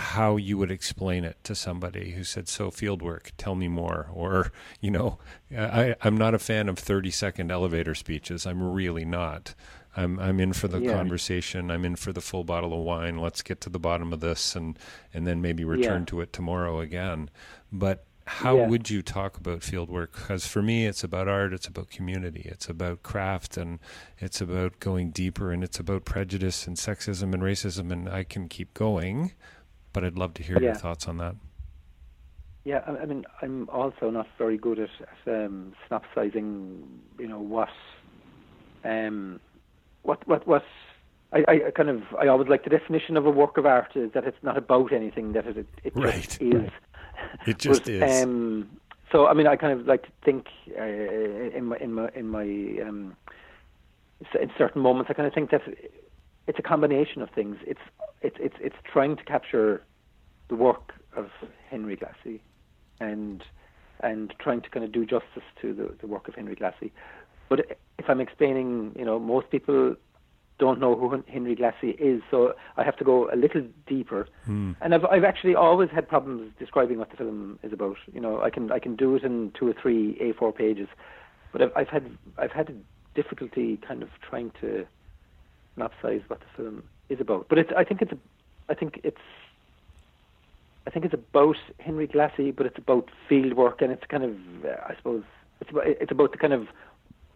how 0.00 0.36
you 0.36 0.56
would 0.56 0.70
explain 0.70 1.24
it 1.24 1.36
to 1.42 1.54
somebody 1.54 2.12
who 2.12 2.22
said, 2.22 2.48
"So 2.48 2.70
field 2.70 3.02
work, 3.02 3.32
tell 3.36 3.54
me 3.54 3.66
more," 3.68 4.08
or 4.12 4.52
you 4.80 4.90
know, 4.90 5.18
I, 5.56 5.96
I'm 6.02 6.16
not 6.16 6.34
a 6.34 6.38
fan 6.38 6.68
of 6.68 6.78
30 6.78 7.10
second 7.10 7.50
elevator 7.50 7.94
speeches. 7.94 8.46
I'm 8.46 8.62
really 8.62 9.04
not. 9.04 9.54
I'm 9.98 10.18
I'm 10.20 10.38
in 10.40 10.52
for 10.52 10.68
the 10.68 10.80
Yeah. 10.80 10.92
conversation. 10.92 11.70
I'm 11.70 11.84
in 11.84 11.96
for 11.96 12.12
the 12.12 12.20
full 12.20 12.44
bottle 12.44 12.72
of 12.72 12.80
wine. 12.80 13.18
Let's 13.18 13.42
get 13.42 13.60
to 13.62 13.70
the 13.70 13.78
bottom 13.80 14.12
of 14.12 14.20
this, 14.20 14.54
and 14.56 14.78
and 15.12 15.26
then 15.26 15.42
maybe 15.42 15.64
return 15.64 16.02
Yeah. 16.02 16.06
to 16.06 16.20
it 16.20 16.32
tomorrow 16.32 16.80
again. 16.80 17.30
But 17.72 18.04
how 18.26 18.56
Yeah. 18.58 18.68
would 18.68 18.90
you 18.90 19.00
talk 19.02 19.38
about 19.38 19.62
field 19.62 19.88
work? 19.88 20.12
Because 20.12 20.46
for 20.46 20.62
me, 20.62 20.86
it's 20.86 21.02
about 21.02 21.28
art, 21.28 21.52
it's 21.52 21.66
about 21.66 21.88
community, 21.90 22.42
it's 22.44 22.68
about 22.68 23.02
craft, 23.02 23.56
and 23.56 23.78
it's 24.18 24.40
about 24.40 24.78
going 24.80 25.10
deeper, 25.10 25.50
and 25.50 25.64
it's 25.64 25.80
about 25.80 26.04
prejudice 26.04 26.66
and 26.66 26.76
sexism 26.76 27.32
and 27.34 27.42
racism, 27.42 27.90
and 27.90 28.08
I 28.08 28.24
can 28.24 28.48
keep 28.48 28.74
going. 28.74 29.32
But 29.94 30.04
I'd 30.04 30.18
love 30.18 30.34
to 30.34 30.42
hear 30.42 30.60
your 30.62 30.74
thoughts 30.74 31.08
on 31.08 31.16
that. 31.16 31.36
Yeah, 32.64 32.82
I, 32.86 32.98
I 32.98 33.06
mean, 33.06 33.24
I'm 33.40 33.68
also 33.70 34.10
not 34.10 34.26
very 34.36 34.58
good 34.58 34.78
at, 34.78 34.90
at 35.00 35.46
um, 35.46 35.72
synopsizing. 35.88 37.00
You 37.18 37.28
know 37.28 37.40
what, 37.40 37.70
um, 38.84 39.40
what, 40.08 40.26
what, 40.26 40.46
what. 40.46 40.64
I, 41.30 41.44
I 41.66 41.70
kind 41.76 41.90
of, 41.90 42.02
I 42.18 42.26
always 42.28 42.48
like 42.48 42.64
the 42.64 42.70
definition 42.70 43.18
of 43.18 43.26
a 43.26 43.30
work 43.30 43.58
of 43.58 43.66
art 43.66 43.94
is 43.94 44.12
that 44.12 44.24
it's 44.24 44.42
not 44.42 44.56
about 44.56 44.94
anything. 44.94 45.34
That 45.34 45.46
it, 45.46 45.66
it 45.84 45.92
Right, 45.94 46.22
just 46.22 46.40
is. 46.40 46.70
It 47.46 47.58
just 47.66 47.84
But, 47.84 47.92
is. 47.92 48.22
Um, 48.24 48.70
so, 49.12 49.26
I 49.26 49.34
mean, 49.34 49.46
I 49.46 49.56
kind 49.56 49.78
of 49.78 49.86
like 49.86 50.04
to 50.04 50.12
think 50.24 50.46
uh, 50.78 50.82
in 50.82 51.66
my 51.66 51.76
in 51.76 51.92
my 51.92 52.08
in 52.14 52.28
my 52.28 52.42
um, 52.86 53.14
in 54.40 54.50
certain 54.56 54.80
moments, 54.80 55.10
I 55.10 55.14
kind 55.14 55.26
of 55.26 55.34
think 55.34 55.50
that 55.50 55.62
it's 56.46 56.58
a 56.58 56.62
combination 56.62 57.20
of 57.20 57.28
things. 57.30 57.56
It's 57.66 57.80
it's 58.22 58.36
it's 58.40 58.56
it's 58.60 58.76
trying 58.90 59.16
to 59.16 59.24
capture 59.24 59.82
the 60.48 60.56
work 60.56 60.94
of 61.14 61.26
Henry 61.70 61.96
Glassie, 61.96 62.40
and 63.00 63.44
and 64.00 64.34
trying 64.38 64.62
to 64.62 64.70
kind 64.70 64.84
of 64.84 64.92
do 64.92 65.04
justice 65.04 65.42
to 65.60 65.74
the, 65.74 65.94
the 66.00 66.06
work 66.06 66.28
of 66.28 66.34
Henry 66.34 66.54
Glassie. 66.54 66.92
But 67.48 67.78
if 67.98 68.08
I'm 68.08 68.20
explaining, 68.20 68.94
you 68.98 69.04
know, 69.04 69.18
most 69.18 69.50
people 69.50 69.96
don't 70.58 70.80
know 70.80 70.96
who 70.96 71.22
Henry 71.28 71.54
Glassie 71.54 71.90
is, 71.90 72.20
so 72.30 72.54
I 72.76 72.82
have 72.82 72.96
to 72.96 73.04
go 73.04 73.30
a 73.32 73.36
little 73.36 73.62
deeper. 73.86 74.28
Hmm. 74.44 74.72
And 74.80 74.94
I've 74.94 75.04
I've 75.06 75.24
actually 75.24 75.54
always 75.54 75.90
had 75.90 76.08
problems 76.08 76.52
describing 76.58 76.98
what 76.98 77.10
the 77.10 77.16
film 77.16 77.58
is 77.62 77.72
about. 77.72 77.96
You 78.12 78.20
know, 78.20 78.40
I 78.42 78.50
can 78.50 78.72
I 78.72 78.78
can 78.78 78.96
do 78.96 79.14
it 79.14 79.22
in 79.22 79.52
two 79.58 79.68
or 79.68 79.74
three 79.80 80.16
A4 80.20 80.54
pages, 80.54 80.88
but 81.52 81.62
I've 81.62 81.72
I've 81.76 81.88
had 81.88 82.10
I've 82.36 82.52
had 82.52 82.74
difficulty 83.14 83.78
kind 83.78 84.02
of 84.02 84.10
trying 84.20 84.50
to 84.60 84.86
synopsize 85.76 86.22
what 86.28 86.40
the 86.40 86.46
film 86.56 86.82
is 87.08 87.20
about. 87.20 87.48
But 87.48 87.58
it's 87.58 87.70
I 87.76 87.84
think 87.84 88.02
it's 88.02 88.12
a, 88.12 88.18
I 88.68 88.74
think 88.74 89.00
it's 89.04 89.20
I 90.86 90.90
think 90.90 91.04
it's 91.04 91.14
about 91.14 91.56
Henry 91.78 92.06
Glassie, 92.06 92.50
but 92.50 92.66
it's 92.66 92.78
about 92.78 93.10
field 93.28 93.54
work, 93.54 93.80
and 93.80 93.92
it's 93.92 94.06
kind 94.08 94.24
of 94.24 94.36
uh, 94.64 94.76
I 94.88 94.96
suppose 94.96 95.22
it's 95.60 95.70
about, 95.70 95.86
it's 95.86 96.10
about 96.10 96.32
the 96.32 96.38
kind 96.38 96.52
of 96.52 96.68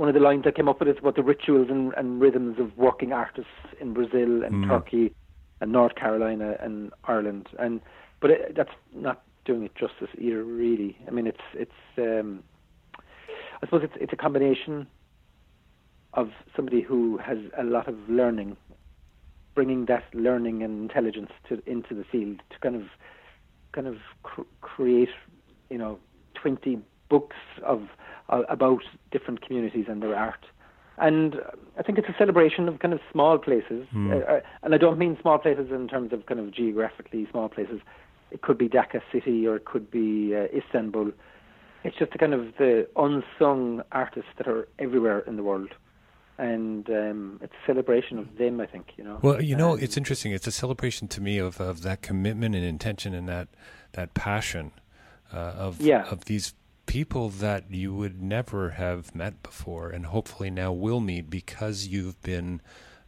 one 0.03 0.09
of 0.09 0.15
the 0.15 0.21
lines 0.21 0.43
I 0.49 0.51
came 0.51 0.69
up 0.69 0.81
with 0.81 0.89
is 0.89 0.99
about 0.99 1.15
the 1.15 1.23
rituals 1.23 1.69
and, 1.71 1.95
and 1.97 2.21
rhythms 2.21 2.59
of 2.59 2.77
working 2.77 3.13
artists 3.13 3.53
in 3.81 3.95
Brazil 3.95 4.43
and 4.43 4.65
Mm. 4.65 4.69
Turkey 4.69 5.15
and 5.61 5.71
North 5.71 5.95
Carolina 5.95 6.57
and 6.59 6.93
Ireland, 7.05 7.47
and 7.61 7.81
but 8.19 8.33
it, 8.33 8.57
that's 8.57 8.75
not 8.93 9.23
doing 9.45 9.63
it 9.63 9.77
justice 9.77 10.09
either. 10.19 10.43
Really, 10.43 10.99
I 11.07 11.13
mean, 11.13 11.29
it's 11.29 11.47
it's 11.55 11.81
um, 11.99 12.43
I 12.99 13.67
suppose 13.67 13.85
it's 13.85 13.95
it's 14.01 14.13
a 14.13 14.17
combination 14.17 14.89
of 16.15 16.31
somebody 16.57 16.81
who 16.81 17.19
has 17.19 17.39
a 17.57 17.63
lot 17.63 17.87
of 17.87 17.95
learning, 18.09 18.57
bringing 19.55 19.85
that 19.87 20.03
learning 20.13 20.65
and 20.65 20.83
intelligence 20.83 21.31
to 21.49 21.63
into 21.65 21.95
the 21.95 22.03
field 22.11 22.43
to 22.51 22.59
kind 22.59 22.75
of 22.75 22.87
kind 23.71 23.87
of 23.87 23.99
cr- 24.25 24.51
create, 24.63 25.15
you 25.71 25.79
know, 25.79 26.01
twenty 26.35 26.81
books 27.15 27.41
of 27.73 27.79
uh, 28.33 28.43
about 28.57 28.83
different 29.15 29.39
communities 29.47 29.87
and 29.91 29.99
their 30.03 30.17
art. 30.29 30.45
And 31.09 31.31
I 31.81 31.83
think 31.85 31.95
it's 32.01 32.09
a 32.15 32.19
celebration 32.23 32.63
of 32.71 32.75
kind 32.85 32.95
of 32.97 33.01
small 33.13 33.37
places, 33.49 33.83
Hmm. 33.97 34.13
uh, 34.13 34.41
and 34.63 34.71
I 34.77 34.79
don't 34.85 34.99
mean 35.05 35.13
small 35.23 35.39
places 35.45 35.67
in 35.79 35.85
terms 35.95 36.11
of 36.17 36.21
kind 36.31 36.41
of 36.43 36.47
geographically 36.59 37.23
small 37.33 37.49
places. 37.57 37.81
It 38.35 38.41
could 38.47 38.59
be 38.65 38.69
Dhaka 38.77 39.01
city 39.15 39.39
or 39.49 39.55
it 39.61 39.65
could 39.73 39.87
be 40.01 40.11
uh, 40.41 40.59
Istanbul. 40.61 41.09
It's 41.85 41.97
just 42.03 42.13
a 42.17 42.19
kind 42.23 42.35
of 42.39 42.43
the 42.63 42.73
unsung 43.07 43.83
artists 44.03 44.33
that 44.39 44.47
are 44.53 44.63
everywhere 44.87 45.21
in 45.31 45.35
the 45.39 45.43
world, 45.51 45.73
and 46.39 46.85
um, 47.03 47.21
it's 47.45 47.57
a 47.63 47.67
celebration 47.71 48.15
of 48.23 48.27
them. 48.41 48.55
I 48.65 48.67
think 48.73 48.85
you 48.97 49.05
know. 49.07 49.17
Well, 49.27 49.39
you 49.51 49.57
know, 49.63 49.73
Um, 49.73 49.81
it's 49.85 49.97
interesting. 50.03 50.31
It's 50.39 50.47
a 50.55 50.57
celebration 50.65 51.05
to 51.09 51.21
me 51.29 51.35
of, 51.47 51.61
of 51.71 51.77
that 51.89 51.99
commitment 52.09 52.55
and 52.59 52.65
intention 52.77 53.11
and 53.19 53.27
that 53.35 53.49
that 53.99 54.09
passion 54.15 54.67
uh, 55.37 55.67
of 55.67 55.73
Yeah. 55.81 56.05
of 56.15 56.19
these 56.31 56.47
people 56.93 57.31
that 57.31 57.71
you 57.71 57.95
would 57.95 58.21
never 58.21 58.71
have 58.71 59.15
met 59.15 59.43
before, 59.43 59.89
and 59.89 60.05
hopefully 60.05 60.51
now 60.51 60.71
will 60.71 61.01
meet 61.01 61.31
because 61.31 61.87
you've 61.87 62.21
been 62.21 62.61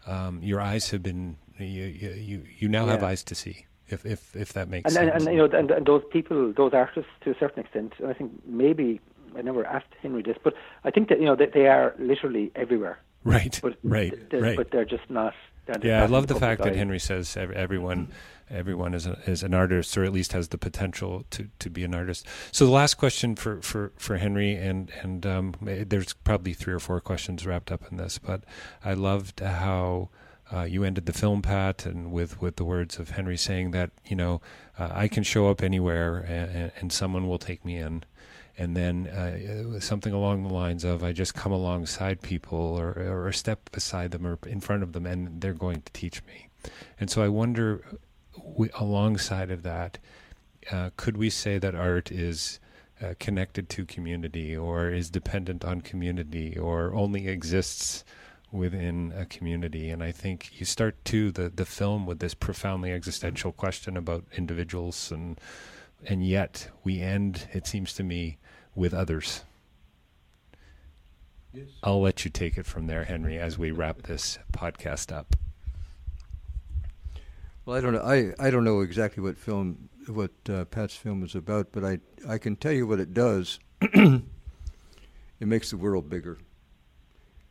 um, 0.06 0.42
your 0.42 0.58
eyes 0.58 0.90
have 0.90 1.02
been 1.02 1.36
you 1.58 1.84
you 1.84 2.42
you, 2.58 2.66
now 2.66 2.86
have 2.86 3.02
eyes 3.02 3.22
to 3.22 3.34
see. 3.34 3.66
If 3.88 4.06
if 4.06 4.34
if 4.34 4.54
that 4.54 4.70
makes 4.70 4.86
and, 4.86 4.94
sense. 4.94 5.10
and, 5.12 5.28
and 5.28 5.36
you 5.36 5.46
know, 5.46 5.58
and, 5.58 5.70
and 5.70 5.84
those 5.84 6.02
people, 6.10 6.54
those 6.56 6.72
artists, 6.72 7.10
to 7.24 7.32
a 7.32 7.38
certain 7.38 7.60
extent, 7.62 7.92
and 7.98 8.08
I 8.08 8.14
think 8.14 8.32
maybe 8.46 9.02
I 9.36 9.42
never 9.42 9.66
asked 9.66 9.92
Henry 10.00 10.22
this, 10.22 10.38
but 10.42 10.54
I 10.84 10.90
think 10.90 11.10
that 11.10 11.20
you 11.20 11.26
know 11.26 11.36
that 11.36 11.52
they 11.52 11.66
are 11.66 11.94
literally 11.98 12.52
everywhere. 12.56 12.98
right, 13.22 13.58
But 13.62 13.76
right, 13.82 14.14
right. 14.32 14.56
But 14.56 14.70
they're 14.70 14.86
just 14.86 15.10
not. 15.10 15.34
Yeah, 15.82 16.02
I 16.02 16.06
love 16.06 16.26
the 16.26 16.34
fact 16.34 16.62
that. 16.62 16.76
Henry 16.76 16.98
says 16.98 17.36
everyone, 17.36 18.08
everyone 18.50 18.94
is 18.94 19.06
a, 19.06 19.18
is 19.26 19.42
an 19.42 19.54
artist, 19.54 19.96
or 19.96 20.04
at 20.04 20.12
least 20.12 20.32
has 20.32 20.48
the 20.48 20.58
potential 20.58 21.24
to, 21.30 21.48
to 21.58 21.70
be 21.70 21.84
an 21.84 21.94
artist. 21.94 22.26
So 22.52 22.66
the 22.66 22.72
last 22.72 22.94
question 22.94 23.34
for, 23.36 23.62
for, 23.62 23.92
for 23.96 24.18
Henry, 24.18 24.54
and 24.54 24.90
and 25.02 25.24
um, 25.24 25.54
eh, 25.66 25.84
there's 25.86 26.12
probably 26.12 26.52
three 26.52 26.74
or 26.74 26.80
four 26.80 27.00
questions 27.00 27.46
wrapped 27.46 27.72
up 27.72 27.90
in 27.90 27.96
this, 27.96 28.18
but 28.18 28.44
I 28.84 28.94
loved 28.94 29.40
how. 29.40 30.10
Uh, 30.52 30.64
you 30.64 30.84
ended 30.84 31.06
the 31.06 31.12
film, 31.12 31.40
Pat, 31.40 31.86
and 31.86 32.12
with, 32.12 32.40
with 32.42 32.56
the 32.56 32.66
words 32.66 32.98
of 32.98 33.10
Henry 33.10 33.36
saying 33.36 33.70
that 33.70 33.90
you 34.04 34.14
know 34.14 34.42
uh, 34.78 34.90
I 34.92 35.08
can 35.08 35.22
show 35.22 35.48
up 35.48 35.62
anywhere 35.62 36.18
and, 36.18 36.70
and 36.78 36.92
someone 36.92 37.26
will 37.26 37.38
take 37.38 37.64
me 37.64 37.78
in, 37.78 38.04
and 38.56 38.76
then 38.76 39.06
uh, 39.08 39.80
something 39.80 40.12
along 40.12 40.44
the 40.44 40.52
lines 40.52 40.84
of 40.84 41.02
I 41.02 41.12
just 41.12 41.34
come 41.34 41.52
alongside 41.52 42.22
people 42.22 42.58
or, 42.58 43.26
or 43.26 43.32
step 43.32 43.70
beside 43.72 44.12
them 44.12 44.26
or 44.26 44.38
in 44.46 44.60
front 44.60 44.82
of 44.82 44.92
them 44.92 45.06
and 45.06 45.40
they're 45.40 45.52
going 45.52 45.82
to 45.82 45.92
teach 45.92 46.24
me. 46.24 46.48
And 47.00 47.10
so 47.10 47.22
I 47.22 47.28
wonder, 47.28 47.84
we, 48.42 48.70
alongside 48.78 49.50
of 49.50 49.62
that, 49.64 49.98
uh, 50.70 50.90
could 50.96 51.16
we 51.16 51.30
say 51.30 51.58
that 51.58 51.74
art 51.74 52.12
is 52.12 52.60
uh, 53.02 53.14
connected 53.18 53.68
to 53.70 53.84
community 53.84 54.56
or 54.56 54.88
is 54.90 55.10
dependent 55.10 55.64
on 55.64 55.80
community 55.80 56.56
or 56.56 56.94
only 56.94 57.26
exists 57.26 58.04
within 58.52 59.12
a 59.16 59.26
community? 59.26 59.90
And 59.90 60.02
I 60.02 60.12
think 60.12 60.60
you 60.60 60.64
start 60.64 61.04
to 61.06 61.32
the, 61.32 61.48
the 61.48 61.66
film 61.66 62.06
with 62.06 62.20
this 62.20 62.34
profoundly 62.34 62.92
existential 62.92 63.50
question 63.50 63.96
about 63.96 64.24
individuals 64.36 65.10
and 65.10 65.40
and 66.06 66.26
yet 66.26 66.68
we 66.82 67.00
end, 67.00 67.48
it 67.52 67.66
seems 67.66 67.94
to 67.94 68.02
me, 68.02 68.36
with 68.74 68.94
others. 68.94 69.42
Yes. 71.52 71.68
I'll 71.82 72.00
let 72.00 72.24
you 72.24 72.30
take 72.30 72.58
it 72.58 72.66
from 72.66 72.88
there, 72.88 73.04
Henry, 73.04 73.38
as 73.38 73.56
we 73.56 73.70
wrap 73.70 74.02
this 74.02 74.38
podcast 74.52 75.12
up. 75.12 75.36
Well, 77.64 77.76
I 77.76 77.80
don't 77.80 77.94
know. 77.94 78.02
I, 78.02 78.34
I 78.38 78.50
don't 78.50 78.64
know 78.64 78.80
exactly 78.80 79.22
what 79.22 79.38
film, 79.38 79.88
what 80.08 80.32
uh, 80.48 80.64
Pat's 80.66 80.96
film 80.96 81.22
is 81.22 81.34
about, 81.34 81.68
but 81.72 81.84
I 81.84 81.98
I 82.28 82.38
can 82.38 82.56
tell 82.56 82.72
you 82.72 82.86
what 82.86 83.00
it 83.00 83.14
does. 83.14 83.58
it 83.80 84.22
makes 85.40 85.70
the 85.70 85.76
world 85.76 86.10
bigger. 86.10 86.38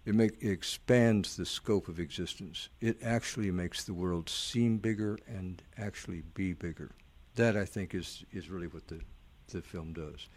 It 0.06 0.16
make 0.16 0.34
it 0.42 0.52
expands 0.52 1.38
the 1.38 1.46
scope 1.46 1.88
of 1.88 2.00
existence. 2.00 2.70
It 2.82 2.98
actually 3.02 3.50
makes 3.52 3.86
the 3.86 3.94
world 3.94 4.30
seem 4.30 4.78
bigger 4.78 5.18
and 5.28 5.62
actually 5.78 6.24
be 6.34 6.54
bigger. 6.54 6.92
That 7.36 7.56
I 7.56 7.66
think 7.66 7.96
is 7.96 8.26
is 8.34 8.50
really 8.50 8.68
what 8.68 8.88
the 8.88 9.00
the 9.48 9.62
film 9.62 9.94
does, 9.94 10.28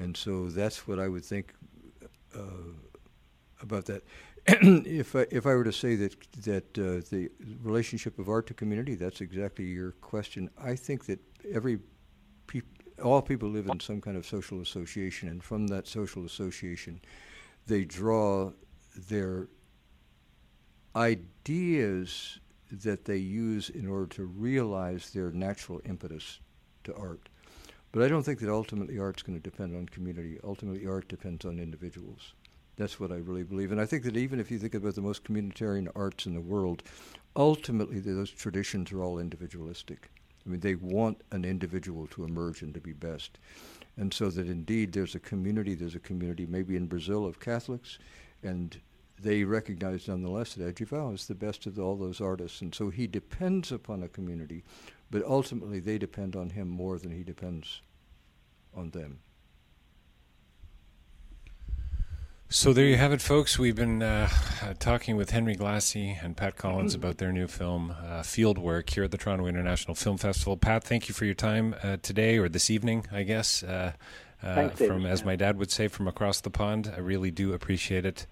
and 0.00 0.16
so 0.16 0.48
that's 0.48 0.88
what 0.88 0.98
I 0.98 1.08
would 1.08 1.24
think 1.24 1.54
uh, 2.34 2.72
about 3.62 3.84
that. 3.86 4.02
if 4.46 5.14
I, 5.14 5.26
if 5.30 5.46
I 5.46 5.54
were 5.54 5.64
to 5.64 5.72
say 5.72 5.94
that 5.96 6.16
that 6.42 6.78
uh, 6.78 7.06
the 7.10 7.30
relationship 7.62 8.18
of 8.18 8.28
art 8.28 8.46
to 8.48 8.54
community, 8.54 8.94
that's 8.94 9.20
exactly 9.20 9.66
your 9.66 9.92
question. 9.92 10.50
I 10.58 10.74
think 10.74 11.04
that 11.06 11.20
every 11.52 11.78
all 13.02 13.22
people 13.22 13.48
live 13.48 13.66
in 13.66 13.80
some 13.80 14.00
kind 14.00 14.16
of 14.16 14.26
social 14.26 14.60
association, 14.60 15.28
and 15.28 15.42
from 15.42 15.66
that 15.68 15.86
social 15.86 16.24
association, 16.24 17.00
they 17.66 17.84
draw 17.84 18.52
their 19.08 19.48
ideas 20.94 22.40
that 22.70 23.04
they 23.04 23.16
use 23.16 23.70
in 23.70 23.86
order 23.86 24.06
to 24.06 24.24
realize 24.24 25.10
their 25.10 25.30
natural 25.30 25.80
impetus 25.84 26.40
to 26.84 26.94
art. 26.94 27.29
But 27.92 28.02
I 28.02 28.08
don't 28.08 28.22
think 28.22 28.38
that 28.40 28.50
ultimately 28.50 28.98
art's 28.98 29.22
going 29.22 29.40
to 29.40 29.42
depend 29.42 29.76
on 29.76 29.86
community. 29.86 30.38
Ultimately, 30.44 30.86
art 30.86 31.08
depends 31.08 31.44
on 31.44 31.58
individuals. 31.58 32.34
That's 32.76 33.00
what 33.00 33.10
I 33.10 33.16
really 33.16 33.42
believe. 33.42 33.72
And 33.72 33.80
I 33.80 33.86
think 33.86 34.04
that 34.04 34.16
even 34.16 34.38
if 34.40 34.50
you 34.50 34.58
think 34.58 34.74
about 34.74 34.94
the 34.94 35.02
most 35.02 35.24
communitarian 35.24 35.88
arts 35.96 36.26
in 36.26 36.34
the 36.34 36.40
world, 36.40 36.82
ultimately 37.36 37.98
those 37.98 38.30
traditions 38.30 38.92
are 38.92 39.02
all 39.02 39.18
individualistic. 39.18 40.08
I 40.46 40.50
mean, 40.50 40.60
they 40.60 40.76
want 40.76 41.20
an 41.32 41.44
individual 41.44 42.06
to 42.08 42.24
emerge 42.24 42.62
and 42.62 42.72
to 42.74 42.80
be 42.80 42.92
best. 42.92 43.38
And 43.96 44.14
so 44.14 44.30
that 44.30 44.46
indeed 44.46 44.92
there's 44.92 45.14
a 45.14 45.20
community, 45.20 45.74
there's 45.74 45.96
a 45.96 46.00
community 46.00 46.46
maybe 46.46 46.76
in 46.76 46.86
Brazil 46.86 47.26
of 47.26 47.40
Catholics, 47.40 47.98
and 48.42 48.80
they 49.20 49.44
recognize 49.44 50.08
nonetheless 50.08 50.54
that 50.54 50.76
Djival 50.76 51.14
is 51.14 51.26
the 51.26 51.34
best 51.34 51.66
of 51.66 51.78
all 51.78 51.96
those 51.96 52.20
artists. 52.20 52.62
And 52.62 52.74
so 52.74 52.88
he 52.88 53.06
depends 53.06 53.70
upon 53.70 54.02
a 54.02 54.08
community, 54.08 54.64
but 55.10 55.24
ultimately 55.24 55.80
they 55.80 55.98
depend 55.98 56.36
on 56.36 56.50
him 56.50 56.68
more 56.68 56.98
than 56.98 57.10
he 57.10 57.22
depends 57.22 57.80
on 58.74 58.90
them. 58.90 59.20
So 62.52 62.72
there 62.72 62.86
you 62.86 62.96
have 62.96 63.12
it, 63.12 63.22
folks. 63.22 63.60
We've 63.60 63.76
been 63.76 64.02
uh, 64.02 64.28
talking 64.80 65.16
with 65.16 65.30
Henry 65.30 65.54
Glassie 65.54 66.18
and 66.20 66.36
Pat 66.36 66.56
Collins 66.56 66.96
about 66.96 67.18
their 67.18 67.30
new 67.30 67.46
film, 67.46 67.92
uh, 67.92 68.22
Fieldwork, 68.22 68.90
here 68.90 69.04
at 69.04 69.12
the 69.12 69.18
Toronto 69.18 69.46
International 69.46 69.94
Film 69.94 70.18
Festival. 70.18 70.56
Pat, 70.56 70.82
thank 70.82 71.08
you 71.08 71.14
for 71.14 71.24
your 71.26 71.34
time 71.34 71.76
uh, 71.84 71.98
today 72.02 72.38
or 72.38 72.48
this 72.48 72.68
evening, 72.68 73.06
I 73.12 73.22
guess. 73.22 73.62
Uh, 73.62 73.92
uh, 74.42 74.54
Thanks, 74.54 74.78
from, 74.78 75.06
as 75.06 75.24
my 75.24 75.36
dad 75.36 75.58
would 75.58 75.70
say, 75.70 75.86
from 75.86 76.08
across 76.08 76.40
the 76.40 76.50
pond. 76.50 76.92
I 76.92 76.98
really 76.98 77.30
do 77.30 77.52
appreciate 77.52 78.04
it. 78.04 78.26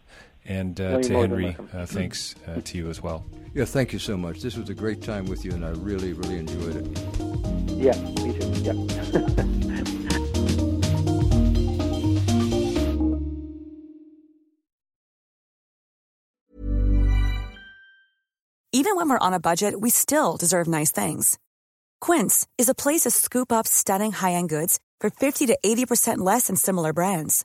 And 0.45 0.81
uh, 0.81 1.01
to 1.01 1.13
Henry, 1.13 1.57
thanks 1.87 2.35
to 2.65 2.79
you 2.79 2.89
as 2.89 3.03
well. 3.03 3.27
Yeah, 3.55 3.65
thank 3.65 3.93
you 3.93 3.99
so 3.99 4.17
much. 4.17 4.41
This 4.41 4.57
was 4.57 4.69
a 4.71 4.75
great 4.75 5.03
time 5.03 5.27
with 5.27 5.45
you, 5.45 5.53
and 5.53 5.65
I 5.65 5.71
really, 5.71 6.13
really 6.13 6.39
enjoyed 6.39 6.77
it. 6.77 6.87
Yeah, 7.69 7.99
me 8.23 8.39
too. 8.39 8.49
Yeah. 8.63 9.49
Even 18.71 18.97
when 18.97 19.09
we're 19.09 19.19
on 19.19 19.35
a 19.35 19.41
budget, 19.41 19.81
we 19.81 19.91
still 19.91 20.37
deserve 20.37 20.69
nice 20.69 20.93
things. 20.93 21.39
Quince 22.01 22.47
is 22.59 22.69
a 22.69 22.75
place 22.75 23.01
to 23.03 23.11
scoop 23.11 23.51
up 23.51 23.67
stunning 23.67 24.13
high 24.13 24.35
end 24.35 24.51
goods 24.51 24.79
for 25.01 25.11
50 25.11 25.47
to 25.47 25.59
80% 25.65 26.19
less 26.19 26.47
than 26.47 26.55
similar 26.57 26.93
brands. 26.93 27.45